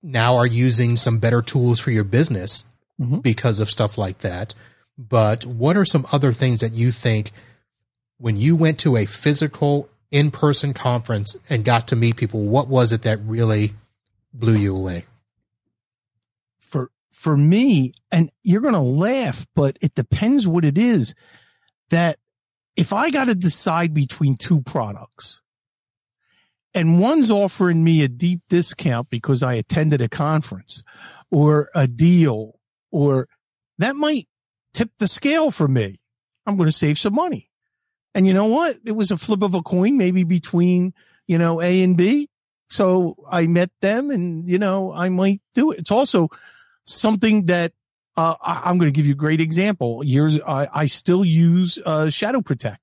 now 0.03 0.35
are 0.35 0.47
using 0.47 0.97
some 0.97 1.21
better 1.21 1.41
tools 1.41 1.79
for 1.79 1.93
your 1.93 2.03
business 2.03 2.65
mm-hmm. 3.01 3.21
because 3.21 3.61
of 3.61 3.71
stuff 3.71 3.97
like 3.97 4.19
that. 4.19 4.55
But 4.99 5.47
what 5.47 5.77
are 5.77 5.85
some 5.85 6.05
other 6.11 6.33
things 6.33 6.59
that 6.59 6.73
you 6.73 6.91
think 6.91 7.31
when 8.19 8.37
you 8.37 8.57
went 8.57 8.81
to 8.81 8.97
a 8.97 9.07
physical 9.07 9.89
in 10.11 10.33
person 10.33 10.75
conference 10.75 11.37
and 11.49 11.65
got 11.65 11.87
to 11.89 11.97
meet 11.97 12.17
people, 12.17 12.49
what 12.49 12.67
was 12.67 12.93
it 12.93 13.03
that 13.03 13.21
really 13.25 13.75
blew 14.35 14.57
you 14.57 14.75
away? 14.75 15.05
For 17.19 17.37
me, 17.37 17.95
and 18.13 18.31
you're 18.45 18.61
gonna 18.61 18.81
laugh, 18.81 19.45
but 19.57 19.77
it 19.81 19.95
depends 19.95 20.47
what 20.47 20.65
it 20.65 20.79
is. 20.79 21.17
That 21.91 22.21
if 22.77 22.93
I 22.93 23.11
got 23.11 23.25
to 23.25 23.35
decide 23.35 23.93
between 23.93 24.37
two 24.37 24.63
products, 24.63 25.43
and 26.75 27.01
one's 27.01 27.29
offering 27.29 27.83
me 27.83 28.03
a 28.05 28.09
deep 28.09 28.43
discount 28.49 29.11
because 29.11 29.43
I 29.43 29.55
attended 29.55 30.01
a 30.01 30.09
conference 30.09 30.85
or 31.29 31.71
a 31.75 31.89
deal, 31.89 32.61
or 32.93 33.27
that 33.79 33.97
might 33.97 34.29
tip 34.73 34.91
the 35.01 35.09
scale 35.09 35.51
for 35.51 35.67
me. 35.67 35.99
I'm 36.47 36.57
going 36.57 36.69
to 36.69 36.73
save 36.73 37.01
some 37.01 37.15
money. 37.15 37.51
And 38.15 38.29
you 38.29 38.33
know 38.33 38.47
what? 38.47 38.79
It 38.87 38.93
was 38.93 39.11
a 39.11 39.19
flip 39.19 39.43
of 39.43 39.55
a 39.55 39.63
coin, 39.63 39.97
maybe 39.97 40.23
between, 40.23 40.95
you 41.27 41.37
know, 41.37 41.61
A 41.61 41.83
and 41.83 41.97
B. 41.97 42.29
So 42.69 43.17
I 43.29 43.49
met 43.49 43.71
them 43.81 44.13
and, 44.13 44.49
you 44.49 44.61
know, 44.61 44.93
I 44.93 45.09
might 45.09 45.41
do 45.55 45.73
it. 45.73 45.81
It's 45.81 45.91
also 45.91 46.29
something 46.89 47.47
that, 47.47 47.73
uh, 48.17 48.35
I, 48.41 48.71
am 48.71 48.79
going 48.79 48.93
to 48.93 48.97
give 48.97 49.07
you 49.07 49.13
a 49.13 49.17
great 49.17 49.41
example. 49.41 50.05
Years, 50.05 50.41
I, 50.41 50.69
I 50.73 50.87
still 50.87 51.25
use, 51.25 51.79
uh, 51.85 52.07
ShadowProtect, 52.07 52.79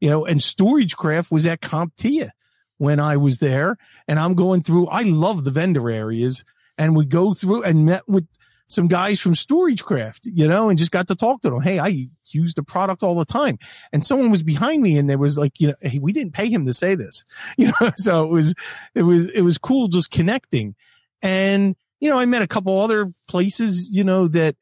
you 0.00 0.10
know, 0.10 0.26
and 0.26 0.40
StorageCraft 0.40 1.30
was 1.30 1.46
at 1.46 1.60
CompTIA 1.60 2.30
when 2.78 3.00
I 3.00 3.16
was 3.16 3.38
there 3.38 3.76
and 4.08 4.18
I'm 4.18 4.34
going 4.34 4.62
through, 4.62 4.88
I 4.88 5.02
love 5.02 5.44
the 5.44 5.50
vendor 5.50 5.88
areas 5.88 6.44
and 6.76 6.96
we 6.96 7.06
go 7.06 7.34
through 7.34 7.62
and 7.62 7.86
met 7.86 8.08
with 8.08 8.26
some 8.66 8.88
guys 8.88 9.20
from 9.20 9.34
StorageCraft, 9.34 10.20
you 10.24 10.48
know, 10.48 10.68
and 10.68 10.78
just 10.78 10.90
got 10.90 11.08
to 11.08 11.14
talk 11.14 11.42
to 11.42 11.50
them. 11.50 11.60
Hey, 11.60 11.78
I 11.78 12.08
use 12.30 12.54
the 12.54 12.62
product 12.62 13.02
all 13.02 13.14
the 13.14 13.24
time. 13.24 13.58
And 13.92 14.04
someone 14.04 14.30
was 14.30 14.42
behind 14.42 14.82
me 14.82 14.98
and 14.98 15.08
there 15.08 15.18
was 15.18 15.38
like, 15.38 15.60
you 15.60 15.68
know, 15.68 15.74
hey, 15.80 15.98
we 15.98 16.12
didn't 16.12 16.32
pay 16.32 16.48
him 16.48 16.66
to 16.66 16.74
say 16.74 16.94
this, 16.94 17.24
you 17.56 17.72
know, 17.80 17.92
so 17.96 18.24
it 18.24 18.30
was, 18.30 18.54
it 18.94 19.02
was, 19.02 19.30
it 19.30 19.42
was 19.42 19.58
cool 19.58 19.88
just 19.88 20.10
connecting. 20.10 20.74
And, 21.22 21.76
you 22.04 22.10
know, 22.10 22.18
I 22.18 22.26
met 22.26 22.42
a 22.42 22.46
couple 22.46 22.78
other 22.78 23.14
places, 23.26 23.88
you 23.90 24.04
know, 24.04 24.28
that 24.28 24.56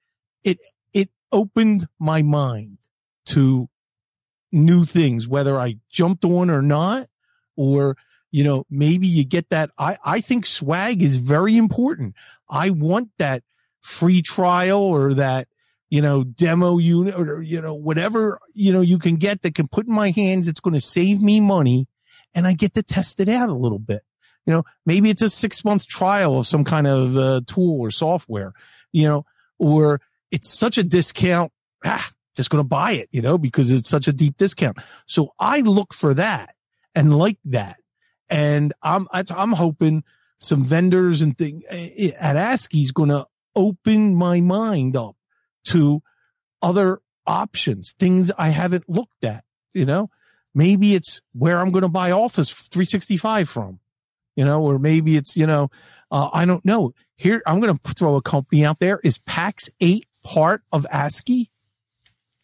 it, 0.44 0.60
it 0.92 1.10
opened 1.32 1.88
my 1.98 2.22
mind 2.22 2.78
to 3.26 3.68
new 4.52 4.84
things, 4.84 5.26
whether 5.26 5.58
I 5.58 5.78
jumped 5.90 6.24
on 6.24 6.50
or 6.50 6.62
not, 6.62 7.08
or, 7.56 7.96
you 8.30 8.44
know, 8.44 8.64
maybe 8.70 9.08
you 9.08 9.24
get 9.24 9.48
that. 9.48 9.70
I, 9.76 9.96
I 10.04 10.20
think 10.20 10.46
swag 10.46 11.02
is 11.02 11.16
very 11.16 11.56
important. 11.56 12.14
I 12.48 12.70
want 12.70 13.10
that 13.18 13.42
free 13.80 14.22
trial 14.22 14.80
or 14.80 15.12
that, 15.14 15.48
you 15.90 16.00
know, 16.00 16.22
demo 16.22 16.78
unit 16.78 17.16
or, 17.16 17.42
you 17.42 17.60
know, 17.60 17.74
whatever, 17.74 18.38
you 18.54 18.72
know, 18.72 18.82
you 18.82 19.00
can 19.00 19.16
get 19.16 19.42
that 19.42 19.56
can 19.56 19.66
put 19.66 19.88
in 19.88 19.92
my 19.92 20.10
hands. 20.10 20.46
It's 20.46 20.60
going 20.60 20.74
to 20.74 20.80
save 20.80 21.20
me 21.20 21.40
money 21.40 21.88
and 22.34 22.46
I 22.46 22.52
get 22.52 22.74
to 22.74 22.84
test 22.84 23.18
it 23.18 23.28
out 23.28 23.48
a 23.48 23.52
little 23.52 23.80
bit. 23.80 24.02
You 24.46 24.52
know, 24.54 24.64
maybe 24.84 25.10
it's 25.10 25.22
a 25.22 25.30
six 25.30 25.64
month 25.64 25.86
trial 25.86 26.38
of 26.38 26.46
some 26.46 26.64
kind 26.64 26.86
of 26.86 27.16
uh, 27.16 27.40
tool 27.46 27.80
or 27.80 27.90
software, 27.90 28.52
you 28.92 29.06
know, 29.06 29.24
or 29.58 30.00
it's 30.30 30.48
such 30.48 30.78
a 30.78 30.84
discount. 30.84 31.52
Ah, 31.84 32.10
just 32.36 32.50
going 32.50 32.62
to 32.62 32.68
buy 32.68 32.92
it, 32.92 33.08
you 33.12 33.22
know, 33.22 33.38
because 33.38 33.70
it's 33.70 33.88
such 33.88 34.08
a 34.08 34.12
deep 34.12 34.36
discount. 34.36 34.78
So 35.06 35.32
I 35.38 35.60
look 35.60 35.92
for 35.94 36.14
that 36.14 36.54
and 36.94 37.16
like 37.16 37.38
that. 37.46 37.76
And 38.30 38.72
I'm, 38.82 39.06
I'm 39.12 39.52
hoping 39.52 40.04
some 40.38 40.64
vendors 40.64 41.22
and 41.22 41.36
things 41.36 41.62
eh, 41.68 41.90
eh, 41.96 42.10
at 42.18 42.36
ASCII's 42.36 42.90
going 42.90 43.10
to 43.10 43.26
open 43.54 44.14
my 44.14 44.40
mind 44.40 44.96
up 44.96 45.16
to 45.66 46.02
other 46.62 47.00
options, 47.26 47.94
things 47.98 48.32
I 48.36 48.48
haven't 48.48 48.88
looked 48.88 49.24
at, 49.24 49.44
you 49.74 49.84
know, 49.84 50.10
maybe 50.54 50.94
it's 50.94 51.20
where 51.32 51.60
I'm 51.60 51.70
going 51.70 51.82
to 51.82 51.88
buy 51.88 52.10
Office 52.10 52.50
365 52.50 53.48
from, 53.48 53.80
you 54.36 54.44
know, 54.44 54.62
or 54.62 54.78
maybe 54.78 55.16
it's, 55.16 55.36
you 55.36 55.46
know, 55.46 55.70
uh, 56.10 56.30
I 56.32 56.44
don't 56.44 56.64
know. 56.64 56.92
Here, 57.16 57.42
I'm 57.46 57.60
going 57.60 57.76
to 57.76 57.94
throw 57.94 58.16
a 58.16 58.22
company 58.22 58.64
out 58.64 58.78
there. 58.78 59.00
Is 59.04 59.18
PAX 59.18 59.70
8 59.80 60.04
part 60.24 60.62
of 60.72 60.86
ASCII? 60.90 61.50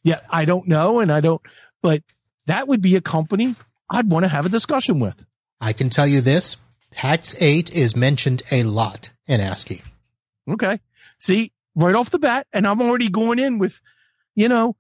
Yeah, 0.05 0.21
I 0.31 0.45
don't 0.45 0.69
know. 0.69 1.01
And 1.01 1.13
I 1.13 1.21
don't, 1.21 1.43
but 1.83 2.03
that 2.47 2.69
would 2.69 2.81
be 2.81 2.97
a 2.97 3.01
company 3.01 3.55
I'd 3.91 4.11
want 4.11 4.25
to 4.25 4.29
have 4.29 4.47
a 4.47 4.51
discussion 4.51 5.01
with. 5.01 5.25
I 5.61 5.73
can 5.73 5.91
tell 5.91 6.07
you 6.07 6.21
this 6.21 6.57
Pax8 6.95 7.73
is 7.73 7.97
mentioned 7.97 8.43
a 8.51 8.63
lot 8.63 9.11
in 9.27 9.41
ASCII. 9.41 9.83
Okay. 10.51 10.81
See, 11.19 11.53
right 11.75 11.95
off 11.95 12.11
the 12.11 12.19
bat, 12.19 12.47
and 12.53 12.67
I'm 12.67 12.81
already 12.81 13.09
going 13.09 13.39
in 13.39 13.59
with, 13.59 13.81
you 14.35 14.49
know, 14.49 14.77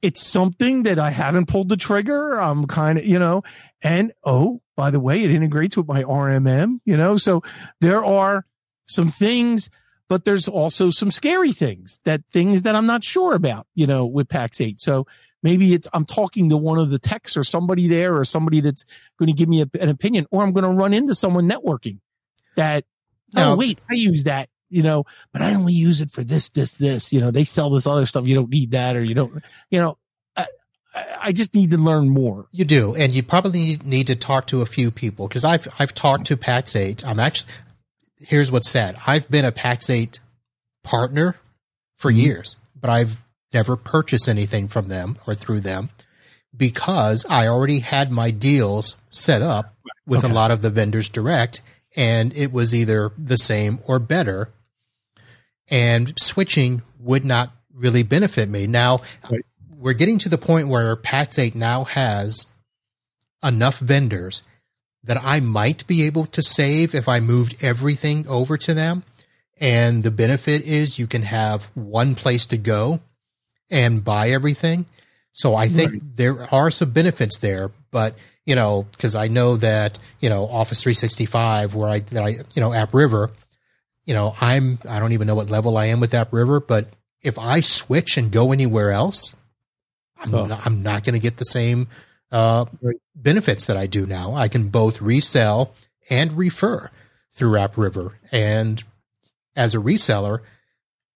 it's 0.00 0.24
something 0.24 0.84
that 0.84 0.98
I 0.98 1.10
haven't 1.10 1.46
pulled 1.46 1.68
the 1.68 1.76
trigger. 1.76 2.40
I'm 2.40 2.66
kind 2.66 2.98
of, 2.98 3.04
you 3.04 3.18
know, 3.18 3.42
and 3.82 4.12
oh, 4.24 4.60
by 4.78 4.92
the 4.92 5.00
way, 5.00 5.24
it 5.24 5.32
integrates 5.32 5.76
with 5.76 5.88
my 5.88 6.04
RMM, 6.04 6.78
you 6.84 6.96
know, 6.96 7.16
so 7.16 7.42
there 7.80 8.04
are 8.04 8.46
some 8.84 9.08
things, 9.08 9.70
but 10.08 10.24
there's 10.24 10.46
also 10.46 10.90
some 10.90 11.10
scary 11.10 11.52
things 11.52 11.98
that 12.04 12.22
things 12.30 12.62
that 12.62 12.76
I'm 12.76 12.86
not 12.86 13.02
sure 13.02 13.34
about, 13.34 13.66
you 13.74 13.88
know, 13.88 14.06
with 14.06 14.28
Pax8. 14.28 14.78
So 14.78 15.08
maybe 15.42 15.74
it's, 15.74 15.88
I'm 15.92 16.04
talking 16.04 16.48
to 16.50 16.56
one 16.56 16.78
of 16.78 16.90
the 16.90 17.00
techs 17.00 17.36
or 17.36 17.42
somebody 17.42 17.88
there 17.88 18.14
or 18.14 18.24
somebody 18.24 18.60
that's 18.60 18.84
going 19.18 19.26
to 19.26 19.32
give 19.32 19.48
me 19.48 19.62
a, 19.62 19.66
an 19.80 19.88
opinion, 19.88 20.28
or 20.30 20.44
I'm 20.44 20.52
going 20.52 20.72
to 20.72 20.78
run 20.78 20.94
into 20.94 21.12
someone 21.12 21.50
networking 21.50 21.98
that, 22.54 22.84
oh, 23.34 23.56
wait, 23.56 23.80
I 23.90 23.94
use 23.94 24.24
that 24.24 24.48
you 24.70 24.82
know, 24.82 25.04
but 25.32 25.40
I 25.40 25.54
only 25.54 25.72
use 25.72 26.02
it 26.02 26.10
for 26.10 26.22
this, 26.22 26.50
this, 26.50 26.72
this, 26.72 27.10
you 27.10 27.22
know, 27.22 27.30
they 27.30 27.44
sell 27.44 27.70
this 27.70 27.86
other 27.86 28.04
stuff. 28.04 28.28
You 28.28 28.34
don't 28.34 28.50
need 28.50 28.72
that 28.72 28.96
or 28.96 29.04
you 29.04 29.14
don't, 29.14 29.42
you 29.70 29.78
know, 29.80 29.96
I, 31.20 31.32
just 31.32 31.54
need 31.54 31.70
to 31.70 31.78
learn 31.78 32.08
more. 32.08 32.46
You 32.52 32.64
do. 32.64 32.94
And 32.94 33.12
you 33.12 33.22
probably 33.22 33.78
need 33.84 34.06
to 34.08 34.16
talk 34.16 34.46
to 34.48 34.62
a 34.62 34.66
few 34.66 34.90
people 34.90 35.28
because 35.28 35.44
I've, 35.44 35.68
I've 35.78 35.94
talked 35.94 36.26
to 36.26 36.36
Pax8. 36.36 37.04
I'm 37.06 37.18
actually, 37.18 37.52
here's 38.18 38.52
what's 38.52 38.70
said. 38.70 38.96
I've 39.06 39.30
been 39.30 39.44
a 39.44 39.52
Pax8 39.52 40.18
partner 40.84 41.36
for 41.96 42.10
mm-hmm. 42.10 42.20
years, 42.20 42.56
but 42.78 42.90
I've 42.90 43.24
never 43.52 43.76
purchased 43.76 44.28
anything 44.28 44.68
from 44.68 44.88
them 44.88 45.16
or 45.26 45.34
through 45.34 45.60
them 45.60 45.90
because 46.56 47.24
I 47.28 47.46
already 47.46 47.80
had 47.80 48.10
my 48.10 48.30
deals 48.30 48.96
set 49.10 49.42
up 49.42 49.74
with 50.06 50.24
okay. 50.24 50.30
a 50.30 50.34
lot 50.34 50.50
of 50.50 50.62
the 50.62 50.70
vendors 50.70 51.08
direct 51.08 51.60
and 51.96 52.36
it 52.36 52.52
was 52.52 52.74
either 52.74 53.12
the 53.16 53.36
same 53.36 53.78
or 53.86 53.98
better 53.98 54.50
and 55.70 56.12
switching 56.18 56.82
would 57.00 57.24
not 57.24 57.50
really 57.74 58.02
benefit 58.02 58.48
me. 58.48 58.66
Now 58.66 59.02
right. 59.30 59.44
We're 59.78 59.94
getting 59.94 60.18
to 60.18 60.28
the 60.28 60.38
point 60.38 60.68
where 60.68 60.96
Pax8 60.96 61.54
now 61.54 61.84
has 61.84 62.46
enough 63.44 63.78
vendors 63.78 64.42
that 65.04 65.22
I 65.22 65.38
might 65.38 65.86
be 65.86 66.02
able 66.02 66.26
to 66.26 66.42
save 66.42 66.94
if 66.94 67.08
I 67.08 67.20
moved 67.20 67.62
everything 67.62 68.26
over 68.28 68.58
to 68.58 68.74
them. 68.74 69.04
And 69.60 70.02
the 70.02 70.10
benefit 70.10 70.62
is 70.62 70.98
you 70.98 71.06
can 71.06 71.22
have 71.22 71.70
one 71.74 72.16
place 72.16 72.46
to 72.46 72.58
go 72.58 73.00
and 73.70 74.04
buy 74.04 74.30
everything. 74.30 74.86
So 75.32 75.54
I 75.54 75.68
think 75.68 75.92
right. 75.92 76.02
there 76.16 76.52
are 76.52 76.70
some 76.70 76.90
benefits 76.90 77.38
there, 77.38 77.70
but 77.92 78.16
you 78.44 78.56
know, 78.56 78.86
because 78.90 79.14
I 79.14 79.28
know 79.28 79.56
that 79.58 79.98
you 80.20 80.28
know 80.28 80.46
Office 80.46 80.82
365, 80.82 81.74
where 81.74 81.88
I 81.88 82.00
that 82.00 82.24
I 82.24 82.28
you 82.54 82.60
know 82.60 82.70
AppRiver, 82.70 83.30
you 84.04 84.14
know, 84.14 84.34
I'm 84.40 84.78
I 84.88 84.98
don't 84.98 85.12
even 85.12 85.26
know 85.26 85.36
what 85.36 85.50
level 85.50 85.76
I 85.76 85.86
am 85.86 86.00
with 86.00 86.12
AppRiver, 86.12 86.66
but 86.66 86.96
if 87.22 87.38
I 87.38 87.60
switch 87.60 88.16
and 88.16 88.32
go 88.32 88.52
anywhere 88.52 88.90
else, 88.90 89.34
I'm 90.20 90.34
oh. 90.34 90.46
not, 90.46 90.66
I'm 90.66 90.82
not 90.82 91.04
going 91.04 91.14
to 91.14 91.20
get 91.20 91.36
the 91.36 91.44
same 91.44 91.88
uh, 92.32 92.66
benefits 93.14 93.66
that 93.66 93.76
I 93.76 93.86
do 93.86 94.06
now. 94.06 94.34
I 94.34 94.48
can 94.48 94.68
both 94.68 95.00
resell 95.00 95.74
and 96.10 96.32
refer 96.32 96.90
through 97.32 97.52
AppRiver, 97.52 98.14
and 98.32 98.82
as 99.56 99.74
a 99.74 99.78
reseller, 99.78 100.40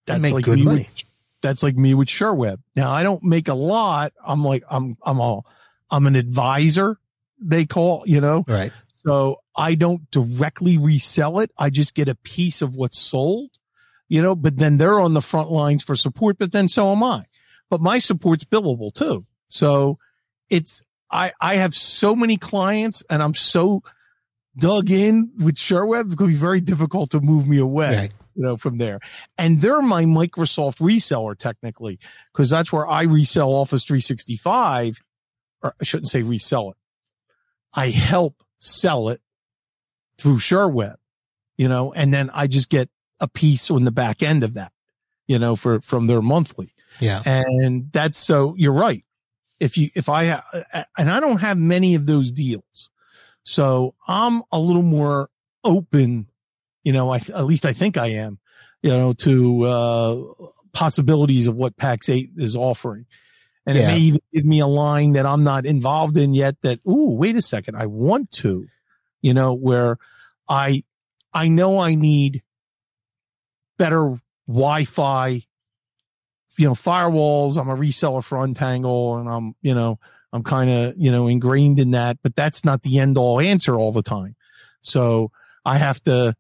that's 0.07 0.18
I 0.18 0.22
make 0.22 0.34
like 0.34 0.44
good 0.44 0.61
money. 0.61 0.88
With, 0.94 1.05
that's 1.42 1.62
like 1.62 1.76
me 1.76 1.94
with 1.94 2.09
Sherweb. 2.09 2.61
Now 2.76 2.92
I 2.92 3.03
don't 3.03 3.22
make 3.22 3.48
a 3.48 3.55
lot. 3.55 4.12
I'm 4.24 4.44
like 4.44 4.62
I'm 4.70 4.96
I'm 5.03 5.20
all 5.20 5.46
I'm 5.90 6.07
an 6.07 6.16
advisor. 6.16 6.98
They 7.40 7.66
call 7.66 8.05
you 8.07 8.20
know 8.20 8.44
right. 8.46 8.72
So 9.05 9.40
I 9.57 9.74
don't 9.74 10.09
directly 10.11 10.78
resell 10.78 11.40
it. 11.40 11.50
I 11.59 11.70
just 11.70 11.94
get 11.94 12.09
a 12.09 12.14
piece 12.14 12.62
of 12.62 12.76
what's 12.76 13.00
sold, 13.00 13.50
you 14.09 14.22
know, 14.22 14.36
but 14.36 14.57
then 14.57 14.76
they're 14.76 15.00
on 15.00 15.12
the 15.12 15.20
front 15.20 15.50
lines 15.50 15.82
for 15.82 15.96
support, 15.96 16.38
but 16.38 16.53
then 16.53 16.68
so 16.68 16.92
am 16.92 17.03
I. 17.03 17.24
But 17.73 17.81
my 17.81 18.01
support's 18.01 18.45
billable 18.45 18.93
too. 18.93 19.25
So 19.49 19.97
it's, 20.51 20.85
I, 21.11 21.33
I 21.41 21.55
have 21.55 21.75
so 21.75 22.14
many 22.14 22.37
clients 22.37 23.03
and 23.09 23.23
I'm 23.23 23.33
so 23.33 23.83
dug 24.59 24.91
in 24.91 25.33
with 25.39 25.57
Sherweb. 25.57 26.12
It 26.12 26.18
could 26.18 26.27
be 26.27 26.35
very 26.35 26.61
difficult 26.61 27.12
to 27.12 27.20
move 27.23 27.49
me 27.49 27.57
away. 27.57 27.97
Right. 27.97 28.12
You 28.35 28.43
know, 28.43 28.57
from 28.59 28.77
there. 28.77 29.01
And 29.39 29.62
they're 29.62 29.81
my 29.81 30.05
Microsoft 30.05 30.81
reseller 30.83 31.35
technically, 31.35 31.99
because 32.31 32.51
that's 32.51 32.70
where 32.70 32.87
I 32.87 33.05
resell 33.05 33.55
Office 33.55 33.85
365, 33.85 35.01
or 35.62 35.75
I 35.81 35.85
shouldn't 35.85 36.11
say 36.11 36.20
resell 36.20 36.73
it. 36.73 36.77
I 37.73 37.89
help 37.89 38.43
sell 38.59 39.09
it 39.09 39.23
through 40.18 40.41
Sherweb, 40.41 40.97
you 41.57 41.68
know, 41.68 41.95
and 41.95 42.12
then 42.12 42.29
I 42.35 42.49
just 42.49 42.68
get 42.68 42.91
a 43.18 43.29
piece 43.29 43.70
on 43.70 43.85
the 43.85 43.91
back 43.91 44.23
end 44.23 44.45
of 44.45 44.53
that, 44.53 44.73
you 45.27 45.39
know, 45.39 45.57
for, 45.57 45.81
from 45.81 46.07
their 46.07 46.20
monthly. 46.20 46.75
Yeah. 47.01 47.22
And 47.24 47.90
that's 47.93 48.18
so 48.18 48.55
you're 48.57 48.72
right. 48.72 49.05
If 49.61 49.78
you, 49.78 49.90
if 49.95 50.09
I, 50.09 50.40
and 50.99 51.11
I 51.11 51.20
don't 51.20 51.40
have 51.40 51.57
many 51.57 51.95
of 51.95 52.07
those 52.07 52.32
deals. 52.32 52.90
So 53.45 53.95
I'm 54.07 54.43
a 54.51 54.59
little 54.59 54.82
more 54.82 55.30
open, 55.64 56.26
you 56.82 56.93
know, 56.93 57.11
I, 57.11 57.16
at 57.16 57.45
least 57.45 57.64
I 57.64 57.72
think 57.72 57.97
I 57.97 58.09
am, 58.09 58.38
you 58.82 58.90
know, 58.90 59.12
to, 59.12 59.62
uh, 59.62 60.22
possibilities 60.72 61.47
of 61.47 61.55
what 61.55 61.76
Pax8 61.76 62.30
is 62.38 62.57
offering. 62.57 63.07
And 63.66 63.76
yeah. 63.76 63.84
it 63.84 63.86
may 63.86 63.99
even 63.99 64.20
give 64.32 64.45
me 64.45 64.61
a 64.61 64.66
line 64.66 65.12
that 65.12 65.26
I'm 65.26 65.45
not 65.45 65.66
involved 65.66 66.16
in 66.16 66.34
yet 66.34 66.57
that, 66.62 66.80
ooh, 66.86 67.14
wait 67.14 67.36
a 67.36 67.43
second. 67.43 67.76
I 67.76 67.86
want 67.86 68.30
to, 68.32 68.66
you 69.20 69.34
know, 69.34 69.55
where 69.55 69.99
I, 70.49 70.82
I 71.32 71.49
know 71.49 71.78
I 71.78 71.95
need 71.95 72.43
better 73.78 74.20
Wi-Fi, 74.49 75.43
you 76.57 76.66
know, 76.66 76.74
firewalls. 76.74 77.57
I'm 77.57 77.68
a 77.68 77.76
reseller 77.76 78.22
for 78.22 78.42
Untangle 78.42 79.16
and 79.16 79.28
I'm, 79.28 79.55
you 79.62 79.74
know, 79.74 79.98
I'm 80.32 80.42
kind 80.42 80.70
of, 80.70 80.94
you 80.96 81.11
know, 81.11 81.28
ingrained 81.28 81.78
in 81.78 81.92
that, 81.92 82.18
but 82.22 82.34
that's 82.34 82.64
not 82.64 82.82
the 82.82 82.98
end 82.98 83.18
all 83.18 83.40
answer 83.40 83.74
all 83.74 83.92
the 83.92 84.03
time. 84.03 84.36
So 84.80 85.30
I 85.64 85.78
have 85.78 86.03
to 86.05 86.34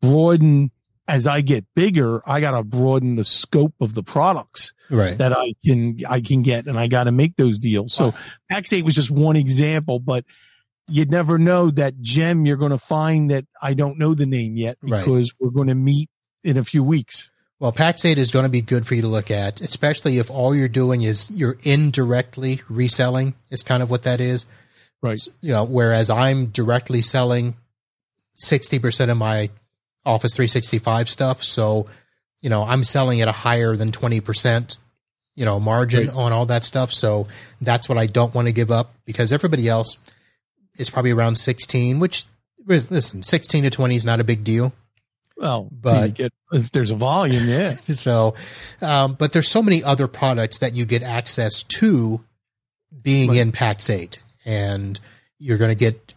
broaden 0.00 0.70
as 1.06 1.26
I 1.26 1.42
get 1.42 1.66
bigger, 1.74 2.22
I 2.26 2.40
got 2.40 2.56
to 2.56 2.64
broaden 2.64 3.16
the 3.16 3.24
scope 3.24 3.74
of 3.80 3.94
the 3.94 4.02
products 4.02 4.72
right. 4.90 5.18
that 5.18 5.36
I 5.36 5.52
can, 5.64 5.98
I 6.08 6.22
can 6.22 6.42
get 6.42 6.66
and 6.66 6.78
I 6.78 6.86
got 6.86 7.04
to 7.04 7.12
make 7.12 7.36
those 7.36 7.58
deals. 7.58 7.92
So. 7.92 8.14
Pax8 8.50 8.82
was 8.84 8.94
just 8.94 9.10
one 9.10 9.36
example, 9.36 9.98
but 9.98 10.24
you'd 10.88 11.10
never 11.10 11.38
know 11.38 11.70
that 11.70 12.00
gem 12.00 12.46
you're 12.46 12.56
going 12.56 12.70
to 12.70 12.78
find 12.78 13.30
that 13.30 13.44
I 13.60 13.74
don't 13.74 13.98
know 13.98 14.14
the 14.14 14.26
name 14.26 14.56
yet 14.56 14.78
because 14.80 15.32
right. 15.32 15.36
we're 15.40 15.50
going 15.50 15.68
to 15.68 15.74
meet 15.74 16.10
in 16.42 16.56
a 16.56 16.64
few 16.64 16.82
weeks. 16.82 17.30
Well, 17.60 17.72
Pax8 17.72 18.16
is 18.16 18.30
going 18.30 18.44
to 18.44 18.50
be 18.50 18.60
good 18.60 18.86
for 18.86 18.94
you 18.94 19.02
to 19.02 19.08
look 19.08 19.30
at, 19.30 19.60
especially 19.60 20.18
if 20.18 20.30
all 20.30 20.54
you're 20.54 20.68
doing 20.68 21.02
is 21.02 21.30
you're 21.30 21.56
indirectly 21.62 22.62
reselling 22.68 23.34
is 23.50 23.62
kind 23.62 23.82
of 23.82 23.90
what 23.90 24.02
that 24.02 24.20
is. 24.20 24.46
Right. 25.00 25.20
You 25.40 25.52
know, 25.52 25.64
whereas 25.64 26.10
I'm 26.10 26.46
directly 26.46 27.00
selling 27.00 27.54
60% 28.42 29.10
of 29.10 29.16
my 29.16 29.50
Office 30.04 30.34
365 30.34 31.08
stuff. 31.08 31.42
So, 31.42 31.86
you 32.40 32.50
know, 32.50 32.64
I'm 32.64 32.84
selling 32.84 33.20
at 33.20 33.28
a 33.28 33.32
higher 33.32 33.76
than 33.76 33.92
20%, 33.92 34.76
you 35.36 35.44
know, 35.44 35.60
margin 35.60 36.08
right. 36.08 36.16
on 36.16 36.32
all 36.32 36.46
that 36.46 36.64
stuff. 36.64 36.92
So 36.92 37.28
that's 37.60 37.88
what 37.88 37.98
I 37.98 38.06
don't 38.06 38.34
want 38.34 38.48
to 38.48 38.52
give 38.52 38.70
up 38.70 38.94
because 39.04 39.32
everybody 39.32 39.68
else 39.68 39.98
is 40.76 40.90
probably 40.90 41.12
around 41.12 41.36
16, 41.36 42.00
which 42.00 42.24
listen, 42.66 43.22
16 43.22 43.64
to 43.64 43.70
20 43.70 43.96
is 43.96 44.04
not 44.04 44.20
a 44.20 44.24
big 44.24 44.42
deal. 44.42 44.72
Well, 45.36 45.68
but 45.72 46.14
get, 46.14 46.32
if 46.52 46.70
there's 46.70 46.90
a 46.90 46.94
volume, 46.94 47.48
yeah. 47.48 47.74
so, 47.88 48.34
um, 48.80 49.14
but 49.14 49.32
there's 49.32 49.48
so 49.48 49.62
many 49.62 49.82
other 49.82 50.06
products 50.06 50.58
that 50.58 50.74
you 50.74 50.84
get 50.84 51.02
access 51.02 51.62
to 51.62 52.24
being 53.02 53.30
right. 53.30 53.38
in 53.38 53.52
Pax8 53.52 54.18
and 54.46 55.00
you're 55.38 55.58
going 55.58 55.70
to 55.70 55.76
get 55.76 56.14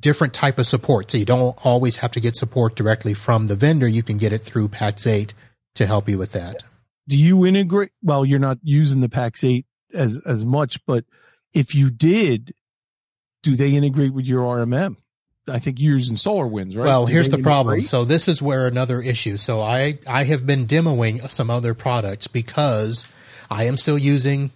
different 0.00 0.34
type 0.34 0.58
of 0.58 0.66
support. 0.66 1.10
So 1.10 1.18
you 1.18 1.24
don't 1.24 1.56
always 1.64 1.98
have 1.98 2.12
to 2.12 2.20
get 2.20 2.34
support 2.34 2.74
directly 2.74 3.14
from 3.14 3.46
the 3.46 3.56
vendor. 3.56 3.86
You 3.86 4.02
can 4.02 4.18
get 4.18 4.32
it 4.32 4.38
through 4.38 4.68
PAX 4.68 5.06
8 5.06 5.34
to 5.74 5.86
help 5.86 6.08
you 6.08 6.18
with 6.18 6.32
that. 6.32 6.62
Do 7.08 7.16
you 7.16 7.46
integrate? 7.46 7.92
Well, 8.02 8.24
you're 8.24 8.38
not 8.38 8.58
using 8.62 9.00
the 9.00 9.08
Pax8 9.08 9.64
as, 9.94 10.18
as 10.26 10.44
much, 10.44 10.84
but 10.86 11.04
if 11.54 11.74
you 11.74 11.90
did, 11.90 12.54
do 13.42 13.54
they 13.54 13.74
integrate 13.74 14.12
with 14.12 14.26
your 14.26 14.42
RMM? 14.42 14.96
I 15.48 15.58
think 15.58 15.78
you're 15.78 15.96
using 15.96 16.16
SolarWinds, 16.16 16.76
right? 16.76 16.86
Well, 16.86 17.06
here's 17.06 17.28
the 17.28 17.38
problem. 17.38 17.82
So 17.82 18.04
this 18.04 18.28
is 18.28 18.42
where 18.42 18.66
another 18.66 19.00
issue. 19.00 19.36
So 19.36 19.60
I, 19.60 19.98
I 20.08 20.24
have 20.24 20.46
been 20.46 20.66
demoing 20.66 21.30
some 21.30 21.50
other 21.50 21.74
products 21.74 22.26
because 22.26 23.06
I 23.50 23.64
am 23.64 23.76
still 23.76 23.98
using, 23.98 24.50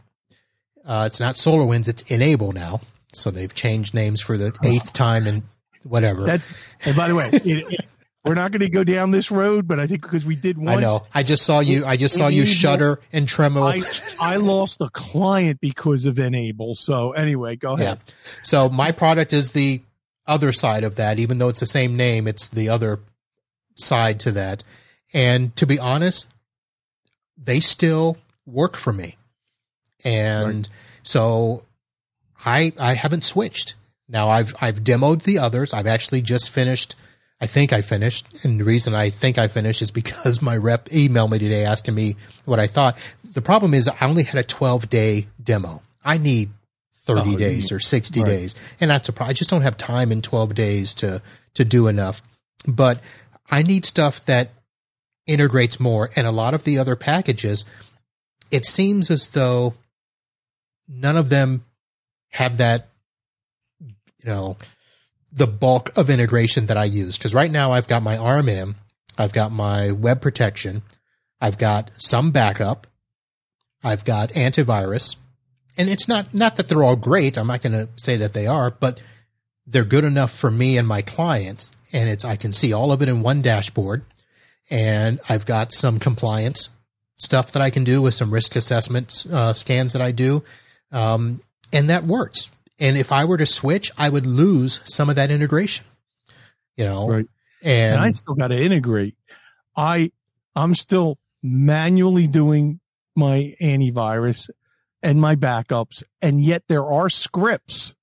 uh, 0.84 1.04
it's 1.06 1.20
not 1.20 1.36
SolarWinds, 1.36 1.88
it's 1.88 2.10
N-able 2.10 2.52
now. 2.52 2.80
So 3.12 3.30
they've 3.30 3.54
changed 3.54 3.94
names 3.94 4.20
for 4.20 4.36
the 4.36 4.56
eighth 4.64 4.92
time 4.92 5.26
and 5.26 5.42
whatever. 5.84 6.22
That, 6.24 6.42
and 6.84 6.96
by 6.96 7.08
the 7.08 7.14
way, 7.14 7.30
it, 7.32 7.46
it, 7.46 7.80
we're 8.24 8.34
not 8.34 8.52
going 8.52 8.60
to 8.60 8.68
go 8.68 8.84
down 8.84 9.10
this 9.12 9.30
road, 9.30 9.66
but 9.66 9.80
I 9.80 9.86
think 9.86 10.02
because 10.02 10.26
we 10.26 10.36
did 10.36 10.58
once. 10.58 10.78
I 10.78 10.80
know. 10.80 11.06
I 11.14 11.22
just 11.22 11.44
saw 11.44 11.60
you. 11.60 11.86
I 11.86 11.96
just 11.96 12.16
saw 12.16 12.28
you 12.28 12.44
shudder 12.44 13.00
and 13.12 13.26
tremble. 13.26 13.64
I, 13.64 13.82
I, 14.18 14.36
lost 14.36 14.80
a 14.82 14.90
client 14.90 15.60
because 15.60 16.04
of 16.04 16.18
N-able. 16.18 16.74
So 16.74 17.12
anyway, 17.12 17.56
go 17.56 17.74
ahead. 17.74 17.98
Yeah. 18.04 18.14
So 18.42 18.68
my 18.68 18.92
product 18.92 19.32
is 19.32 19.52
the 19.52 19.80
other 20.26 20.52
side 20.52 20.84
of 20.84 20.96
that. 20.96 21.18
Even 21.18 21.38
though 21.38 21.48
it's 21.48 21.60
the 21.60 21.66
same 21.66 21.96
name, 21.96 22.26
it's 22.26 22.48
the 22.48 22.68
other 22.68 23.00
side 23.76 24.20
to 24.20 24.32
that. 24.32 24.64
And 25.12 25.54
to 25.56 25.66
be 25.66 25.78
honest, 25.78 26.32
they 27.36 27.60
still 27.60 28.16
work 28.46 28.76
for 28.76 28.92
me. 28.92 29.16
And 30.04 30.56
right. 30.56 30.68
so 31.02 31.64
I 32.44 32.72
I 32.78 32.94
haven't 32.94 33.24
switched. 33.24 33.74
Now 34.08 34.28
I've 34.28 34.54
I've 34.60 34.80
demoed 34.80 35.22
the 35.22 35.38
others. 35.38 35.72
I've 35.74 35.86
actually 35.86 36.22
just 36.22 36.50
finished. 36.50 36.94
I 37.42 37.46
think 37.46 37.72
I 37.72 37.80
finished, 37.80 38.44
and 38.44 38.60
the 38.60 38.64
reason 38.64 38.94
I 38.94 39.08
think 39.08 39.38
I 39.38 39.48
finished 39.48 39.80
is 39.80 39.90
because 40.02 40.42
my 40.42 40.56
rep 40.56 40.86
emailed 40.86 41.30
me 41.30 41.38
today 41.38 41.64
asking 41.64 41.94
me 41.94 42.16
what 42.44 42.60
I 42.60 42.66
thought. 42.66 42.98
The 43.24 43.42
problem 43.42 43.74
is 43.74 43.88
I 43.88 44.06
only 44.06 44.24
had 44.24 44.38
a 44.38 44.44
12 44.44 44.90
day 44.90 45.26
demo. 45.42 45.82
I 46.04 46.18
need 46.18 46.50
30 47.06 47.34
Oh, 47.34 47.38
days 47.38 47.72
or 47.72 47.80
60 47.80 48.20
right. 48.20 48.28
days, 48.28 48.54
and 48.80 48.90
that's 48.90 49.08
a 49.08 49.12
problem. 49.12 49.30
I 49.30 49.34
just 49.34 49.50
don't 49.50 49.62
have 49.62 49.76
time 49.76 50.12
in 50.12 50.22
12 50.22 50.54
days 50.54 50.94
to 50.94 51.22
to 51.54 51.64
do 51.64 51.88
enough. 51.88 52.22
But 52.66 53.00
I 53.50 53.62
need 53.62 53.84
stuff 53.84 54.24
that 54.26 54.50
integrates 55.26 55.80
more, 55.80 56.10
and 56.16 56.26
a 56.26 56.30
lot 56.32 56.54
of 56.54 56.64
the 56.64 56.78
other 56.78 56.96
packages. 56.96 57.64
It 58.50 58.64
seems 58.64 59.10
as 59.10 59.28
though 59.28 59.74
none 60.88 61.16
of 61.16 61.28
them 61.28 61.64
have 62.30 62.56
that 62.58 62.88
you 63.80 63.94
know 64.26 64.56
the 65.32 65.46
bulk 65.46 65.96
of 65.96 66.10
integration 66.10 66.66
that 66.66 66.76
I 66.76 66.84
use 66.84 67.16
because 67.16 67.34
right 67.34 67.50
now 67.50 67.72
I've 67.72 67.88
got 67.88 68.02
my 68.02 68.16
RMM, 68.16 68.74
I've 69.16 69.32
got 69.32 69.52
my 69.52 69.92
web 69.92 70.20
protection, 70.20 70.82
I've 71.40 71.58
got 71.58 71.90
some 71.96 72.30
backup, 72.32 72.86
I've 73.84 74.04
got 74.04 74.30
antivirus, 74.30 75.16
and 75.80 75.88
it's 75.88 76.06
not 76.08 76.34
not 76.34 76.56
that 76.56 76.68
they're 76.68 76.82
all 76.82 76.96
great. 76.96 77.38
I'm 77.38 77.46
not 77.46 77.62
going 77.62 77.72
to 77.72 77.88
say 77.96 78.16
that 78.16 78.34
they 78.34 78.46
are, 78.46 78.70
but 78.70 79.02
they're 79.66 79.84
good 79.84 80.04
enough 80.04 80.32
for 80.32 80.50
me 80.50 80.76
and 80.76 80.86
my 80.86 81.00
clients, 81.02 81.72
and 81.92 82.08
it's 82.08 82.24
I 82.24 82.36
can 82.36 82.52
see 82.52 82.72
all 82.72 82.92
of 82.92 83.00
it 83.02 83.08
in 83.08 83.22
one 83.22 83.40
dashboard, 83.40 84.02
and 84.70 85.20
I've 85.28 85.46
got 85.46 85.72
some 85.72 85.98
compliance 85.98 86.68
stuff 87.16 87.52
that 87.52 87.62
I 87.62 87.70
can 87.70 87.84
do 87.84 88.02
with 88.02 88.14
some 88.14 88.32
risk 88.32 88.56
assessment 88.56 89.24
uh, 89.32 89.52
scans 89.52 89.92
that 89.92 90.02
I 90.02 90.12
do, 90.12 90.42
um, 90.92 91.40
and 91.72 91.88
that 91.88 92.04
works. 92.04 92.50
And 92.78 92.96
if 92.96 93.12
I 93.12 93.24
were 93.24 93.36
to 93.36 93.46
switch, 93.46 93.90
I 93.98 94.08
would 94.08 94.26
lose 94.26 94.80
some 94.84 95.10
of 95.10 95.16
that 95.16 95.30
integration. 95.30 95.84
You 96.76 96.84
know, 96.84 97.08
Right. 97.08 97.26
and, 97.62 97.94
and 97.94 98.00
I 98.02 98.10
still 98.10 98.34
got 98.34 98.48
to 98.48 98.62
integrate. 98.62 99.14
I 99.76 100.12
I'm 100.56 100.74
still 100.74 101.18
manually 101.42 102.26
doing 102.26 102.80
my 103.14 103.54
antivirus 103.60 104.50
and 105.02 105.20
my 105.20 105.36
backups, 105.36 106.02
and 106.20 106.40
yet 106.40 106.64
there 106.68 106.86
are 106.86 107.08
scripts 107.08 107.94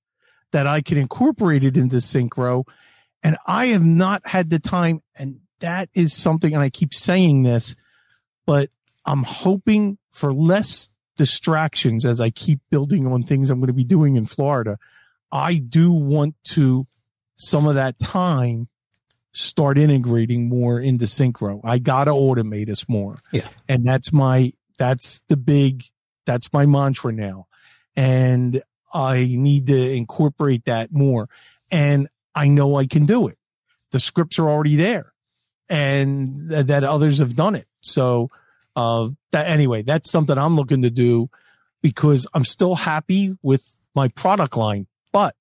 that 0.52 0.66
I 0.66 0.80
can 0.80 0.98
incorporate 0.98 1.64
it 1.64 1.76
into 1.76 1.96
Syncro, 1.96 2.64
and 3.22 3.36
I 3.46 3.66
have 3.66 3.84
not 3.84 4.26
had 4.26 4.50
the 4.50 4.58
time. 4.58 5.02
And 5.16 5.40
that 5.60 5.88
is 5.94 6.12
something, 6.14 6.54
and 6.54 6.62
I 6.62 6.70
keep 6.70 6.94
saying 6.94 7.42
this, 7.42 7.76
but 8.46 8.70
I'm 9.04 9.22
hoping 9.24 9.98
for 10.10 10.32
less 10.32 10.94
distractions 11.16 12.04
as 12.04 12.20
I 12.20 12.30
keep 12.30 12.60
building 12.70 13.06
on 13.06 13.22
things 13.22 13.50
I'm 13.50 13.58
going 13.58 13.66
to 13.68 13.72
be 13.72 13.84
doing 13.84 14.16
in 14.16 14.26
Florida. 14.26 14.78
I 15.30 15.56
do 15.56 15.92
want 15.92 16.36
to 16.52 16.86
some 17.36 17.66
of 17.66 17.76
that 17.76 17.98
time 17.98 18.68
start 19.32 19.78
integrating 19.78 20.48
more 20.48 20.80
into 20.80 21.04
Syncro. 21.04 21.60
I 21.62 21.78
gotta 21.78 22.10
automate 22.10 22.68
us 22.68 22.88
more. 22.88 23.18
Yeah. 23.32 23.48
And 23.68 23.86
that's 23.86 24.12
my 24.12 24.52
that's 24.78 25.22
the 25.28 25.36
big 25.36 25.84
that's 26.28 26.52
my 26.52 26.66
mantra 26.66 27.10
now. 27.10 27.46
And 27.96 28.62
I 28.92 29.24
need 29.30 29.66
to 29.68 29.92
incorporate 29.92 30.66
that 30.66 30.92
more. 30.92 31.28
And 31.70 32.08
I 32.34 32.48
know 32.48 32.76
I 32.76 32.86
can 32.86 33.06
do 33.06 33.28
it. 33.28 33.38
The 33.92 33.98
scripts 33.98 34.38
are 34.38 34.48
already 34.48 34.76
there 34.76 35.14
and 35.70 36.50
th- 36.50 36.66
that 36.66 36.84
others 36.84 37.18
have 37.18 37.34
done 37.34 37.54
it. 37.54 37.66
So 37.80 38.28
uh 38.76 39.08
that 39.32 39.48
anyway, 39.48 39.82
that's 39.82 40.10
something 40.10 40.36
I'm 40.36 40.54
looking 40.54 40.82
to 40.82 40.90
do 40.90 41.30
because 41.82 42.26
I'm 42.34 42.44
still 42.44 42.74
happy 42.74 43.36
with 43.42 43.76
my 43.94 44.08
product 44.08 44.56
line, 44.56 44.86
but 45.12 45.34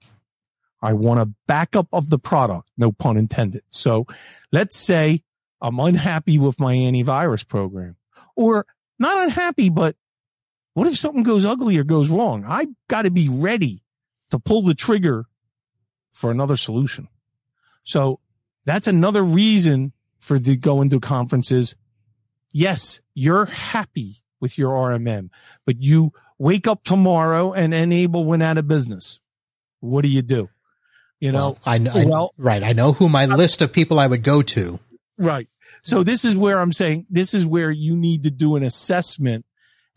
I 0.81 0.93
want 0.93 1.19
a 1.19 1.33
backup 1.47 1.88
of 1.91 2.09
the 2.09 2.19
product, 2.19 2.71
no 2.77 2.93
pun 2.93 3.17
intended. 3.17 3.63
So 3.69 4.07
let's 4.53 4.77
say 4.77 5.23
I'm 5.61 5.79
unhappy 5.79 6.38
with 6.38 6.59
my 6.59 6.75
antivirus 6.75 7.45
program 7.45 7.97
or 8.35 8.65
not 8.99 9.23
unhappy, 9.23 9.69
but 9.69 9.95
what 10.78 10.86
if 10.86 10.95
something 10.95 11.23
goes 11.23 11.43
ugly 11.43 11.75
or 11.80 11.84
goes 11.84 12.11
wrong? 12.11 12.45
I 12.47 12.67
got 12.88 13.01
to 13.01 13.09
be 13.09 13.30
ready 13.30 13.82
to 14.30 14.38
pull 14.38 14.61
the 14.61 14.75
trigger 14.75 15.25
for 16.13 16.30
another 16.30 16.55
solution. 16.55 17.07
So 17.82 18.19
that's 18.63 18.86
another 18.86 19.23
reason 19.23 19.93
for 20.19 20.38
the 20.38 20.55
going 20.55 20.91
to 20.91 20.99
conferences. 20.99 21.75
Yes, 22.53 23.01
you're 23.15 23.45
happy 23.45 24.17
with 24.39 24.59
your 24.59 24.73
RMM, 24.73 25.32
but 25.65 25.82
you 25.82 26.11
wake 26.38 26.67
up 26.67 26.84
tomorrow 26.84 27.53
and 27.53 27.73
N-able 27.73 28.25
went 28.25 28.43
out 28.43 28.59
of 28.59 28.67
business. 28.67 29.19
What 29.80 30.03
do 30.03 30.09
you 30.09 30.21
do? 30.21 30.47
You 31.19 31.32
know, 31.32 31.38
well, 31.38 31.59
I, 31.65 31.80
know 31.80 31.91
I- 31.95 32.05
well- 32.05 32.34
right. 32.38 32.61
I 32.61 32.73
know 32.73 32.91
who 32.91 33.09
my 33.09 33.25
list 33.25 33.63
of 33.63 33.73
people 33.73 33.99
I 33.99 34.05
would 34.05 34.21
go 34.21 34.43
to. 34.43 34.80
Right. 35.17 35.47
So 35.82 36.03
this 36.03 36.23
is 36.23 36.36
where 36.36 36.59
I'm 36.59 36.71
saying 36.71 37.07
this 37.09 37.34
is 37.34 37.47
where 37.47 37.71
you 37.71 37.97
need 37.97 38.21
to 38.23 38.30
do 38.30 38.55
an 38.57 38.61
assessment. 38.61 39.43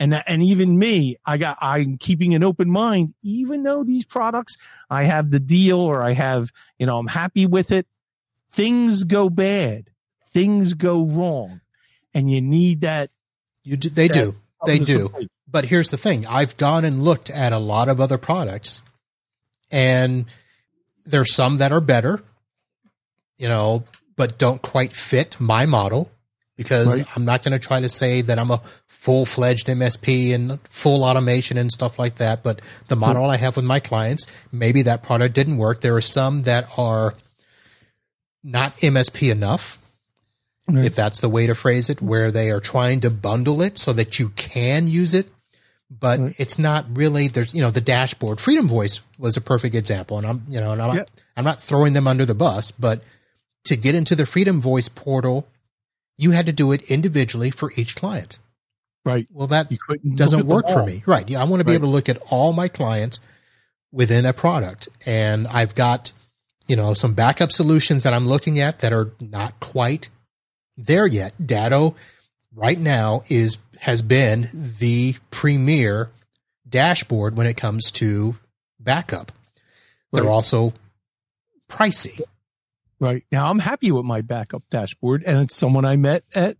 And, 0.00 0.12
that- 0.14 0.24
and 0.26 0.42
even 0.42 0.76
me, 0.78 1.16
I 1.24 1.36
got, 1.36 1.58
I'm 1.60 1.98
keeping 1.98 2.34
an 2.34 2.42
open 2.42 2.70
mind, 2.70 3.14
even 3.22 3.62
though 3.62 3.84
these 3.84 4.04
products, 4.04 4.56
I 4.88 5.04
have 5.04 5.30
the 5.30 5.38
deal 5.38 5.78
or 5.78 6.02
I 6.02 6.14
have, 6.14 6.50
you 6.78 6.86
know, 6.86 6.98
I'm 6.98 7.06
happy 7.06 7.46
with 7.46 7.70
it. 7.70 7.86
Things 8.50 9.04
go 9.04 9.28
bad. 9.30 9.90
Things 10.32 10.74
go 10.74 11.04
wrong. 11.04 11.60
And 12.14 12.28
you 12.28 12.40
need 12.40 12.80
that. 12.80 13.10
You 13.62 13.76
do, 13.76 13.90
they 13.90 14.08
that 14.08 14.14
do, 14.14 14.34
they 14.66 14.78
do. 14.78 15.02
support. 15.02 15.24
But 15.46 15.64
here's 15.66 15.90
the 15.90 15.96
thing: 15.96 16.26
I've 16.26 16.56
gone 16.56 16.84
and 16.84 17.02
looked 17.02 17.28
at 17.28 17.52
a 17.52 17.58
lot 17.58 17.88
of 17.88 18.00
other 18.00 18.18
products, 18.18 18.80
and 19.70 20.24
there's 21.04 21.34
some 21.34 21.58
that 21.58 21.72
are 21.72 21.80
better, 21.80 22.22
you 23.36 23.48
know, 23.48 23.84
but 24.16 24.38
don't 24.38 24.62
quite 24.62 24.92
fit 24.92 25.36
my 25.40 25.66
model 25.66 26.10
because 26.56 26.86
Right. 26.86 27.06
I'm 27.16 27.24
not 27.24 27.42
going 27.42 27.52
to 27.52 27.58
try 27.58 27.80
to 27.80 27.88
say 27.88 28.22
that 28.22 28.38
I'm 28.38 28.50
a 28.50 28.60
full 29.00 29.24
fledged 29.24 29.66
MSP 29.66 30.34
and 30.34 30.60
full 30.68 31.04
automation 31.04 31.56
and 31.56 31.72
stuff 31.72 31.98
like 31.98 32.16
that. 32.16 32.42
But 32.42 32.60
the 32.88 32.96
model 32.96 33.24
I 33.24 33.38
have 33.38 33.56
with 33.56 33.64
my 33.64 33.80
clients, 33.80 34.26
maybe 34.52 34.82
that 34.82 35.02
product 35.02 35.34
didn't 35.34 35.56
work. 35.56 35.80
There 35.80 35.96
are 35.96 36.02
some 36.02 36.42
that 36.42 36.66
are 36.76 37.14
not 38.44 38.76
MSP 38.82 39.30
enough 39.30 39.78
Right. 40.68 40.84
if 40.84 40.94
that's 40.94 41.20
the 41.20 41.30
way 41.30 41.46
to 41.46 41.54
phrase 41.54 41.88
it, 41.90 42.00
where 42.02 42.30
they 42.30 42.50
are 42.50 42.60
trying 42.60 43.00
to 43.00 43.10
bundle 43.10 43.60
it 43.62 43.78
so 43.78 43.92
that 43.94 44.18
you 44.20 44.28
can 44.36 44.86
use 44.86 45.14
it, 45.14 45.26
but 45.90 46.20
Right. 46.20 46.34
it's 46.38 46.58
not 46.58 46.84
really. 46.94 47.26
There's 47.26 47.54
you 47.54 47.60
know 47.62 47.70
the 47.72 47.80
dashboard. 47.80 48.38
Freedom 48.38 48.68
Voice 48.68 49.00
was 49.18 49.36
a 49.36 49.40
perfect 49.40 49.74
example, 49.74 50.18
and 50.18 50.26
I'm 50.26 50.42
you 50.46 50.60
know 50.60 50.72
and 50.72 50.80
I'm 50.82 50.96
Yeah. 50.98 51.04
I'm 51.38 51.44
not 51.44 51.58
throwing 51.58 51.94
them 51.94 52.06
under 52.06 52.24
the 52.26 52.34
bus, 52.36 52.70
but 52.70 53.02
to 53.64 53.76
get 53.76 53.94
into 53.94 54.14
the 54.14 54.26
Freedom 54.26 54.60
Voice 54.60 54.88
portal, 54.90 55.48
you 56.18 56.30
had 56.32 56.44
to 56.46 56.52
do 56.52 56.70
it 56.70 56.82
individually 56.90 57.50
for 57.50 57.72
each 57.76 57.96
client. 57.96 58.38
Right. 59.04 59.26
Well, 59.30 59.46
that 59.48 59.70
doesn't 59.70 60.04
look 60.04 60.20
at 60.20 60.28
them 60.38 60.46
work 60.46 60.68
for 60.68 60.84
me. 60.84 61.02
Right. 61.06 61.28
Yeah. 61.28 61.40
I 61.40 61.44
want 61.44 61.60
to 61.60 61.64
be 61.64 61.70
Right. 61.72 61.76
able 61.76 61.88
to 61.88 61.92
look 61.92 62.08
at 62.08 62.18
all 62.30 62.52
my 62.52 62.68
clients 62.68 63.20
within 63.92 64.26
a 64.26 64.32
product. 64.32 64.88
And 65.06 65.46
I've 65.48 65.74
got, 65.74 66.12
you 66.68 66.76
know, 66.76 66.92
some 66.94 67.14
backup 67.14 67.50
solutions 67.50 68.02
that 68.02 68.12
I'm 68.12 68.26
looking 68.26 68.58
at 68.60 68.80
that 68.80 68.92
are 68.92 69.12
not 69.20 69.58
quite 69.60 70.10
there 70.76 71.06
yet. 71.06 71.32
Datto 71.44 71.96
right 72.54 72.78
now 72.78 73.22
is, 73.28 73.56
has 73.80 74.02
been 74.02 74.48
the 74.52 75.16
premier 75.30 76.10
dashboard 76.68 77.36
when 77.36 77.46
it 77.46 77.56
comes 77.56 77.90
to 77.92 78.36
backup. 78.78 79.32
They're 80.12 80.24
Right. 80.24 80.30
also 80.30 80.74
pricey. 81.68 82.20
Right. 82.98 83.24
Now 83.32 83.50
I'm 83.50 83.60
happy 83.60 83.90
with 83.92 84.04
my 84.04 84.20
backup 84.20 84.62
dashboard 84.70 85.22
and 85.24 85.38
it's 85.40 85.56
someone 85.56 85.84
I 85.86 85.96
met 85.96 86.24
at, 86.34 86.58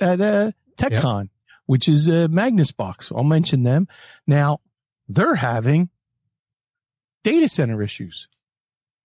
at, 0.00 0.20
uh, 0.20 0.52
TechCon, 0.76 1.28
which 1.72 1.88
is 1.88 2.06
uh, 2.06 2.28
Magnus 2.30 2.70
Box. 2.70 3.10
I'll 3.10 3.24
mention 3.24 3.62
them. 3.62 3.88
Now 4.26 4.60
they're 5.08 5.36
having 5.36 5.88
data 7.24 7.48
center 7.48 7.80
issues 7.80 8.28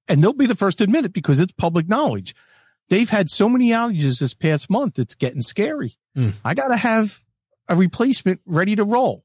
and 0.10 0.22
they'll 0.22 0.34
be 0.34 0.48
the 0.48 0.54
first 0.56 0.80
to 0.80 0.84
admit 0.84 1.06
it 1.06 1.14
because 1.14 1.40
it's 1.40 1.54
public 1.54 1.88
knowledge. 1.88 2.36
They've 2.90 3.10
had 3.10 3.30
so 3.30 3.48
many 3.48 3.70
outages 3.70 4.20
this 4.20 4.34
past 4.34 4.70
month. 4.70 5.00
It's 5.00 5.16
getting 5.16 5.40
scary. 5.40 5.96
Hmm. 6.14 6.32
I 6.44 6.56
got 6.56 6.68
to 6.68 6.76
have 6.76 7.22
a 7.70 7.78
replacement 7.78 8.42
ready 8.46 8.76
to 8.76 8.84
roll. 8.84 9.24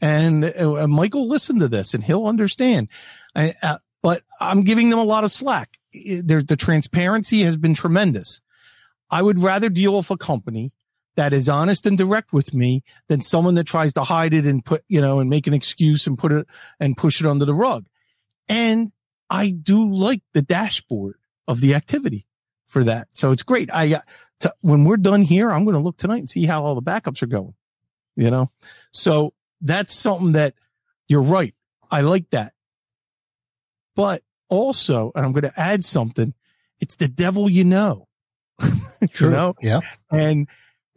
And 0.00 0.44
uh, 0.44 0.86
Michael 0.86 1.26
listened 1.26 1.58
to 1.58 1.68
this 1.68 1.94
and 1.94 2.04
he'll 2.04 2.28
understand. 2.28 2.90
I, 3.34 3.56
uh, 3.60 3.78
but 4.04 4.22
I'm 4.40 4.62
giving 4.62 4.88
them 4.88 5.00
a 5.00 5.04
lot 5.04 5.24
of 5.24 5.32
slack. 5.32 5.78
There- 5.92 6.44
the 6.44 6.54
transparency 6.56 7.42
has 7.42 7.56
been 7.56 7.74
tremendous. 7.74 8.40
I 9.10 9.20
would 9.20 9.40
rather 9.40 9.68
deal 9.68 9.96
with 9.96 10.12
a 10.12 10.16
company 10.16 10.70
that 11.18 11.32
is 11.32 11.48
honest 11.48 11.84
and 11.84 11.98
direct 11.98 12.32
with 12.32 12.54
me 12.54 12.84
than 13.08 13.20
someone 13.20 13.56
that 13.56 13.66
tries 13.66 13.92
to 13.92 14.04
hide 14.04 14.32
it 14.32 14.46
and 14.46 14.64
put, 14.64 14.84
you 14.86 15.00
know, 15.00 15.18
and 15.18 15.28
make 15.28 15.48
an 15.48 15.52
excuse 15.52 16.06
and 16.06 16.16
put 16.16 16.30
it 16.30 16.46
and 16.78 16.96
push 16.96 17.20
it 17.20 17.26
under 17.26 17.44
the 17.44 17.52
rug. 17.52 17.86
And 18.48 18.92
I 19.28 19.50
do 19.50 19.90
like 19.92 20.22
the 20.32 20.42
dashboard 20.42 21.16
of 21.48 21.60
the 21.60 21.74
activity 21.74 22.28
for 22.68 22.84
that. 22.84 23.08
So 23.10 23.32
it's 23.32 23.42
great. 23.42 23.68
I, 23.74 23.94
uh, 23.94 24.00
to, 24.40 24.54
when 24.60 24.84
we're 24.84 24.96
done 24.96 25.22
here, 25.22 25.50
I'm 25.50 25.64
going 25.64 25.74
to 25.74 25.82
look 25.82 25.96
tonight 25.96 26.18
and 26.18 26.30
see 26.30 26.46
how 26.46 26.64
all 26.64 26.76
the 26.76 26.82
backups 26.82 27.20
are 27.20 27.26
going, 27.26 27.54
you 28.14 28.30
know? 28.30 28.48
So 28.92 29.34
that's 29.60 29.92
something 29.92 30.32
that 30.32 30.54
you're 31.08 31.20
right. 31.20 31.54
I 31.90 32.02
like 32.02 32.30
that. 32.30 32.52
But 33.96 34.22
also, 34.48 35.10
and 35.16 35.26
I'm 35.26 35.32
going 35.32 35.52
to 35.52 35.60
add 35.60 35.82
something, 35.82 36.32
it's 36.78 36.94
the 36.94 37.08
devil 37.08 37.50
you 37.50 37.64
know. 37.64 38.06
True. 39.10 39.30
you 39.30 39.34
know? 39.34 39.54
Yeah. 39.60 39.80
And 40.12 40.46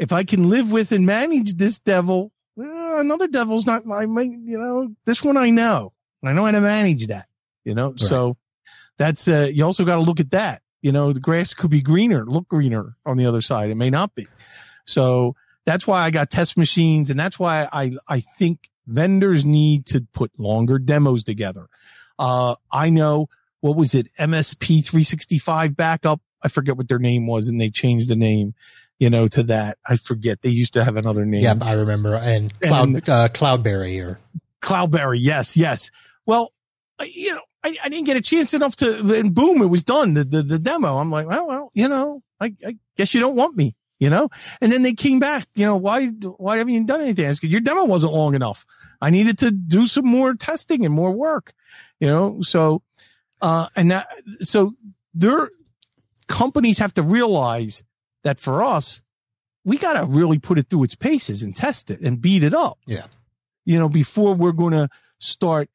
if 0.02 0.12
I 0.12 0.24
can 0.24 0.50
live 0.50 0.72
with 0.72 0.92
and 0.92 1.06
manage 1.06 1.54
this 1.54 1.78
devil, 1.78 2.32
well, 2.56 3.00
another 3.00 3.28
devil's 3.28 3.68
not 3.68 3.86
my, 3.86 4.08
my, 4.08 4.24
you 4.24 4.58
know, 4.58 4.96
this 5.06 5.24
one 5.24 5.38
I 5.38 5.52
know. 5.52 5.94
I 6.24 6.34
know 6.34 6.44
how 6.44 6.52
to 6.52 6.60
manage 6.60 7.06
that, 7.08 7.28
you 7.64 7.76
know? 7.76 7.94
So 7.96 8.36
that's, 8.98 9.28
uh, 9.28 9.48
you 9.54 9.64
also 9.64 9.86
got 9.86 9.98
to 9.98 10.02
look 10.02 10.20
at 10.20 10.32
that. 10.32 10.64
You 10.82 10.92
know, 10.92 11.14
the 11.14 11.20
grass 11.20 11.54
could 11.54 11.70
be 11.70 11.82
greener, 11.82 12.26
look 12.26 12.48
greener 12.48 12.96
on 13.06 13.18
the 13.18 13.28
other 13.28 13.42
side. 13.42 13.70
It 13.70 13.76
may 13.76 13.92
not 13.92 14.16
be. 14.16 14.26
So 14.86 15.36
that's 15.66 15.86
why 15.86 16.02
I 16.02 16.10
got 16.10 16.32
test 16.32 16.58
machines. 16.58 17.12
And 17.12 17.20
that's 17.20 17.38
why 17.38 17.70
I, 17.72 17.94
I 18.08 18.22
think 18.22 18.72
vendors 18.88 19.46
need 19.46 19.86
to 19.88 20.08
put 20.14 20.32
longer 20.40 20.80
demos 20.80 21.24
together. 21.24 21.68
Uh, 22.18 22.56
I 22.72 22.90
know 22.90 23.30
what 23.60 23.76
was 23.76 23.94
it? 23.94 24.12
MSP 24.16 24.84
365 24.84 25.78
backup. 25.78 26.22
I 26.42 26.48
forget 26.48 26.76
what 26.76 26.88
their 26.88 26.98
name 26.98 27.28
was 27.28 27.48
and 27.48 27.62
they 27.62 27.70
changed 27.70 28.10
the 28.10 28.16
name, 28.16 28.56
you 29.02 29.10
know, 29.10 29.28
to 29.28 29.42
that. 29.42 29.80
I 29.84 29.98
forget. 29.98 30.44
They 30.44 30.50
used 30.52 30.74
to 30.74 30.84
have 30.84 30.96
another 30.96 31.26
name. 31.26 31.42
Yep, 31.42 31.64
I 31.64 31.74
remember. 31.74 32.16
And 32.16 32.58
Cloud, 32.62 32.88
And- 32.88 33.10
uh, 33.10 33.30
Cloudberry 33.30 34.00
or 34.06 34.20
Cloudberry. 34.62 35.18
Yes, 35.20 35.58
yes. 35.58 35.90
Well, 36.28 36.54
I- 37.00 37.12
you 37.12 37.34
know, 37.34 37.42
I, 37.64 37.76
I 37.84 37.90
didn't 37.90 38.06
get 38.06 38.16
a 38.16 38.22
chance 38.22 38.54
enough 38.54 38.76
to, 38.78 39.14
and 39.16 39.34
boom, 39.34 39.64
it 39.64 39.66
was 39.66 39.84
done. 39.84 40.14
The, 40.14 40.24
the, 40.24 40.44
the 40.44 40.60
demo. 40.60 40.98
I'm 41.00 41.10
like, 41.10 41.26
well, 41.28 41.48
well, 41.48 41.72
you 41.74 41.88
know, 41.88 42.22
I, 42.40 42.54
I 42.66 42.78
guess 42.96 43.16
you 43.16 43.20
don't 43.20 43.36
want 43.36 43.58
me, 43.58 43.76
you 44.00 44.12
know? 44.12 44.30
And 44.62 44.72
then 44.72 44.84
they 44.84 44.94
came 44.94 45.18
back, 45.20 45.48
you 45.56 45.66
know, 45.66 45.78
why, 45.78 46.08
why 46.08 46.58
haven't 46.58 46.74
you 46.74 46.86
done 46.86 47.02
anything? 47.02 47.34
Said, 47.34 47.50
your 47.50 47.62
demo 47.62 47.86
wasn't 47.86 48.14
long 48.14 48.36
enough. 48.36 48.66
I 49.02 49.10
needed 49.10 49.40
to 49.40 49.50
do 49.50 49.88
some 49.88 50.06
more 50.06 50.36
testing 50.36 50.86
and 50.86 50.94
more 50.94 51.12
work, 51.12 51.54
you 52.00 52.08
know? 52.08 52.42
So, 52.44 52.84
uh, 53.42 53.68
and 53.76 53.90
that, 53.90 54.08
so 54.42 54.74
their 55.16 55.50
companies 56.28 56.78
have 56.78 56.94
to 56.94 57.02
realize 57.02 57.84
that 58.24 58.40
for 58.40 58.64
us, 58.64 59.02
we 59.64 59.78
got 59.78 59.94
to 59.94 60.06
really 60.06 60.40
put 60.40 60.58
it 60.58 60.70
through 60.70 60.84
its 60.84 60.96
paces 60.96 61.44
and 61.44 61.56
test 61.56 61.92
it 61.92 62.02
and 62.02 62.22
beat 62.22 62.44
it 62.44 62.54
up. 62.54 62.80
Yeah. 62.86 63.06
You 63.66 63.78
know, 63.78 63.90
before 63.90 64.34
we're 64.34 64.52
going 64.52 64.74
to 64.74 64.90
start 65.20 65.70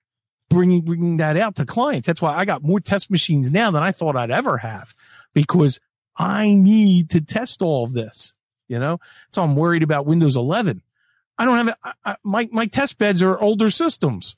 bringing, 0.49 0.83
bringing 0.83 1.17
that 1.19 1.37
out 1.37 1.57
to 1.57 1.67
clients. 1.67 2.07
That's 2.07 2.23
why 2.23 2.37
I 2.37 2.45
got 2.45 2.63
more 2.63 2.81
test 2.81 3.11
machines 3.11 3.51
now 3.51 3.71
than 3.71 3.83
I 3.83 3.93
thought 3.93 4.17
I'd 4.17 4.31
ever 4.31 4.59
have 4.59 4.95
because 5.35 5.81
I 6.17 6.53
need 6.53 7.11
to 7.11 7.21
test 7.21 7.63
all 7.63 7.85
of 7.85 7.93
this, 7.93 8.35
you 8.69 8.79
know? 8.79 8.99
So 9.31 9.43
I'm 9.43 9.57
worried 9.57 9.83
about 9.83 10.07
Windows 10.07 10.37
11. 10.37 10.83
I 11.39 11.45
don't 11.45 11.57
have 11.57 11.69
it. 11.69 11.75
I, 11.83 11.93
I, 12.05 12.17
my, 12.23 12.49
my 12.51 12.67
test 12.67 12.99
beds 12.99 13.23
are 13.23 13.39
older 13.39 13.71
systems. 13.71 14.37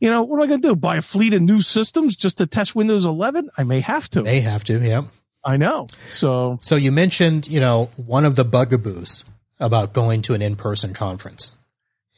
You 0.00 0.10
know, 0.10 0.22
what 0.22 0.36
am 0.36 0.42
I 0.42 0.46
going 0.46 0.60
to 0.60 0.68
do? 0.68 0.76
Buy 0.76 0.96
a 0.96 1.02
fleet 1.02 1.32
of 1.32 1.40
new 1.40 1.62
systems 1.62 2.16
just 2.16 2.38
to 2.38 2.46
test 2.46 2.74
Windows 2.74 3.04
11? 3.04 3.48
I 3.56 3.62
may 3.62 3.80
have 3.80 4.08
to. 4.10 4.22
May 4.22 4.40
have 4.40 4.64
to. 4.64 4.78
Yeah. 4.80 5.02
I 5.44 5.56
know. 5.56 5.86
So 6.08 6.58
So 6.60 6.76
you 6.76 6.92
mentioned, 6.92 7.48
you 7.48 7.60
know, 7.60 7.90
one 7.96 8.24
of 8.24 8.36
the 8.36 8.44
bugaboos 8.44 9.24
about 9.60 9.92
going 9.92 10.22
to 10.22 10.34
an 10.34 10.42
in-person 10.42 10.94
conference. 10.94 11.56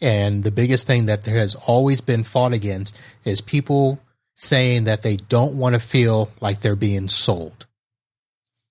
And 0.01 0.45
the 0.45 0.51
biggest 0.51 0.87
thing 0.87 1.07
that 1.07 1.25
there 1.25 1.37
has 1.37 1.55
always 1.55 2.01
been 2.01 2.25
fought 2.25 2.53
against 2.53 2.99
is 3.25 3.41
people 3.41 4.01
saying 4.35 4.85
that 4.85 5.03
they 5.03 5.17
don't 5.17 5.57
want 5.57 5.75
to 5.75 5.81
feel 5.81 6.31
like 6.41 6.61
they're 6.61 6.77
being 6.77 7.09
sold. 7.09 7.67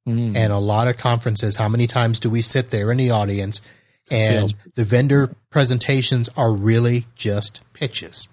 mm, 0.07 0.35
And 0.35 0.53
a 0.53 0.57
lot 0.57 0.87
of 0.87 0.97
conferences, 0.97 1.55
how 1.55 1.67
many 1.67 1.87
times 1.87 2.19
do 2.19 2.29
we 2.29 2.41
sit 2.41 2.69
there 2.69 2.91
in 2.91 2.97
the 2.97 3.09
audience 3.09 3.61
and 4.11 4.51
Sales. 4.51 4.53
the 4.75 4.85
vendor 4.85 5.35
presentations 5.49 6.29
are 6.37 6.51
really 6.53 7.05
just 7.15 7.61
pitches? 7.73 8.27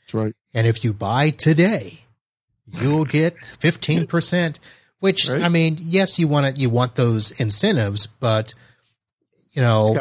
that's 0.00 0.14
right. 0.14 0.34
And 0.54 0.66
if 0.66 0.82
you 0.82 0.94
buy 0.94 1.28
today, 1.28 2.00
you'll 2.80 3.04
get 3.04 3.36
15%, 3.60 4.58
which 5.00 5.28
Right. 5.28 5.42
I 5.42 5.48
mean, 5.48 5.78
yes, 5.80 6.18
you 6.18 6.28
want 6.28 6.46
it, 6.46 6.58
you 6.58 6.70
want 6.70 6.94
those 6.94 7.30
incentives, 7.40 8.06
but 8.06 8.54
you 9.52 9.62
know, 9.62 9.98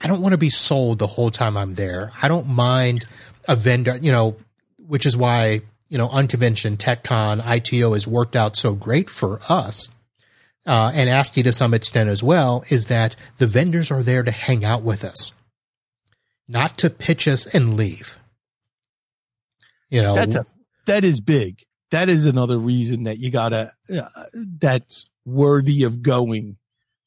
I 0.00 0.08
don't 0.08 0.20
want 0.20 0.32
to 0.32 0.38
be 0.38 0.50
sold 0.50 0.98
the 0.98 1.06
whole 1.06 1.30
time 1.30 1.56
I'm 1.56 1.74
there. 1.74 2.10
I 2.20 2.28
don't 2.28 2.48
mind 2.48 3.06
a 3.48 3.56
vendor, 3.56 3.96
you 4.00 4.12
know, 4.12 4.36
which 4.78 5.06
is 5.06 5.16
why, 5.16 5.60
you 5.88 5.98
know, 5.98 6.08
Unconvention, 6.08 6.76
TechCon, 6.76 7.40
ITO 7.46 7.92
has 7.92 8.06
worked 8.06 8.34
out 8.34 8.56
so 8.56 8.74
great 8.74 9.08
for 9.08 9.40
us. 9.48 9.90
Uh, 10.64 10.92
and 10.94 11.10
ASCII 11.10 11.42
to 11.42 11.52
some 11.52 11.74
extent 11.74 12.08
as 12.08 12.22
well 12.22 12.64
is 12.68 12.86
that 12.86 13.16
the 13.38 13.46
vendors 13.46 13.90
are 13.90 14.02
there 14.02 14.22
to 14.22 14.30
hang 14.30 14.64
out 14.64 14.82
with 14.82 15.02
us, 15.02 15.32
not 16.46 16.78
to 16.78 16.90
pitch 16.90 17.26
us 17.26 17.52
and 17.52 17.76
leave. 17.76 18.20
You 19.90 20.02
know, 20.02 20.14
That's 20.14 20.34
a, 20.36 20.46
that 20.86 21.04
is 21.04 21.20
big. 21.20 21.64
That 21.92 22.08
is 22.08 22.24
another 22.26 22.58
reason 22.58 23.04
that 23.04 23.18
you 23.18 23.30
gotta, 23.30 23.72
uh, 23.94 24.08
that's 24.58 25.06
worthy 25.24 25.84
of 25.84 26.02
going. 26.02 26.56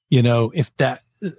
You 0.10 0.22
know, 0.22 0.52
if 0.56 0.76
that, 0.78 1.02
uh, 1.24 1.30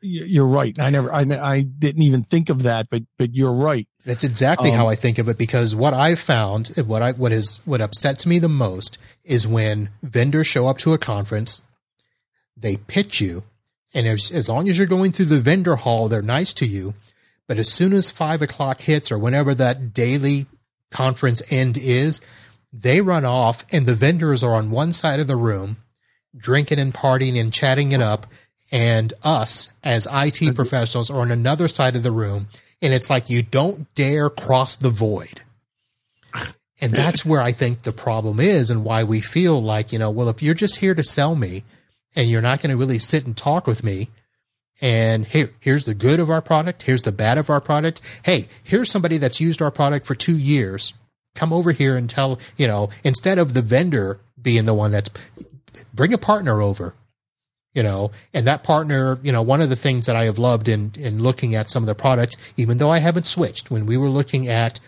you're 0.00 0.46
right. 0.46 0.78
I 0.80 0.90
never, 0.90 1.12
I, 1.12 1.20
I 1.20 1.60
didn't 1.60 2.02
even 2.02 2.24
think 2.24 2.48
of 2.48 2.62
that, 2.64 2.88
but, 2.90 3.02
but 3.18 3.34
you're 3.34 3.52
right. 3.52 3.86
That's 4.06 4.24
exactly 4.24 4.70
Um, 4.70 4.76
how 4.76 4.88
I 4.88 4.96
think 4.96 5.18
of 5.18 5.28
it 5.28 5.38
because 5.38 5.74
what 5.74 5.94
I've 5.94 6.18
found, 6.18 6.68
what 6.86 7.02
I 7.02 7.12
what 7.12 7.32
is 7.32 7.60
what 7.64 7.80
upsets 7.80 8.26
me 8.26 8.38
the 8.38 8.48
most 8.48 8.98
is 9.22 9.46
when 9.46 9.90
vendors 10.02 10.46
show 10.46 10.66
up 10.66 10.78
to 10.78 10.92
a 10.92 10.98
conference, 10.98 11.62
they 12.56 12.76
pitch 12.76 13.20
you, 13.20 13.44
and 13.94 14.06
as, 14.06 14.30
as 14.30 14.48
long 14.48 14.68
as 14.68 14.78
you're 14.78 14.86
going 14.86 15.12
through 15.12 15.26
the 15.26 15.40
vendor 15.40 15.76
hall, 15.76 16.08
they're 16.08 16.22
nice 16.22 16.52
to 16.54 16.66
you. 16.66 16.94
But 17.46 17.58
as 17.58 17.70
soon 17.70 17.92
as 17.92 18.10
five 18.10 18.40
o'clock 18.40 18.80
hits 18.80 19.12
or 19.12 19.18
whenever 19.18 19.54
that 19.54 19.92
daily 19.92 20.46
conference 20.90 21.42
end 21.52 21.76
is, 21.76 22.20
they 22.74 23.00
run 23.00 23.24
off 23.24 23.64
and 23.70 23.86
the 23.86 23.94
vendors 23.94 24.42
are 24.42 24.54
on 24.54 24.70
one 24.70 24.92
side 24.92 25.20
of 25.20 25.28
the 25.28 25.36
room 25.36 25.76
drinking 26.36 26.80
and 26.80 26.92
partying 26.92 27.40
and 27.40 27.52
chatting 27.52 27.92
it 27.92 28.02
up. 28.02 28.26
And 28.72 29.12
us 29.22 29.72
as 29.84 30.08
IT 30.10 30.54
professionals 30.56 31.08
are 31.08 31.20
on 31.20 31.30
another 31.30 31.68
side 31.68 31.94
of 31.94 32.02
the 32.02 32.10
room. 32.10 32.48
And 32.82 32.92
it's 32.92 33.08
like 33.08 33.30
you 33.30 33.42
don't 33.42 33.92
dare 33.94 34.28
cross 34.28 34.74
the 34.76 34.90
void. 34.90 35.42
And 36.80 36.92
that's 36.92 37.24
where 37.24 37.40
I 37.40 37.52
think 37.52 37.82
the 37.82 37.92
problem 37.92 38.40
is 38.40 38.68
and 38.68 38.84
why 38.84 39.04
we 39.04 39.20
feel 39.20 39.62
like, 39.62 39.92
you 39.92 39.98
know, 39.98 40.10
well, 40.10 40.28
if 40.28 40.42
you're 40.42 40.54
just 40.54 40.80
here 40.80 40.94
to 40.94 41.04
sell 41.04 41.36
me 41.36 41.62
and 42.16 42.28
you're 42.28 42.42
not 42.42 42.60
going 42.60 42.70
to 42.70 42.76
really 42.76 42.98
sit 42.98 43.26
and 43.26 43.36
talk 43.36 43.66
with 43.66 43.84
me, 43.84 44.08
and 44.80 45.24
here, 45.24 45.50
here's 45.60 45.84
the 45.84 45.94
good 45.94 46.18
of 46.18 46.30
our 46.30 46.42
product. 46.42 46.82
Here's 46.82 47.02
the 47.02 47.12
bad 47.12 47.38
of 47.38 47.48
our 47.48 47.60
product. 47.60 48.00
Hey, 48.24 48.48
here's 48.64 48.90
somebody 48.90 49.18
that's 49.18 49.40
used 49.40 49.62
our 49.62 49.70
product 49.70 50.04
for 50.04 50.16
two 50.16 50.36
years. 50.36 50.94
Come 51.34 51.52
over 51.52 51.72
here 51.72 51.96
and 51.96 52.08
tell, 52.08 52.38
you 52.56 52.66
know, 52.66 52.90
instead 53.02 53.38
of 53.38 53.54
the 53.54 53.62
vendor 53.62 54.20
being 54.40 54.64
the 54.64 54.74
one 54.74 54.92
that's 54.92 55.10
bring 55.92 56.12
a 56.12 56.18
partner 56.18 56.60
over, 56.60 56.94
you 57.74 57.82
know, 57.82 58.12
and 58.32 58.46
that 58.46 58.62
partner, 58.62 59.18
you 59.22 59.32
know, 59.32 59.42
one 59.42 59.60
of 59.60 59.68
the 59.68 59.76
things 59.76 60.06
that 60.06 60.16
I 60.16 60.24
have 60.24 60.38
loved 60.38 60.68
in, 60.68 60.92
in 60.96 61.22
looking 61.22 61.54
at 61.54 61.68
some 61.68 61.82
of 61.82 61.86
the 61.86 61.94
products, 61.94 62.36
even 62.56 62.78
though 62.78 62.90
I 62.90 62.98
haven't 62.98 63.26
switched 63.26 63.70
when 63.70 63.86
we 63.86 63.96
were 63.96 64.08
looking 64.08 64.48
at, 64.48 64.78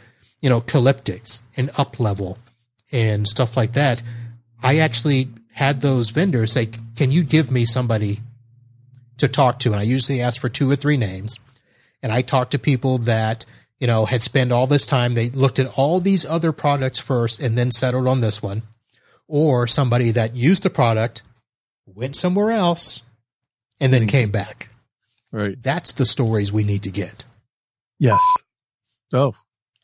you 0.40 0.48
know, 0.48 0.60
Calyptics 0.60 1.42
and 1.56 1.70
up 1.78 1.98
level 1.98 2.38
and 2.92 3.26
stuff 3.26 3.56
like 3.56 3.72
that, 3.72 4.02
I 4.62 4.78
actually 4.78 5.28
had 5.54 5.80
those 5.80 6.10
vendors 6.10 6.52
say, 6.52 6.68
can 6.96 7.10
you 7.10 7.24
give 7.24 7.50
me 7.50 7.64
somebody 7.64 8.20
to 9.18 9.28
talk 9.28 9.58
to. 9.60 9.72
And 9.72 9.80
I 9.80 9.84
usually 9.84 10.20
ask 10.20 10.40
for 10.40 10.48
two 10.48 10.70
or 10.70 10.76
three 10.76 10.96
names. 10.96 11.38
And 12.02 12.12
I 12.12 12.22
talk 12.22 12.50
to 12.50 12.58
people 12.58 12.98
that, 12.98 13.46
you 13.80 13.86
know, 13.86 14.06
had 14.06 14.22
spent 14.22 14.52
all 14.52 14.66
this 14.66 14.86
time. 14.86 15.14
They 15.14 15.30
looked 15.30 15.58
at 15.58 15.72
all 15.76 16.00
these 16.00 16.24
other 16.24 16.52
products 16.52 16.98
first 16.98 17.40
and 17.40 17.56
then 17.56 17.70
settled 17.70 18.06
on 18.06 18.20
this 18.20 18.42
one. 18.42 18.62
Or 19.28 19.66
somebody 19.66 20.12
that 20.12 20.36
used 20.36 20.62
the 20.62 20.70
product, 20.70 21.22
went 21.84 22.14
somewhere 22.14 22.52
else, 22.52 23.02
and 23.80 23.92
then 23.92 24.06
came 24.06 24.30
back. 24.30 24.68
Right. 25.32 25.60
That's 25.60 25.92
the 25.92 26.06
stories 26.06 26.52
we 26.52 26.62
need 26.62 26.84
to 26.84 26.90
get. 26.90 27.24
Yes. 27.98 28.22
Oh, 29.12 29.34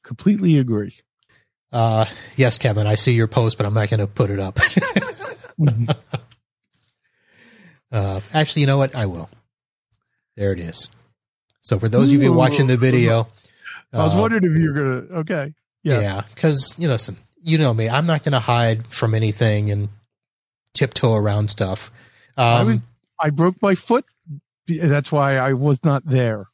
completely 0.03 0.59
agree. 0.59 0.95
Uh, 1.73 2.05
yes, 2.37 2.59
Kevin, 2.59 2.87
I 2.87 2.95
see 2.95 3.13
your 3.13 3.27
post, 3.27 3.57
but 3.57 3.67
I'm 3.67 3.75
not 3.75 3.91
going 3.91 4.01
to 4.01 4.07
put 4.07 4.31
it 4.31 4.39
up. 4.39 4.57
Mhm. 5.59 5.95
uh, 7.93 8.21
actually, 8.33 8.61
you 8.61 8.67
know 8.67 8.79
what? 8.79 8.95
I 8.95 9.07
will. 9.07 9.29
There 10.37 10.53
it 10.53 10.61
is. 10.61 10.89
So 11.61 11.79
for 11.79 11.89
those 11.89 12.13
of 12.13 12.23
you 12.23 12.33
watching 12.33 12.67
the 12.67 12.77
video, 12.77 13.29
I 13.93 14.05
was 14.05 14.17
uh, 14.17 14.21
wondering 14.21 14.45
if 14.45 14.53
you're 14.59 14.73
going 14.73 15.09
to, 15.09 15.15
okay. 15.19 15.55
Yeah. 15.83 16.01
Yeah, 16.01 16.23
because 16.35 16.77
you 16.79 16.87
know, 16.87 16.95
listen, 16.95 17.17
you 17.41 17.59
know 17.59 17.75
me. 17.75 17.89
I'm 17.89 18.07
not 18.07 18.23
going 18.23 18.33
to 18.33 18.39
hide 18.41 18.87
from 18.87 19.15
anything 19.15 19.71
and 19.71 19.89
tiptoe 20.75 21.15
around 21.15 21.51
stuff. 21.51 21.91
Um, 22.37 22.47
I 22.47 22.63
was, 22.63 22.81
I 23.21 23.31
broke 23.31 23.61
my 23.61 23.75
foot. 23.75 24.05
That's 24.69 25.11
why 25.11 25.37
I 25.37 25.53
was 25.55 25.85
not 25.85 26.07
there. 26.07 26.47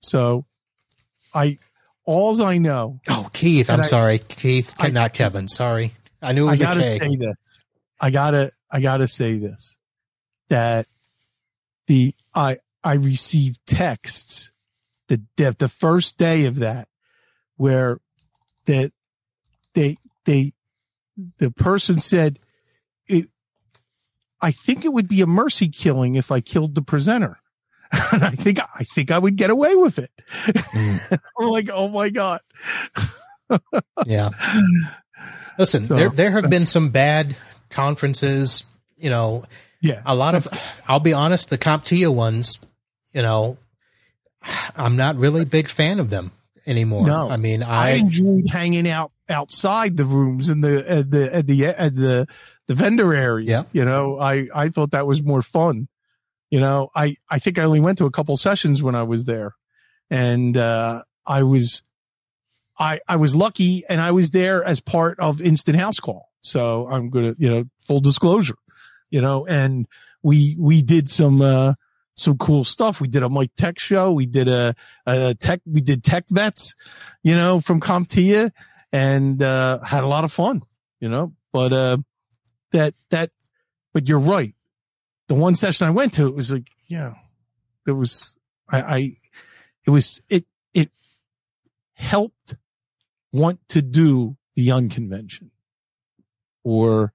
So 0.00 0.46
I, 1.34 1.58
alls 2.04 2.40
I 2.40 2.58
know, 2.58 3.00
oh, 3.08 3.28
Keith, 3.32 3.68
I'm 3.70 3.80
I- 3.80 3.84
sorry, 3.84 4.18
Keith, 4.18 4.74
I- 4.78 4.88
not 4.88 5.12
Kevin. 5.14 5.46
Sorry, 5.46 5.92
I 6.22 6.32
knew 6.32 6.44
it 6.44 6.48
I 6.48 6.50
was 6.50 6.60
a 6.60 6.64
gotta 6.64 6.80
K. 6.80 6.98
say 6.98 7.16
this. 7.16 7.36
I 8.00 8.10
gotta, 8.10 8.52
I 8.70 8.80
gotta 8.80 9.08
say 9.08 9.38
this, 9.38 9.76
that 10.48 10.86
the, 11.86 12.14
I, 12.34 12.58
I 12.82 12.94
received 12.94 13.58
texts 13.66 14.50
the, 15.08 15.22
the, 15.36 15.54
the 15.58 15.68
first 15.68 16.18
day 16.18 16.44
of 16.44 16.56
that 16.56 16.88
where 17.56 17.98
that 18.66 18.92
they, 19.74 19.96
they, 20.24 20.52
the 21.38 21.50
person 21.50 21.98
said, 21.98 22.38
it, 23.06 23.28
I 24.40 24.50
think 24.50 24.84
it 24.84 24.92
would 24.92 25.08
be 25.08 25.20
a 25.20 25.26
mercy 25.26 25.68
killing 25.68 26.14
if 26.14 26.30
I 26.30 26.40
killed 26.40 26.74
the 26.74 26.82
presenter. 26.82 27.38
and 28.12 28.22
I 28.22 28.30
think, 28.30 28.60
I 28.60 28.84
think 28.84 29.10
I 29.10 29.18
would 29.18 29.36
get 29.36 29.50
away 29.50 29.74
with 29.74 29.98
it. 29.98 30.10
Mm. 30.28 31.20
I'm 31.38 31.48
like, 31.48 31.70
oh 31.72 31.88
my 31.88 32.10
God. 32.10 32.40
yeah. 34.06 34.30
Listen, 35.58 35.84
so, 35.84 35.96
there, 35.96 36.10
there 36.10 36.30
have 36.32 36.50
been 36.50 36.66
some 36.66 36.90
bad 36.90 37.36
conferences, 37.70 38.64
you 38.96 39.10
know, 39.10 39.44
yeah, 39.80 40.02
a 40.04 40.14
lot 40.14 40.34
of, 40.34 40.48
I'll 40.86 41.00
be 41.00 41.12
honest, 41.12 41.50
the 41.50 41.58
CompTIA 41.58 42.12
ones, 42.14 42.58
you 43.12 43.22
know, 43.22 43.58
I'm 44.76 44.96
not 44.96 45.16
really 45.16 45.42
a 45.42 45.46
big 45.46 45.68
fan 45.68 45.98
of 46.00 46.10
them 46.10 46.32
anymore. 46.66 47.06
No, 47.06 47.28
I 47.28 47.36
mean, 47.36 47.62
I, 47.62 47.88
I 47.88 47.90
enjoyed 47.94 48.48
hanging 48.48 48.88
out 48.88 49.12
outside 49.28 49.96
the 49.96 50.04
rooms 50.04 50.48
in 50.48 50.60
the 50.60 50.90
at 50.90 51.10
the 51.10 51.34
at 51.34 51.46
the 51.46 51.66
at 51.66 51.96
the 51.96 52.26
the 52.66 52.74
vendor 52.74 53.12
area. 53.14 53.46
Yeah. 53.48 53.64
You 53.72 53.84
know, 53.84 54.18
I 54.20 54.48
I 54.54 54.68
thought 54.68 54.92
that 54.92 55.06
was 55.06 55.22
more 55.22 55.42
fun. 55.42 55.88
You 56.50 56.60
know, 56.60 56.90
I 56.94 57.16
I 57.28 57.38
think 57.38 57.58
I 57.58 57.64
only 57.64 57.80
went 57.80 57.98
to 57.98 58.06
a 58.06 58.10
couple 58.10 58.36
sessions 58.36 58.82
when 58.82 58.94
I 58.94 59.02
was 59.02 59.24
there, 59.24 59.54
and 60.10 60.56
uh, 60.56 61.02
I 61.26 61.42
was 61.42 61.82
I 62.78 63.00
I 63.08 63.16
was 63.16 63.34
lucky, 63.34 63.84
and 63.88 64.00
I 64.00 64.12
was 64.12 64.30
there 64.30 64.62
as 64.64 64.80
part 64.80 65.18
of 65.18 65.42
Instant 65.42 65.78
House 65.78 65.98
Call. 65.98 66.28
So 66.40 66.88
I'm 66.88 67.10
gonna 67.10 67.34
you 67.38 67.50
know 67.50 67.64
full 67.80 68.00
disclosure, 68.00 68.56
you 69.10 69.20
know, 69.20 69.46
and 69.46 69.86
we 70.22 70.56
we 70.58 70.82
did 70.82 71.08
some. 71.08 71.42
uh 71.42 71.74
some 72.18 72.36
cool 72.36 72.64
stuff. 72.64 73.00
We 73.00 73.08
did 73.08 73.22
a 73.22 73.28
Mike 73.28 73.52
Tech 73.56 73.78
show. 73.78 74.12
We 74.12 74.26
did 74.26 74.48
a, 74.48 74.74
a 75.06 75.34
tech, 75.34 75.60
we 75.64 75.80
did 75.80 76.02
tech 76.02 76.24
vets, 76.28 76.74
you 77.22 77.34
know, 77.34 77.60
from 77.60 77.80
CompTIA 77.80 78.50
and, 78.92 79.42
uh, 79.42 79.80
had 79.80 80.04
a 80.04 80.08
lot 80.08 80.24
of 80.24 80.32
fun, 80.32 80.62
you 81.00 81.08
know, 81.08 81.32
but, 81.52 81.72
uh, 81.72 81.98
that, 82.72 82.94
that, 83.10 83.30
but 83.94 84.08
you're 84.08 84.18
right. 84.18 84.54
The 85.28 85.34
one 85.34 85.54
session 85.54 85.86
I 85.86 85.90
went 85.90 86.14
to, 86.14 86.26
it 86.26 86.34
was 86.34 86.52
like, 86.52 86.68
yeah, 86.86 87.14
there 87.86 87.94
was, 87.94 88.34
I, 88.68 88.80
I, 88.80 89.12
it 89.86 89.90
was, 89.90 90.20
it, 90.28 90.44
it 90.74 90.90
helped 91.94 92.56
want 93.32 93.60
to 93.68 93.82
do 93.82 94.36
the 94.56 94.72
unconvention 94.72 95.50
or, 96.64 97.12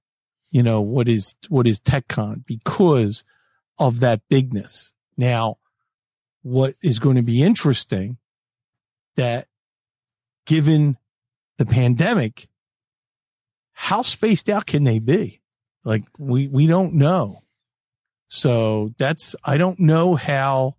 you 0.50 0.62
know, 0.62 0.80
what 0.80 1.08
is, 1.08 1.34
what 1.48 1.66
is 1.66 1.80
TechCon 1.80 2.44
because 2.46 3.24
of 3.78 4.00
that 4.00 4.22
bigness. 4.28 4.92
Now, 5.16 5.58
what 6.42 6.74
is 6.82 6.98
going 6.98 7.16
to 7.16 7.22
be 7.22 7.42
interesting 7.42 8.18
that 9.16 9.48
given 10.46 10.96
the 11.56 11.66
pandemic, 11.66 12.48
how 13.72 14.02
spaced 14.02 14.48
out 14.48 14.66
can 14.66 14.84
they 14.84 14.98
be? 14.98 15.40
Like 15.84 16.04
we, 16.18 16.48
we 16.48 16.66
don't 16.66 16.94
know. 16.94 17.42
So 18.28 18.92
that's, 18.98 19.36
I 19.44 19.58
don't 19.58 19.78
know 19.80 20.14
how, 20.14 20.76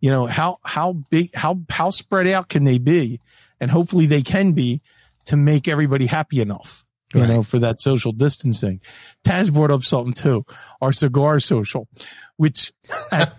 you 0.00 0.10
know, 0.10 0.26
how, 0.26 0.58
how 0.62 0.92
big, 1.10 1.34
how, 1.34 1.60
how 1.70 1.90
spread 1.90 2.26
out 2.28 2.48
can 2.48 2.64
they 2.64 2.78
be? 2.78 3.20
And 3.60 3.70
hopefully 3.70 4.06
they 4.06 4.22
can 4.22 4.52
be 4.52 4.82
to 5.26 5.36
make 5.36 5.68
everybody 5.68 6.06
happy 6.06 6.40
enough, 6.40 6.84
you 7.14 7.20
right. 7.20 7.28
know, 7.28 7.42
for 7.42 7.58
that 7.58 7.80
social 7.80 8.12
distancing. 8.12 8.80
Taz 9.24 9.52
brought 9.52 9.70
up 9.70 9.82
something 9.82 10.12
too, 10.12 10.44
our 10.80 10.92
cigar 10.92 11.40
social 11.40 11.88
which 12.36 12.72
at 13.10 13.34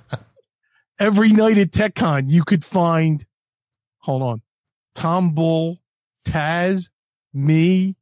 every 0.99 1.31
night 1.31 1.57
at 1.57 1.71
TechCon 1.71 2.29
you 2.29 2.43
could 2.43 2.65
find, 2.65 3.25
hold 3.99 4.21
on, 4.21 4.41
Tom 4.95 5.33
Bull, 5.33 5.79
Taz, 6.25 6.89
me, 7.33 7.95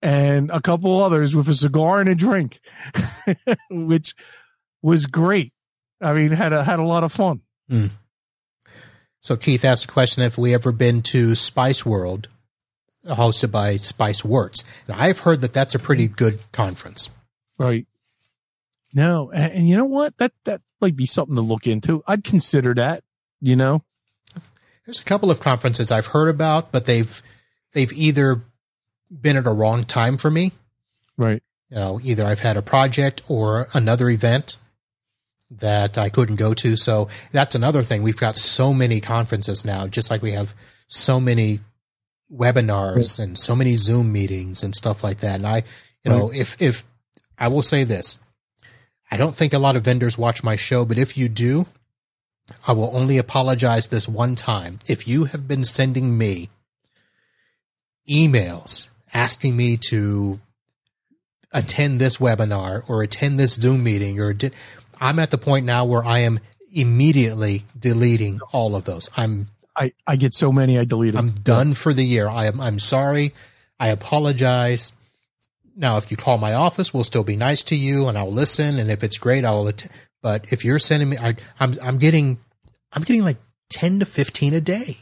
and 0.00 0.50
a 0.50 0.60
couple 0.60 1.00
others 1.02 1.34
with 1.34 1.48
a 1.48 1.54
cigar 1.54 2.00
and 2.00 2.08
a 2.08 2.14
drink, 2.14 2.60
which 3.70 4.14
was 4.82 5.06
great. 5.06 5.52
I 6.00 6.14
mean, 6.14 6.32
had 6.32 6.52
a 6.52 6.64
had 6.64 6.80
a 6.80 6.84
lot 6.84 7.04
of 7.04 7.12
fun. 7.12 7.42
Mm. 7.70 7.90
So 9.20 9.36
Keith 9.36 9.64
asked 9.64 9.84
a 9.84 9.88
question: 9.88 10.24
If 10.24 10.36
we 10.36 10.52
ever 10.52 10.72
been 10.72 11.02
to 11.02 11.28
SpiceWorld, 11.28 12.26
hosted 13.06 13.50
by 13.50 13.74
Spiceworks, 13.74 14.64
and 14.86 14.96
I've 14.96 15.20
heard 15.20 15.40
that 15.40 15.52
that's 15.52 15.74
a 15.74 15.78
pretty 15.78 16.08
good 16.08 16.40
conference. 16.52 17.10
Right. 17.58 17.86
No, 18.94 19.30
and, 19.30 19.52
and, 19.52 19.68
you 19.68 19.76
know 19.76 19.86
what? 19.86 20.18
That 20.18 20.32
that 20.44 20.60
might 20.80 20.96
be 20.96 21.06
something 21.06 21.36
to 21.36 21.42
look 21.42 21.66
into. 21.66 22.02
I'd 22.06 22.24
consider 22.24 22.74
that. 22.74 23.04
You 23.40 23.56
know, 23.56 23.82
there's 24.84 25.00
a 25.00 25.04
couple 25.04 25.30
of 25.30 25.40
conferences 25.40 25.90
I've 25.90 26.08
heard 26.08 26.28
about, 26.28 26.72
but 26.72 26.86
they've 26.86 27.22
they've 27.72 27.92
either 27.92 28.42
been 29.10 29.36
at 29.36 29.46
a 29.46 29.52
wrong 29.52 29.84
time 29.84 30.16
for 30.16 30.30
me, 30.30 30.52
right? 31.16 31.42
You 31.70 31.76
know, 31.76 32.00
either 32.02 32.24
I've 32.24 32.40
had 32.40 32.56
a 32.56 32.62
project 32.62 33.22
or 33.28 33.68
another 33.72 34.10
event 34.10 34.58
that 35.50 35.98
I 35.98 36.08
couldn't 36.08 36.36
go 36.36 36.54
to. 36.54 36.76
So 36.76 37.08
that's 37.30 37.54
another 37.54 37.82
thing. 37.82 38.02
We've 38.02 38.16
got 38.16 38.36
so 38.36 38.72
many 38.72 39.00
conferences 39.00 39.64
now, 39.64 39.86
just 39.86 40.10
like 40.10 40.22
we 40.22 40.32
have 40.32 40.54
so 40.88 41.20
many 41.20 41.60
webinars 42.32 43.18
and 43.18 43.36
so 43.36 43.54
many 43.54 43.76
Zoom 43.76 44.12
meetings 44.12 44.62
and 44.62 44.74
stuff 44.74 45.04
like 45.04 45.18
that. 45.18 45.36
And 45.36 45.46
I, 45.46 45.62
you 46.04 46.10
know, 46.10 46.30
right. 46.30 46.40
if 46.40 46.60
if 46.60 46.84
I 47.38 47.48
will 47.48 47.62
say 47.62 47.84
this, 47.84 48.18
I 49.10 49.16
don't 49.16 49.34
think 49.34 49.52
a 49.52 49.58
lot 49.58 49.76
of 49.76 49.84
vendors 49.84 50.16
watch 50.16 50.42
my 50.42 50.56
show, 50.56 50.84
but 50.84 50.98
if 50.98 51.16
you 51.16 51.28
do, 51.28 51.66
I 52.66 52.72
will 52.72 52.94
only 52.96 53.18
apologize 53.18 53.88
this 53.88 54.08
one 54.08 54.34
time. 54.34 54.78
If 54.88 55.06
you 55.06 55.24
have 55.26 55.46
been 55.46 55.64
sending 55.64 56.16
me 56.16 56.50
emails 58.08 58.88
asking 59.14 59.56
me 59.56 59.76
to 59.76 60.40
attend 61.52 62.00
this 62.00 62.16
webinar 62.16 62.88
or 62.88 63.02
attend 63.02 63.38
this 63.38 63.54
Zoom 63.54 63.84
meeting 63.84 64.18
or 64.18 64.32
di- 64.32 64.50
I'm 65.00 65.18
at 65.18 65.30
the 65.30 65.38
point 65.38 65.66
now 65.66 65.84
where 65.84 66.04
I 66.04 66.20
am 66.20 66.40
immediately 66.74 67.64
deleting 67.78 68.40
all 68.52 68.74
of 68.74 68.84
those. 68.84 69.10
I'm 69.16 69.48
I, 69.76 69.92
I 70.06 70.16
get 70.16 70.34
so 70.34 70.52
many 70.52 70.78
I 70.78 70.84
delete 70.84 71.14
them. 71.14 71.28
I'm 71.28 71.34
done 71.34 71.74
for 71.74 71.92
the 71.92 72.04
year. 72.04 72.28
I 72.28 72.46
am 72.46 72.60
I'm 72.60 72.78
sorry. 72.78 73.32
I 73.80 73.88
apologize. 73.88 74.92
Now, 75.74 75.96
if 75.96 76.10
you 76.10 76.16
call 76.16 76.38
my 76.38 76.52
office, 76.54 76.92
we'll 76.92 77.04
still 77.04 77.24
be 77.24 77.36
nice 77.36 77.62
to 77.64 77.76
you 77.76 78.06
and 78.08 78.18
I'll 78.18 78.30
listen. 78.30 78.78
And 78.78 78.90
if 78.90 79.02
it's 79.02 79.18
great, 79.18 79.44
I 79.44 79.50
will. 79.52 79.68
Att- 79.68 79.88
but 80.22 80.52
if 80.52 80.64
you're 80.64 80.78
sending 80.78 81.08
me, 81.08 81.16
I, 81.18 81.34
I'm, 81.58 81.74
I'm 81.82 81.98
getting, 81.98 82.38
I'm 82.92 83.02
getting 83.02 83.24
like 83.24 83.38
10 83.70 84.00
to 84.00 84.06
15 84.06 84.54
a 84.54 84.60
day. 84.60 84.98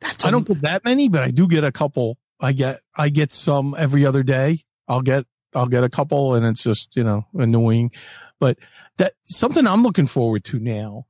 That's 0.00 0.24
I 0.24 0.30
don't 0.30 0.46
get 0.46 0.60
that 0.62 0.84
many, 0.84 1.08
but 1.08 1.22
I 1.22 1.30
do 1.30 1.48
get 1.48 1.64
a 1.64 1.72
couple. 1.72 2.18
I 2.40 2.52
get, 2.52 2.80
I 2.94 3.08
get 3.08 3.32
some 3.32 3.74
every 3.78 4.04
other 4.04 4.22
day. 4.22 4.64
I'll 4.86 5.00
get, 5.00 5.24
I'll 5.54 5.66
get 5.66 5.84
a 5.84 5.88
couple 5.88 6.34
and 6.34 6.44
it's 6.44 6.62
just, 6.62 6.94
you 6.96 7.04
know, 7.04 7.24
annoying, 7.32 7.92
but 8.38 8.58
that 8.98 9.14
something 9.22 9.66
I'm 9.66 9.82
looking 9.82 10.06
forward 10.06 10.44
to 10.44 10.58
now 10.58 11.06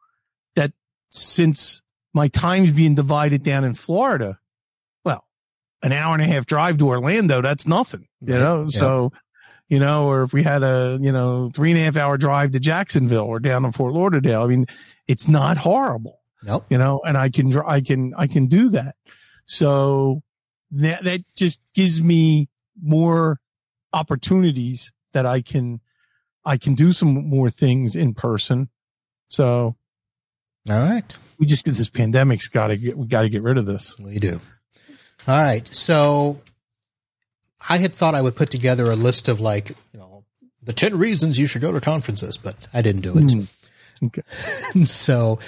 that 0.55 0.72
since 1.09 1.82
my 2.14 2.28
time's 2.28 2.70
being 2.70 2.94
divided 2.94 3.42
down 3.42 3.64
in 3.64 3.74
Florida, 3.74 4.38
Well, 5.04 5.26
an 5.82 5.92
hour 5.92 6.14
and 6.14 6.22
a 6.22 6.26
half 6.26 6.46
drive 6.46 6.78
to 6.78 6.88
Orlando, 6.88 7.42
that's 7.42 7.66
nothing, 7.66 8.06
you 8.20 8.38
know? 8.38 8.68
Yeah. 8.70 8.78
So, 8.78 9.12
you 9.68 9.80
know, 9.80 10.06
or 10.06 10.22
if 10.22 10.32
we 10.32 10.42
had 10.42 10.62
a, 10.62 10.98
you 11.00 11.10
know, 11.12 11.50
three 11.52 11.72
and 11.72 11.80
a 11.80 11.84
half 11.84 11.96
hour 11.96 12.16
drive 12.16 12.52
to 12.52 12.60
Jacksonville 12.60 13.24
or 13.24 13.40
down 13.40 13.62
to 13.62 13.72
Fort 13.72 13.92
Lauderdale, 13.92 14.42
I 14.42 14.46
mean, 14.46 14.66
it's 15.08 15.26
not 15.26 15.58
horrible. 15.58 16.20
Nope. 16.42 16.64
You 16.68 16.78
know, 16.78 17.00
and 17.04 17.16
I 17.18 17.30
can, 17.30 17.56
I 17.58 17.80
can, 17.80 18.14
I 18.16 18.26
can 18.26 18.46
do 18.46 18.68
that. 18.70 18.96
So 19.44 20.22
that, 20.70 21.02
that 21.04 21.20
just 21.34 21.60
gives 21.74 22.00
me 22.00 22.48
more 22.80 23.40
opportunities 23.92 24.92
that 25.12 25.26
I 25.26 25.40
can, 25.42 25.80
I 26.44 26.58
can 26.58 26.74
do 26.74 26.92
some 26.92 27.28
more 27.28 27.50
things 27.50 27.96
in 27.96 28.14
person. 28.14 28.68
So. 29.26 29.76
All 30.68 30.76
right. 30.76 31.18
We 31.38 31.46
just 31.46 31.64
get 31.64 31.74
this 31.74 31.90
pandemic's 31.90 32.48
got 32.48 32.68
to 32.68 32.76
get, 32.76 32.96
we 32.96 33.06
got 33.06 33.22
to 33.22 33.28
get 33.28 33.42
rid 33.42 33.58
of 33.58 33.66
this. 33.66 33.98
We 33.98 34.18
do. 34.18 34.40
All 35.26 35.42
right. 35.42 35.66
So 35.74 36.40
I 37.68 37.78
had 37.78 37.92
thought 37.92 38.14
I 38.14 38.22
would 38.22 38.36
put 38.36 38.50
together 38.50 38.90
a 38.90 38.96
list 38.96 39.28
of 39.28 39.40
like, 39.40 39.70
you 39.92 39.98
know, 39.98 40.24
the 40.62 40.72
10 40.72 40.98
reasons 40.98 41.38
you 41.38 41.46
should 41.46 41.62
go 41.62 41.72
to 41.72 41.80
conferences, 41.80 42.36
but 42.36 42.56
I 42.72 42.82
didn't 42.82 43.02
do 43.02 43.12
it. 43.18 43.24
Mm. 43.24 43.48
Okay. 44.04 44.22
so 44.84 45.38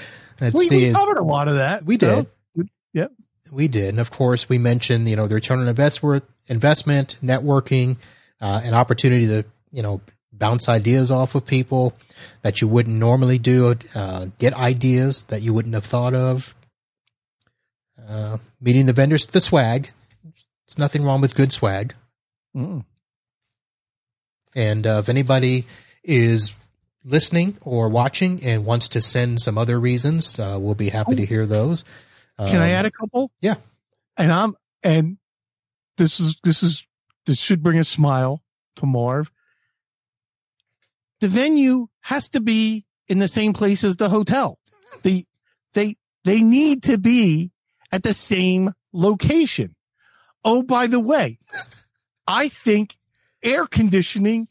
let's 0.40 0.54
we, 0.54 0.64
see. 0.66 0.88
We 0.88 0.94
covered 0.94 1.18
a 1.18 1.24
lot 1.24 1.48
of 1.48 1.56
that. 1.56 1.84
We 1.84 1.96
did. 1.96 2.26
So, 2.54 2.64
yep. 2.92 3.12
We 3.50 3.68
did. 3.68 3.90
And 3.90 4.00
of 4.00 4.10
course, 4.10 4.48
we 4.48 4.58
mentioned, 4.58 5.08
you 5.08 5.16
know, 5.16 5.28
the 5.28 5.36
return 5.36 5.60
on 5.60 5.68
investment, 5.68 6.24
investment 6.48 7.16
networking, 7.22 7.96
uh, 8.40 8.60
an 8.64 8.74
opportunity 8.74 9.26
to, 9.28 9.44
you 9.70 9.82
know, 9.82 10.00
bounce 10.38 10.68
ideas 10.68 11.10
off 11.10 11.34
of 11.34 11.46
people 11.46 11.94
that 12.42 12.60
you 12.60 12.68
wouldn't 12.68 12.96
normally 12.96 13.38
do, 13.38 13.74
uh, 13.94 14.26
get 14.38 14.54
ideas 14.54 15.22
that 15.24 15.42
you 15.42 15.52
wouldn't 15.52 15.74
have 15.74 15.84
thought 15.84 16.14
of, 16.14 16.54
uh, 18.08 18.38
meeting 18.60 18.86
the 18.86 18.92
vendors, 18.92 19.26
the 19.26 19.40
swag. 19.40 19.90
There's 20.22 20.78
nothing 20.78 21.02
wrong 21.02 21.20
with 21.20 21.34
good 21.34 21.52
swag. 21.52 21.94
Mm. 22.56 22.84
And 24.54 24.86
uh, 24.86 24.98
if 25.00 25.08
anybody 25.08 25.66
is 26.02 26.54
listening 27.04 27.56
or 27.60 27.88
watching 27.88 28.42
and 28.44 28.64
wants 28.64 28.88
to 28.88 29.00
send 29.00 29.40
some 29.40 29.58
other 29.58 29.78
reasons, 29.78 30.38
uh, 30.38 30.58
we'll 30.60 30.74
be 30.74 30.88
happy 30.88 31.12
oh. 31.12 31.16
to 31.16 31.26
hear 31.26 31.46
those. 31.46 31.84
Can 32.38 32.56
um, 32.56 32.62
I 32.62 32.70
add 32.70 32.84
a 32.84 32.90
couple? 32.90 33.30
Yeah. 33.40 33.56
And 34.16 34.32
I'm 34.32 34.56
and 34.82 35.18
this 35.96 36.20
is 36.20 36.38
this 36.42 36.62
is 36.62 36.86
this 37.26 37.38
should 37.38 37.62
bring 37.62 37.78
a 37.78 37.84
smile 37.84 38.42
to 38.76 38.86
Marv. 38.86 39.30
The 41.20 41.28
venue 41.28 41.88
has 42.02 42.28
to 42.30 42.40
be 42.40 42.84
in 43.08 43.18
the 43.18 43.28
same 43.28 43.52
place 43.52 43.84
as 43.84 43.96
the 43.96 44.08
hotel. 44.08 44.58
The, 45.02 45.24
they, 45.74 45.96
they 46.24 46.42
need 46.42 46.82
to 46.84 46.98
be 46.98 47.52
at 47.92 48.02
the 48.02 48.14
same 48.14 48.72
location. 48.92 49.74
Oh, 50.44 50.62
by 50.62 50.86
the 50.86 51.00
way, 51.00 51.38
I 52.26 52.48
think 52.48 52.96
air 53.42 53.66
conditioning 53.66 54.48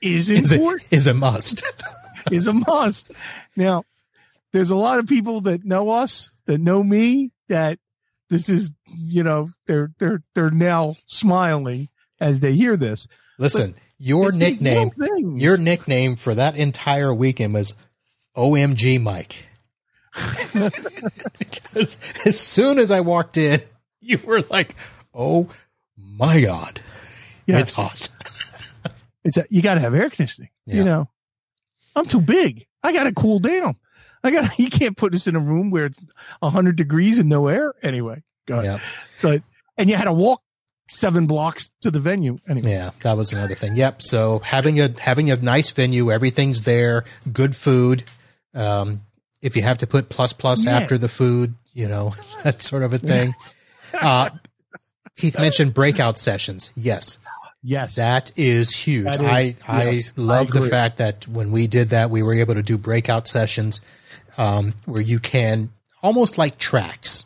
is 0.00 0.30
Is 0.30 0.52
a, 0.52 0.56
important, 0.56 0.92
is 0.92 1.06
a 1.06 1.14
must. 1.14 1.64
is 2.30 2.46
a 2.46 2.52
must. 2.52 3.10
Now, 3.56 3.84
there's 4.52 4.70
a 4.70 4.76
lot 4.76 4.98
of 4.98 5.06
people 5.06 5.40
that 5.42 5.64
know 5.64 5.90
us, 5.90 6.30
that 6.46 6.58
know 6.58 6.82
me, 6.82 7.32
that 7.48 7.78
this 8.30 8.48
is, 8.48 8.72
you 8.86 9.22
know, 9.22 9.50
they're, 9.66 9.92
they're, 9.98 10.22
they're 10.34 10.50
now 10.50 10.96
smiling 11.06 11.88
as 12.20 12.40
they 12.40 12.54
hear 12.54 12.76
this. 12.76 13.06
Listen, 13.38 13.74
your 13.98 14.28
It's 14.28 14.36
nickname, 14.36 14.90
your 15.36 15.56
nickname 15.56 16.16
for 16.16 16.34
that 16.34 16.56
entire 16.56 17.12
weekend 17.14 17.54
was 17.54 17.74
OMG 18.36 19.00
Mike. 19.00 19.46
because 21.38 21.98
as 22.24 22.38
soon 22.38 22.78
as 22.78 22.90
I 22.90 23.00
walked 23.00 23.36
in, 23.36 23.60
you 24.00 24.18
were 24.24 24.42
like, 24.42 24.74
"Oh 25.12 25.48
my 25.96 26.40
god, 26.40 26.80
Yes. 27.46 27.60
it's 27.60 27.74
hot." 27.74 28.08
It's 29.26 29.38
a, 29.38 29.46
you 29.48 29.62
got 29.62 29.74
to 29.74 29.80
have 29.80 29.94
air 29.94 30.10
conditioning. 30.10 30.50
Yeah. 30.66 30.74
You 30.76 30.84
know, 30.84 31.08
I'm 31.96 32.04
too 32.04 32.20
big. 32.20 32.66
I 32.82 32.92
got 32.92 33.04
to 33.04 33.12
cool 33.14 33.38
down. 33.38 33.76
I 34.22 34.30
got. 34.30 34.58
You 34.58 34.68
can't 34.68 34.98
put 34.98 35.14
us 35.14 35.26
in 35.26 35.34
a 35.34 35.40
room 35.40 35.70
where 35.70 35.86
it's 35.86 35.98
100 36.40 36.76
degrees 36.76 37.18
and 37.18 37.30
no 37.30 37.48
air. 37.48 37.72
Anyway, 37.82 38.22
go 38.46 38.58
ahead. 38.58 38.64
Yeah, 38.82 38.86
But 39.22 39.42
and 39.78 39.88
you 39.88 39.96
had 39.96 40.04
to 40.04 40.12
walk 40.12 40.42
seven 40.88 41.26
blocks 41.26 41.70
to 41.80 41.90
the 41.90 42.00
venue. 42.00 42.38
Anyway, 42.48 42.70
yeah, 42.70 42.90
that 43.02 43.16
was 43.16 43.32
another 43.32 43.54
thing. 43.54 43.74
Yep. 43.76 44.02
So 44.02 44.40
having 44.40 44.80
a 44.80 44.88
having 45.00 45.30
a 45.30 45.36
nice 45.36 45.70
venue, 45.70 46.10
everything's 46.10 46.62
there, 46.62 47.04
good 47.32 47.54
food. 47.56 48.04
Um, 48.54 49.02
if 49.42 49.56
you 49.56 49.62
have 49.62 49.78
to 49.78 49.86
put 49.86 50.08
plus 50.08 50.32
plus 50.32 50.64
Yeah. 50.64 50.78
after 50.78 50.96
the 50.98 51.08
food, 51.08 51.54
you 51.72 51.88
know 51.88 52.14
that 52.44 52.62
sort 52.62 52.82
of 52.82 52.92
a 52.92 52.98
thing. 52.98 53.34
uh, 54.00 54.30
Keith 55.16 55.38
mentioned 55.38 55.74
breakout 55.74 56.18
sessions. 56.18 56.70
Yes, 56.74 57.18
yes, 57.62 57.94
That 57.94 58.32
is 58.36 58.74
huge. 58.74 59.04
That 59.04 59.20
is- 59.20 59.22
I 59.22 59.54
I 59.68 60.00
love 60.16 60.48
I 60.54 60.60
the 60.60 60.68
fact 60.68 60.98
that 60.98 61.26
when 61.28 61.50
we 61.52 61.66
did 61.66 61.90
that, 61.90 62.10
we 62.10 62.22
were 62.22 62.34
able 62.34 62.54
to 62.54 62.62
do 62.62 62.76
breakout 62.78 63.28
sessions 63.28 63.80
um, 64.36 64.74
where 64.86 65.00
you 65.02 65.20
can 65.20 65.70
almost 66.02 66.36
like 66.36 66.58
tracks. 66.58 67.24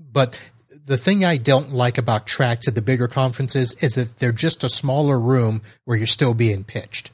But 0.00 0.38
the 0.86 0.96
thing 0.96 1.24
I 1.24 1.36
don't 1.36 1.72
like 1.72 1.98
about 1.98 2.26
tracks 2.26 2.68
at 2.68 2.74
the 2.74 2.82
bigger 2.82 3.08
conferences 3.08 3.74
is 3.82 3.96
that 3.96 4.18
they're 4.18 4.32
just 4.32 4.62
a 4.62 4.68
smaller 4.68 5.18
room 5.18 5.60
where 5.84 5.96
you're 5.96 6.06
still 6.06 6.32
being 6.32 6.64
pitched. 6.64 7.10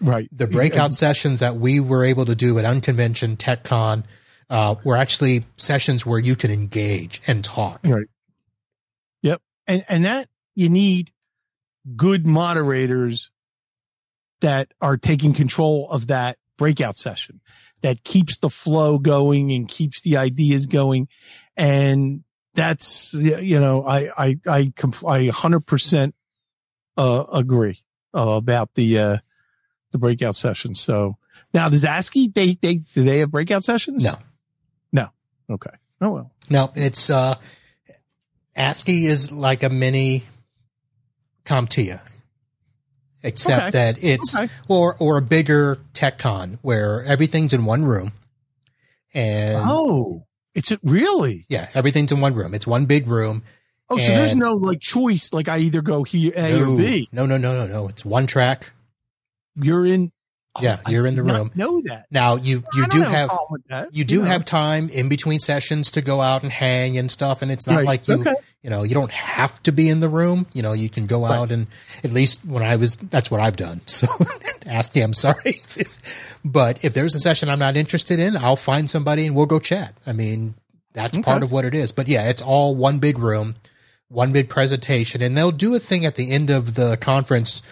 right. 0.00 0.28
The 0.32 0.46
breakout 0.46 0.92
sessions 0.92 1.40
that 1.40 1.54
we 1.54 1.80
were 1.80 2.04
able 2.04 2.26
to 2.26 2.34
do 2.34 2.58
at 2.58 2.64
Unconvention 2.64 3.36
TechCon 3.36 4.04
uh, 4.50 4.74
were 4.84 4.96
actually 4.96 5.44
sessions 5.56 6.04
where 6.04 6.18
you 6.18 6.34
can 6.36 6.50
engage 6.50 7.22
and 7.26 7.42
talk. 7.42 7.80
Right. 7.84 8.06
Yep. 9.22 9.40
And 9.66 9.84
and 9.88 10.04
that 10.04 10.28
you 10.54 10.68
need 10.68 11.12
good 11.96 12.26
moderators 12.26 13.30
that 14.40 14.72
are 14.80 14.96
taking 14.96 15.32
control 15.32 15.88
of 15.90 16.08
that 16.08 16.36
breakout 16.58 16.98
session 16.98 17.40
that 17.80 18.04
keeps 18.04 18.38
the 18.38 18.50
flow 18.50 18.98
going 18.98 19.52
and 19.52 19.68
keeps 19.68 20.00
the 20.02 20.16
ideas 20.16 20.66
going. 20.66 21.08
And 21.56 22.24
that's, 22.54 23.12
you 23.14 23.60
know, 23.60 23.84
I, 23.84 24.08
I, 24.16 24.36
I, 24.46 24.72
I 25.06 25.28
100% 25.28 26.12
uh, 26.96 27.24
agree 27.32 27.80
uh, 28.14 28.20
about 28.20 28.74
the, 28.74 28.98
uh, 28.98 29.16
the 29.92 29.98
breakout 29.98 30.36
sessions. 30.36 30.80
So 30.80 31.16
now 31.52 31.68
does 31.68 31.84
ASCII, 31.84 32.28
they, 32.28 32.54
they, 32.54 32.76
do 32.76 33.04
they 33.04 33.18
have 33.18 33.30
breakout 33.30 33.64
sessions? 33.64 34.04
No. 34.04 34.14
No. 34.92 35.08
Okay. 35.50 35.70
Oh, 36.00 36.10
well. 36.10 36.30
No, 36.50 36.70
it's 36.74 37.08
uh 37.10 37.34
ASCII 38.56 39.06
is 39.06 39.32
like 39.32 39.62
a 39.62 39.70
mini 39.70 40.22
CompTIA. 41.44 42.00
Except 43.22 43.62
Okay. 43.62 43.70
that 43.70 44.04
it's 44.04 44.36
Okay. 44.38 44.52
or 44.68 44.96
or 45.00 45.16
a 45.16 45.22
bigger 45.22 45.78
TechCon 45.94 46.58
where 46.60 47.02
everything's 47.04 47.54
in 47.54 47.64
one 47.64 47.84
room. 47.84 48.12
And 49.14 49.64
Oh, 49.66 50.26
it's 50.54 50.72
really? 50.82 51.44
yeah, 51.48 51.68
everything's 51.74 52.12
in 52.12 52.20
one 52.20 52.34
room. 52.34 52.54
It's 52.54 52.66
one 52.66 52.86
big 52.86 53.06
room. 53.06 53.42
Oh, 53.90 53.98
so 53.98 54.12
there's 54.12 54.34
no 54.34 54.52
like 54.54 54.80
choice. 54.80 55.32
Like 55.32 55.48
I 55.48 55.58
either 55.58 55.82
go 55.82 56.02
here 56.04 56.32
A 56.34 56.58
no, 56.58 56.72
or 56.74 56.78
B. 56.78 57.08
no, 57.12 57.26
no, 57.26 57.36
no, 57.36 57.52
no, 57.54 57.66
no. 57.66 57.88
It's 57.88 58.04
one 58.04 58.26
track. 58.26 58.72
You're 59.56 59.84
in. 59.86 60.10
Oh, 60.56 60.62
Yeah, 60.62 60.78
I 60.86 60.90
you're 60.92 61.04
in 61.06 61.16
the 61.16 61.22
room. 61.24 61.50
Know 61.56 61.82
that 61.86 62.06
Now 62.12 62.36
you 62.36 62.62
you 62.76 62.86
don't 62.86 62.90
do 62.90 63.02
have 63.02 63.30
that, 63.68 63.88
you 63.92 64.04
do 64.04 64.20
know. 64.20 64.24
have 64.26 64.44
time 64.44 64.88
in 64.88 65.08
between 65.08 65.40
sessions 65.40 65.90
to 65.92 66.00
go 66.00 66.20
out 66.20 66.44
and 66.44 66.52
hang 66.52 66.96
and 66.96 67.10
stuff 67.10 67.42
and 67.42 67.50
it's 67.50 67.66
not 67.66 67.78
Right. 67.78 67.86
like 67.86 68.06
you 68.08 68.20
Okay. 68.20 68.34
you 68.62 68.70
know 68.70 68.84
you 68.84 68.94
don't 68.94 69.10
have 69.10 69.60
to 69.64 69.72
be 69.72 69.88
in 69.88 69.98
the 69.98 70.08
room 70.08 70.46
you 70.54 70.62
know 70.62 70.72
you 70.72 70.88
can 70.88 71.06
go 71.06 71.24
out 71.24 71.50
and 71.50 71.66
at 72.04 72.12
least 72.12 72.44
when 72.44 72.62
i 72.62 72.76
was 72.76 72.94
that's 72.96 73.32
what 73.32 73.40
i've 73.40 73.56
done 73.56 73.80
so 73.86 74.06
ask 74.66 74.94
you 74.94 75.02
i'm 75.02 75.12
sorry 75.12 75.58
but 76.44 76.84
if 76.84 76.94
there's 76.94 77.14
a 77.14 77.20
session 77.20 77.48
i'm 77.48 77.58
not 77.58 77.76
interested 77.76 78.18
in 78.18 78.36
i'll 78.36 78.56
find 78.56 78.90
somebody 78.90 79.26
and 79.26 79.34
we'll 79.34 79.46
go 79.46 79.58
chat. 79.58 79.94
I 80.06 80.12
mean 80.12 80.54
that's 80.92 81.18
part 81.18 81.42
of 81.42 81.50
what 81.50 81.64
it 81.64 81.74
is. 81.74 81.90
But 81.90 82.08
yeah 82.08 82.28
it's 82.28 82.42
all 82.42 82.74
one 82.74 82.98
big 82.98 83.18
room 83.18 83.56
one 84.08 84.32
big 84.32 84.48
presentation. 84.48 85.22
And 85.22 85.36
they'll 85.36 85.50
do 85.50 85.74
a 85.74 85.80
thing 85.80 86.06
at 86.06 86.14
the 86.14 86.30
end 86.30 86.50
of 86.50 86.74
the 86.74 86.96
conference. 86.96 87.62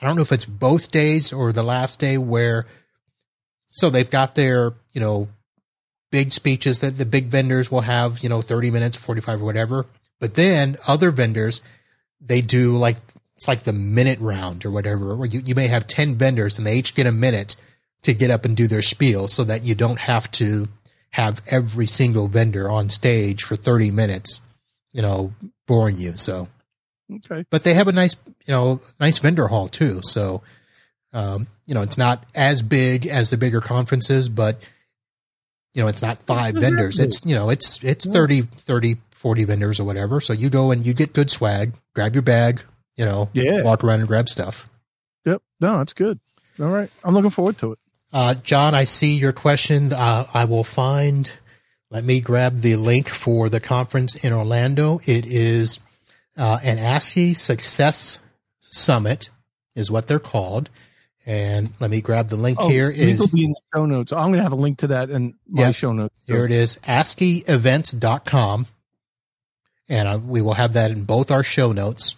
I 0.00 0.06
don't 0.06 0.16
know 0.16 0.22
if 0.22 0.32
it's 0.32 0.44
both 0.44 0.90
days 0.90 1.32
or 1.32 1.52
the 1.52 1.62
last 1.62 1.98
day 1.98 2.18
where 2.18 2.66
so 3.66 3.90
they've 3.90 4.10
got 4.10 4.34
their 4.34 4.74
you 4.92 5.00
know 5.00 5.28
big 6.10 6.32
speeches 6.32 6.80
that 6.80 6.98
the 6.98 7.06
big 7.06 7.26
vendors 7.26 7.70
will 7.70 7.82
have, 7.82 8.20
you 8.20 8.28
know, 8.28 8.40
30 8.40 8.70
minutes, 8.70 8.96
45 8.96 9.42
or 9.42 9.44
whatever. 9.44 9.86
But 10.20 10.34
then 10.34 10.76
other 10.86 11.10
vendors, 11.10 11.60
they 12.20 12.40
do 12.40 12.76
like, 12.76 12.96
it's 13.36 13.46
like 13.46 13.64
the 13.64 13.72
minute 13.72 14.18
round 14.18 14.64
or 14.64 14.70
whatever, 14.70 15.14
where 15.14 15.28
you, 15.28 15.42
you 15.44 15.54
may 15.54 15.68
have 15.68 15.86
10 15.86 16.16
vendors 16.16 16.58
and 16.58 16.66
they 16.66 16.76
each 16.76 16.94
get 16.94 17.06
a 17.06 17.12
minute 17.12 17.56
to 18.02 18.14
get 18.14 18.30
up 18.30 18.44
and 18.44 18.56
do 18.56 18.66
their 18.68 18.82
spiel 18.82 19.28
so 19.28 19.44
that 19.44 19.64
you 19.64 19.74
don't 19.74 19.98
have 19.98 20.30
to 20.32 20.68
have 21.10 21.40
every 21.50 21.86
single 21.86 22.28
vendor 22.28 22.70
on 22.70 22.88
stage 22.88 23.42
for 23.42 23.56
30 23.56 23.90
minutes, 23.90 24.40
you 24.92 25.02
know, 25.02 25.32
boring 25.66 25.96
you. 25.96 26.16
So, 26.16 26.48
Okay. 27.10 27.44
but 27.50 27.64
they 27.64 27.74
have 27.74 27.88
a 27.88 27.92
nice, 27.92 28.14
you 28.44 28.52
know, 28.52 28.80
nice 29.00 29.18
vendor 29.18 29.48
hall 29.48 29.68
too. 29.68 30.00
So, 30.02 30.42
um, 31.14 31.46
you 31.66 31.74
know, 31.74 31.82
it's 31.82 31.96
not 31.98 32.24
as 32.34 32.60
big 32.62 33.06
as 33.06 33.30
the 33.30 33.36
bigger 33.38 33.60
conferences, 33.62 34.28
but 34.28 34.62
you 35.74 35.82
know, 35.82 35.88
it's 35.88 36.02
not 36.02 36.22
five 36.22 36.54
vendors. 36.54 36.98
It's, 36.98 37.24
you 37.24 37.34
know, 37.34 37.50
it's, 37.50 37.82
it's 37.84 38.04
Yeah. 38.04 38.12
30, 38.12 38.40
30, 38.42 38.96
40 39.10 39.44
vendors 39.44 39.78
or 39.78 39.84
whatever. 39.84 40.20
So 40.20 40.32
you 40.32 40.50
go 40.50 40.70
and 40.72 40.84
you 40.84 40.92
get 40.92 41.12
good 41.12 41.30
swag, 41.30 41.72
grab 41.94 42.14
your 42.14 42.22
bag, 42.22 42.62
you 42.96 43.04
know, 43.04 43.30
Yeah. 43.32 43.62
walk 43.62 43.84
around 43.84 44.00
and 44.00 44.08
grab 44.08 44.28
stuff. 44.28 44.68
Yep. 45.24 45.42
No, 45.60 45.78
that's 45.78 45.92
good. 45.92 46.18
All 46.60 46.70
right. 46.70 46.90
I'm 47.04 47.14
looking 47.14 47.30
forward 47.30 47.58
to 47.58 47.72
it. 47.72 47.78
Uh, 48.12 48.34
John, 48.34 48.74
I 48.74 48.84
see 48.84 49.16
your 49.16 49.32
question. 49.32 49.92
Uh, 49.92 50.26
I 50.32 50.44
will 50.46 50.64
find, 50.64 51.30
let 51.90 52.04
me 52.04 52.20
grab 52.20 52.58
the 52.58 52.76
link 52.76 53.08
for 53.08 53.48
the 53.48 53.60
conference 53.60 54.14
in 54.16 54.32
Orlando. 54.32 55.00
It 55.04 55.26
is, 55.26 55.78
uh, 56.36 56.58
an 56.62 56.78
ASCII 56.78 57.34
Success 57.34 58.18
Summit 58.60 59.30
is 59.74 59.90
what 59.90 60.06
they're 60.06 60.18
called. 60.18 60.70
And 61.26 61.70
let 61.78 61.90
me 61.90 62.00
grab 62.00 62.28
the 62.28 62.36
link 62.36 62.58
here. 62.58 62.86
Oh, 62.88 62.98
Is 62.98 63.20
will 63.20 63.28
be 63.28 63.44
in 63.44 63.50
the 63.50 63.60
show 63.74 63.84
notes. 63.84 64.12
I'm 64.14 64.28
going 64.28 64.38
to 64.38 64.42
have 64.42 64.52
a 64.52 64.56
link 64.56 64.78
to 64.78 64.86
that 64.86 65.10
in 65.10 65.34
my 65.46 65.64
Yeah. 65.64 65.70
show 65.72 65.92
notes. 65.92 66.14
here 66.24 66.46
it 66.46 66.50
is, 66.52 66.78
ASCIIevents.com. 66.84 68.66
And 69.90 70.08
uh, 70.08 70.18
we 70.24 70.40
will 70.40 70.54
have 70.54 70.72
that 70.74 70.90
in 70.90 71.04
both 71.04 71.30
our 71.30 71.42
show 71.42 71.72
notes. 71.72 72.14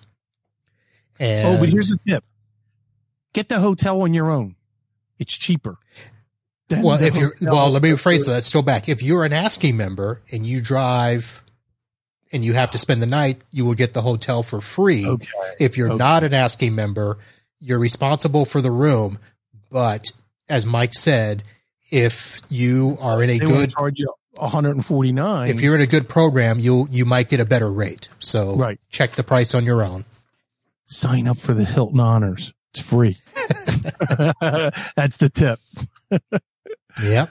And 1.18 1.56
oh, 1.56 1.58
but 1.60 1.68
here's 1.68 1.88
the 1.88 1.98
tip: 2.06 2.24
get 3.32 3.48
the 3.48 3.60
hotel 3.60 4.02
on 4.02 4.14
your 4.14 4.30
own. 4.30 4.56
It's 5.20 5.38
cheaper. 5.38 5.76
well, 6.70 7.00
if 7.00 7.16
you're 7.16 7.34
well, 7.42 7.70
let 7.70 7.82
me 7.82 7.90
rephrase 7.90 8.24
that. 8.24 8.32
Let's 8.32 8.52
go 8.52 8.62
back. 8.62 8.88
If 8.88 9.02
you're 9.02 9.24
an 9.24 9.32
ASCII 9.32 9.70
member 9.72 10.22
and 10.32 10.44
you 10.46 10.60
drive 10.60 11.42
and 12.32 12.44
you 12.44 12.54
have 12.54 12.70
to 12.72 12.78
spend 12.78 13.02
the 13.02 13.06
night, 13.06 13.42
you 13.52 13.64
will 13.64 13.74
get 13.74 13.92
the 13.92 14.02
hotel 14.02 14.42
for 14.42 14.60
free. 14.60 15.06
Okay. 15.06 15.26
If 15.60 15.76
you're 15.76 15.88
Okay. 15.90 15.96
not 15.98 16.22
an 16.24 16.32
ASCII 16.32 16.70
member, 16.70 17.18
you're 17.60 17.78
responsible 17.78 18.44
for 18.44 18.60
the 18.62 18.70
room. 18.70 19.18
But 19.70 20.12
as 20.48 20.64
Mike 20.64 20.94
said, 20.94 21.44
if 21.90 22.40
you 22.48 22.96
are 23.00 23.22
in 23.22 23.30
a 23.30 23.38
They 23.38 23.44
good, 23.46 23.70
charge 23.70 23.98
you 23.98 24.12
149. 24.38 25.48
if 25.48 25.60
you're 25.60 25.74
in 25.74 25.80
a 25.80 25.86
good 25.86 26.08
program, 26.08 26.60
you 26.60 26.86
you 26.88 27.04
might 27.04 27.28
get 27.28 27.40
a 27.40 27.44
better 27.44 27.70
rate. 27.70 28.08
So 28.20 28.54
Right. 28.56 28.80
check 28.90 29.10
the 29.12 29.24
price 29.24 29.54
on 29.54 29.64
your 29.64 29.82
own. 29.82 30.04
sign 30.84 31.28
up 31.28 31.38
for 31.38 31.52
the 31.54 31.64
Hilton 31.64 32.00
Honors. 32.00 32.52
It's 32.72 32.80
free. 32.82 33.18
That's 34.96 35.16
the 35.16 35.30
tip. 35.32 35.60
Yep. 37.00 37.30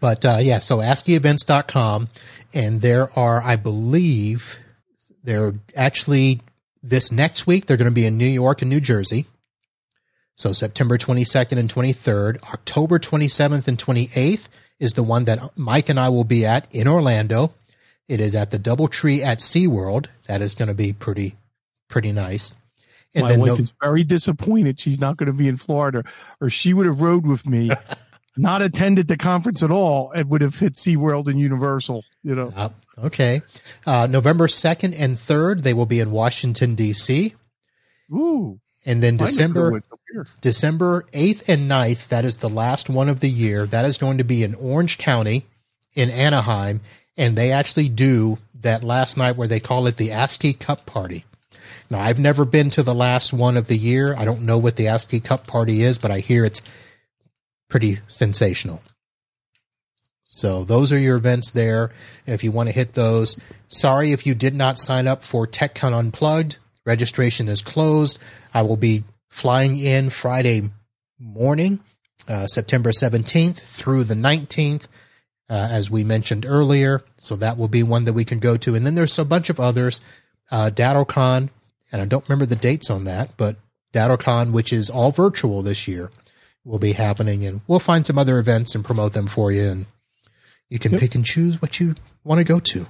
But 0.00 0.24
uh, 0.24 0.38
yeah, 0.40 0.58
so 0.58 0.78
ASCIIevents.com. 0.78 2.08
And 2.52 2.80
there 2.80 3.08
are, 3.18 3.42
I 3.42 3.56
believe, 3.56 4.58
they're 5.22 5.54
actually 5.76 6.40
this 6.82 7.10
next 7.10 7.46
week, 7.46 7.66
they're 7.66 7.78
going 7.78 7.90
to 7.90 7.94
be 7.94 8.06
in 8.06 8.18
New 8.18 8.26
York 8.26 8.60
and 8.60 8.70
New 8.70 8.80
Jersey. 8.80 9.26
So 10.36 10.52
September 10.52 10.98
22nd 10.98 11.58
and 11.58 11.72
23rd. 11.72 12.42
October 12.52 12.98
27th 12.98 13.66
and 13.66 13.78
28th 13.78 14.48
is 14.78 14.92
the 14.92 15.02
one 15.02 15.24
that 15.24 15.56
Mike 15.56 15.88
and 15.88 15.98
I 15.98 16.10
will 16.10 16.24
be 16.24 16.44
at 16.44 16.66
in 16.74 16.86
Orlando. 16.86 17.54
It 18.08 18.20
is 18.20 18.34
at 18.34 18.50
the 18.50 18.58
Doubletree 18.58 19.22
at 19.22 19.38
SeaWorld. 19.38 20.08
That 20.26 20.42
is 20.42 20.54
going 20.54 20.68
to 20.68 20.74
be 20.74 20.92
pretty, 20.92 21.36
pretty 21.88 22.12
nice. 22.12 22.52
And 23.14 23.24
My 23.24 23.36
wife 23.36 23.46
no- 23.46 23.56
is 23.56 23.72
very 23.82 24.04
disappointed 24.04 24.80
she's 24.80 25.00
not 25.00 25.16
going 25.16 25.28
to 25.28 25.32
be 25.32 25.48
in 25.48 25.56
Florida, 25.56 26.04
or 26.40 26.50
she 26.50 26.74
would 26.74 26.86
have 26.86 27.00
rode 27.00 27.26
with 27.26 27.46
me, 27.46 27.70
not 28.36 28.62
attended 28.62 29.08
the 29.08 29.16
conference 29.16 29.62
at 29.62 29.70
all, 29.70 30.10
and 30.12 30.28
would 30.30 30.40
have 30.40 30.58
hit 30.58 30.74
SeaWorld 30.74 31.28
and 31.28 31.38
Universal, 31.38 32.04
you 32.22 32.34
know. 32.34 32.52
Uh, 32.54 32.68
okay. 33.04 33.42
Uh, 33.86 34.08
November 34.10 34.46
2nd 34.46 34.94
and 34.98 35.16
3rd, 35.16 35.62
they 35.62 35.74
will 35.74 35.86
be 35.86 36.00
in 36.00 36.10
Washington, 36.10 36.74
D.C. 36.74 37.34
Ooh. 38.12 38.58
And 38.86 39.02
then 39.02 39.16
December 39.16 39.82
December 40.40 41.02
8th 41.12 41.48
and 41.48 41.70
9th, 41.70 42.08
that 42.08 42.24
is 42.24 42.36
the 42.36 42.48
last 42.48 42.88
one 42.88 43.08
of 43.08 43.20
the 43.20 43.28
year. 43.28 43.66
That 43.66 43.84
is 43.84 43.98
going 43.98 44.18
to 44.18 44.24
be 44.24 44.44
in 44.44 44.54
Orange 44.54 44.98
County 44.98 45.46
in 45.94 46.10
Anaheim. 46.10 46.80
And 47.16 47.36
they 47.36 47.52
actually 47.52 47.88
do 47.88 48.38
that 48.60 48.84
last 48.84 49.16
night 49.16 49.36
where 49.36 49.48
they 49.48 49.60
call 49.60 49.86
it 49.86 49.96
the 49.96 50.12
ASCII 50.12 50.52
Cup 50.52 50.86
Party. 50.86 51.24
Now, 51.94 52.00
I've 52.00 52.18
never 52.18 52.44
been 52.44 52.70
to 52.70 52.82
the 52.82 52.92
last 52.92 53.32
one 53.32 53.56
of 53.56 53.68
the 53.68 53.76
year. 53.76 54.16
I 54.18 54.24
don't 54.24 54.42
know 54.42 54.58
what 54.58 54.74
the 54.74 54.88
ASCII 54.88 55.20
Cup 55.20 55.46
Party 55.46 55.82
is, 55.82 55.96
but 55.96 56.10
I 56.10 56.18
hear 56.18 56.44
it's 56.44 56.60
pretty 57.70 57.98
sensational. 58.08 58.82
So 60.28 60.64
those 60.64 60.92
are 60.92 60.98
your 60.98 61.16
events 61.16 61.52
there. 61.52 61.92
If 62.26 62.42
you 62.42 62.50
want 62.50 62.68
to 62.68 62.74
hit 62.74 62.94
those, 62.94 63.40
sorry 63.68 64.10
if 64.10 64.26
you 64.26 64.34
did 64.34 64.56
not 64.56 64.80
sign 64.80 65.06
up 65.06 65.22
for 65.22 65.46
TechCon 65.46 65.96
Unplugged. 65.96 66.58
Registration 66.84 67.46
is 67.46 67.62
closed. 67.62 68.18
I 68.52 68.62
will 68.62 68.76
be 68.76 69.04
flying 69.28 69.78
in 69.78 70.10
Friday 70.10 70.70
morning, 71.20 71.78
uh, 72.26 72.48
September 72.48 72.90
17th 72.90 73.60
through 73.60 74.02
the 74.02 74.16
19th, 74.16 74.88
uh, 75.48 75.68
as 75.70 75.92
we 75.92 76.02
mentioned 76.02 76.44
earlier. 76.44 77.04
So 77.18 77.36
that 77.36 77.56
will 77.56 77.68
be 77.68 77.84
one 77.84 78.04
that 78.06 78.14
we 78.14 78.24
can 78.24 78.40
go 78.40 78.56
to. 78.56 78.74
And 78.74 78.84
then 78.84 78.96
there's 78.96 79.16
a 79.16 79.24
bunch 79.24 79.48
of 79.48 79.60
others. 79.60 80.00
Uh, 80.50 80.70
and 81.94 82.02
I 82.02 82.06
don't 82.06 82.28
remember 82.28 82.44
the 82.44 82.56
dates 82.56 82.90
on 82.90 83.04
that, 83.04 83.36
but 83.36 83.54
DattoCon, 83.92 84.50
which 84.50 84.72
is 84.72 84.90
all 84.90 85.12
virtual 85.12 85.62
this 85.62 85.86
year, 85.86 86.10
will 86.64 86.80
be 86.80 86.94
happening. 86.94 87.46
And 87.46 87.60
we'll 87.68 87.78
find 87.78 88.04
some 88.04 88.18
other 88.18 88.40
events 88.40 88.74
and 88.74 88.84
promote 88.84 89.12
them 89.12 89.28
for 89.28 89.52
you. 89.52 89.62
And 89.62 89.86
you 90.68 90.80
can 90.80 90.90
yep. 90.90 91.00
pick 91.00 91.14
and 91.14 91.24
choose 91.24 91.62
what 91.62 91.78
you 91.78 91.94
want 92.24 92.40
to 92.40 92.44
go 92.44 92.58
to. 92.58 92.88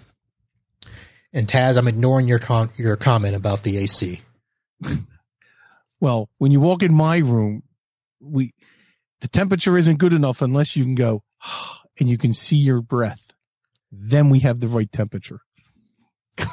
And 1.34 1.46
Taz, 1.46 1.76
I'm 1.76 1.86
ignoring 1.86 2.26
your 2.26 2.38
con- 2.38 2.70
your 2.78 2.96
comment 2.96 3.36
about 3.36 3.62
the 3.62 3.76
AC. 3.76 4.22
well, 6.00 6.30
when 6.38 6.50
you 6.50 6.60
walk 6.60 6.82
in 6.82 6.94
my 6.94 7.18
room, 7.18 7.62
we 8.20 8.54
the 9.20 9.28
temperature 9.28 9.76
isn't 9.76 9.98
good 9.98 10.14
enough 10.14 10.40
unless 10.40 10.76
you 10.76 10.84
can 10.84 10.94
go 10.94 11.24
and 12.00 12.08
you 12.08 12.16
can 12.16 12.32
see 12.32 12.56
your 12.56 12.80
breath. 12.80 13.34
Then 13.92 14.30
we 14.30 14.38
have 14.40 14.60
the 14.60 14.68
right 14.68 14.90
temperature. 14.90 15.40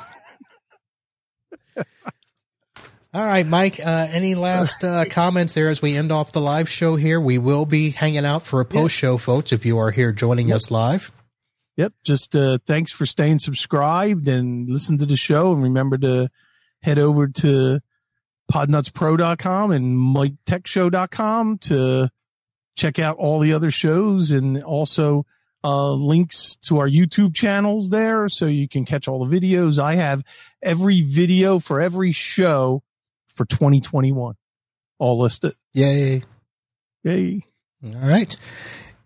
All 3.14 3.26
right, 3.26 3.46
Mike. 3.46 3.78
Uh, 3.78 4.08
any 4.10 4.36
last 4.36 4.86
uh, 4.86 5.04
comments 5.04 5.54
there 5.54 5.68
as 5.68 5.82
we 5.82 5.98
end 5.98 6.14
off 6.14 6.32
the 6.32 6.40
live 6.40 6.70
show 6.70 6.96
here? 6.96 7.20
We 7.20 7.40
will 7.40 7.66
be 7.66 7.90
hanging 7.90 8.26
out 8.26 8.44
for 8.44 8.62
a 8.62 8.66
post 8.66 8.96
show, 8.96 9.18
folks. 9.18 9.52
If 9.52 9.66
you 9.66 9.80
are 9.80 9.92
here 9.92 10.14
joining 10.14 10.48
yep. 10.48 10.56
us 10.56 10.72
live. 10.72 11.12
Yep. 11.76 11.92
Just 12.06 12.38
uh, 12.38 12.60
thanks 12.66 12.94
for 12.94 13.06
staying 13.06 13.40
subscribed 13.40 14.30
and 14.30 14.70
listen 14.70 14.98
to 15.00 15.06
the 15.06 15.18
show, 15.18 15.52
and 15.52 15.62
remember 15.62 15.98
to 15.98 16.30
head 16.84 17.00
over 17.00 17.28
to 17.28 17.82
podnutzpro.com 18.50 19.72
and 19.72 19.98
miketechshow.com 19.98 21.58
to 21.58 22.10
check 22.78 22.98
out 22.98 23.18
all 23.18 23.40
the 23.40 23.52
other 23.52 23.72
shows 23.72 24.32
and 24.32 24.64
also 24.64 25.26
uh, 25.66 25.92
links 25.92 26.56
to 26.62 26.78
our 26.78 26.88
YouTube 26.88 27.36
channels 27.36 27.90
there 27.90 28.30
so 28.30 28.46
you 28.46 28.70
can 28.70 28.86
catch 28.86 29.10
all 29.10 29.26
the 29.26 29.40
videos. 29.40 29.80
I 29.80 29.96
have 29.96 30.24
every 30.64 31.02
video 31.02 31.60
for 31.60 31.82
every 31.82 32.14
show 32.14 32.84
for 33.36 33.46
2021 33.46 34.36
all 35.02 35.20
listed. 35.20 35.54
Yay. 35.74 36.24
Yay. 37.04 37.44
All 37.84 38.08
right. 38.08 38.36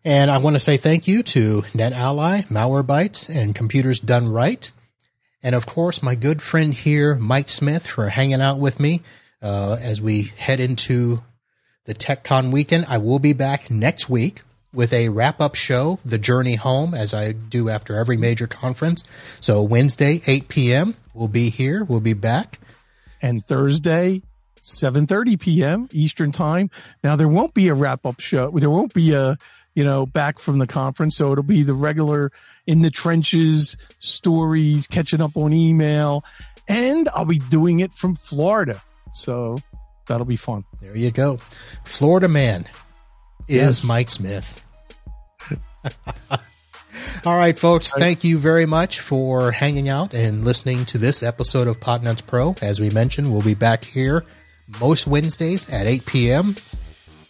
And 0.03 0.29
I 0.29 0.37
want 0.39 0.57
to 0.57 0.59
say 0.59 0.75
thank 0.75 1.07
you 1.07 1.23
to 1.23 1.63
Net 1.73 1.93
NetAlly, 1.93 2.47
Malwarebytes, 2.47 3.33
and 3.33 3.55
Computers 3.55 4.01
Done 4.01 4.27
Right. 4.27 4.71
And 5.41 5.55
of 5.55 5.65
course, 5.65 6.03
my 6.03 6.15
good 6.15 6.41
friend 6.41 6.73
here, 6.73 7.15
Mike 7.15 7.49
Smith, 7.49 7.87
for 7.87 8.09
hanging 8.09 8.41
out 8.41 8.59
with 8.59 8.79
me 8.79 9.01
uh, 9.41 9.77
as 9.79 10.01
we 10.01 10.23
head 10.37 10.59
into 10.59 11.23
the 11.85 11.93
TechCon 11.95 12.51
weekend. 12.51 12.85
I 12.89 12.97
will 12.97 13.19
be 13.19 13.33
back 13.33 13.71
next 13.71 14.09
week 14.09 14.41
with 14.73 14.91
a 14.91 15.09
wrap 15.09 15.39
up 15.39 15.55
show, 15.55 15.99
The 16.03 16.17
Journey 16.17 16.55
Home, 16.55 16.93
as 16.93 17.13
I 17.13 17.31
do 17.31 17.69
after 17.69 17.95
every 17.95 18.17
major 18.17 18.47
conference. 18.47 19.05
So 19.39 19.63
Wednesday, 19.63 20.21
8 20.27 20.49
p.m., 20.49 20.95
we'll 21.13 21.29
be 21.29 21.49
here. 21.49 21.85
We'll 21.85 22.01
be 22.01 22.13
back. 22.13 22.59
And 23.25 23.43
Thursday, 23.43 24.21
7:30 24.61 25.39
p.m. 25.39 25.89
Eastern 25.91 26.31
Time. 26.31 26.69
Now 27.03 27.15
there 27.15 27.27
won't 27.27 27.55
be 27.55 27.69
a 27.69 27.73
wrap 27.73 28.05
up 28.05 28.19
show. 28.19 28.51
There 28.51 28.69
won't 28.69 28.93
be 28.93 29.13
a 29.13 29.39
you 29.73 29.83
know 29.83 30.05
back 30.05 30.37
from 30.37 30.59
the 30.59 30.67
conference, 30.67 31.17
so 31.17 31.31
it'll 31.31 31.43
be 31.43 31.63
the 31.63 31.73
regular 31.73 32.31
in 32.67 32.83
the 32.83 32.91
trenches 32.91 33.77
stories, 33.97 34.85
catching 34.85 35.21
up 35.21 35.35
on 35.35 35.53
email, 35.53 36.23
and 36.67 37.09
I'll 37.15 37.25
be 37.25 37.39
doing 37.39 37.79
it 37.79 37.91
from 37.93 38.13
Florida. 38.13 38.79
So 39.11 39.57
that'll 40.05 40.27
be 40.27 40.35
fun. 40.35 40.63
There 40.79 40.95
you 40.95 41.09
go. 41.09 41.37
Florida 41.83 42.27
man 42.27 42.67
is 43.47 43.55
yes. 43.55 43.83
Mike 43.83 44.11
Smith. 44.11 44.63
All 47.25 47.37
right, 47.37 47.57
folks. 47.57 47.93
Thank 47.93 48.23
you 48.23 48.37
very 48.37 48.65
much 48.65 48.99
for 48.99 49.51
hanging 49.51 49.89
out 49.89 50.13
and 50.13 50.43
listening 50.43 50.85
to 50.85 50.97
this 50.97 51.23
episode 51.23 51.67
of 51.67 51.79
Podnutz 51.79 52.25
Pro. 52.25 52.55
As 52.61 52.79
we 52.79 52.89
mentioned, 52.89 53.31
we'll 53.31 53.41
be 53.41 53.55
back 53.55 53.83
here 53.83 54.25
most 54.79 55.07
Wednesdays 55.07 55.69
at 55.69 55.85
8 55.85 56.05
p.m. 56.05 56.55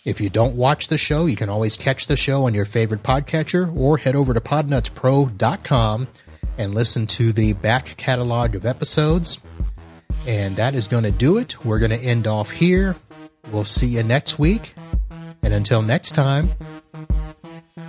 If 0.03 0.22
you 0.22 0.30
don't 0.30 0.56
watch 0.56 0.88
the 0.88 0.97
show, 0.97 1.26
you 1.26 1.35
can 1.35 1.49
always 1.49 1.77
catch 1.77 2.07
the 2.07 2.18
show 2.18 2.45
on 2.45 2.53
your 2.53 2.65
favorite 2.65 3.03
podcatcher 3.03 3.76
or 3.76 3.97
head 3.97 4.15
over 4.15 4.34
to 4.34 4.39
podnutzpro.com 4.39 6.07
and 6.57 6.76
listen 6.76 7.07
to 7.07 7.34
the 7.34 7.53
back 7.53 7.97
catalog 7.97 8.56
of 8.56 8.65
episodes. 8.65 9.39
And 10.27 10.56
that 10.57 10.73
is 10.76 10.88
going 10.88 11.03
to 11.03 11.11
do 11.11 11.38
it. 11.38 11.64
We're 11.65 11.80
going 11.80 11.91
to 11.91 11.99
end 11.99 12.27
off 12.27 12.52
here. 12.52 12.95
We'll 13.52 13.65
see 13.65 13.88
you 13.88 14.03
next 14.03 14.39
week. 14.39 14.73
And 15.43 15.53
until 15.53 15.81
next 15.81 16.11
time, 16.11 16.52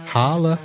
holla. 0.06 0.58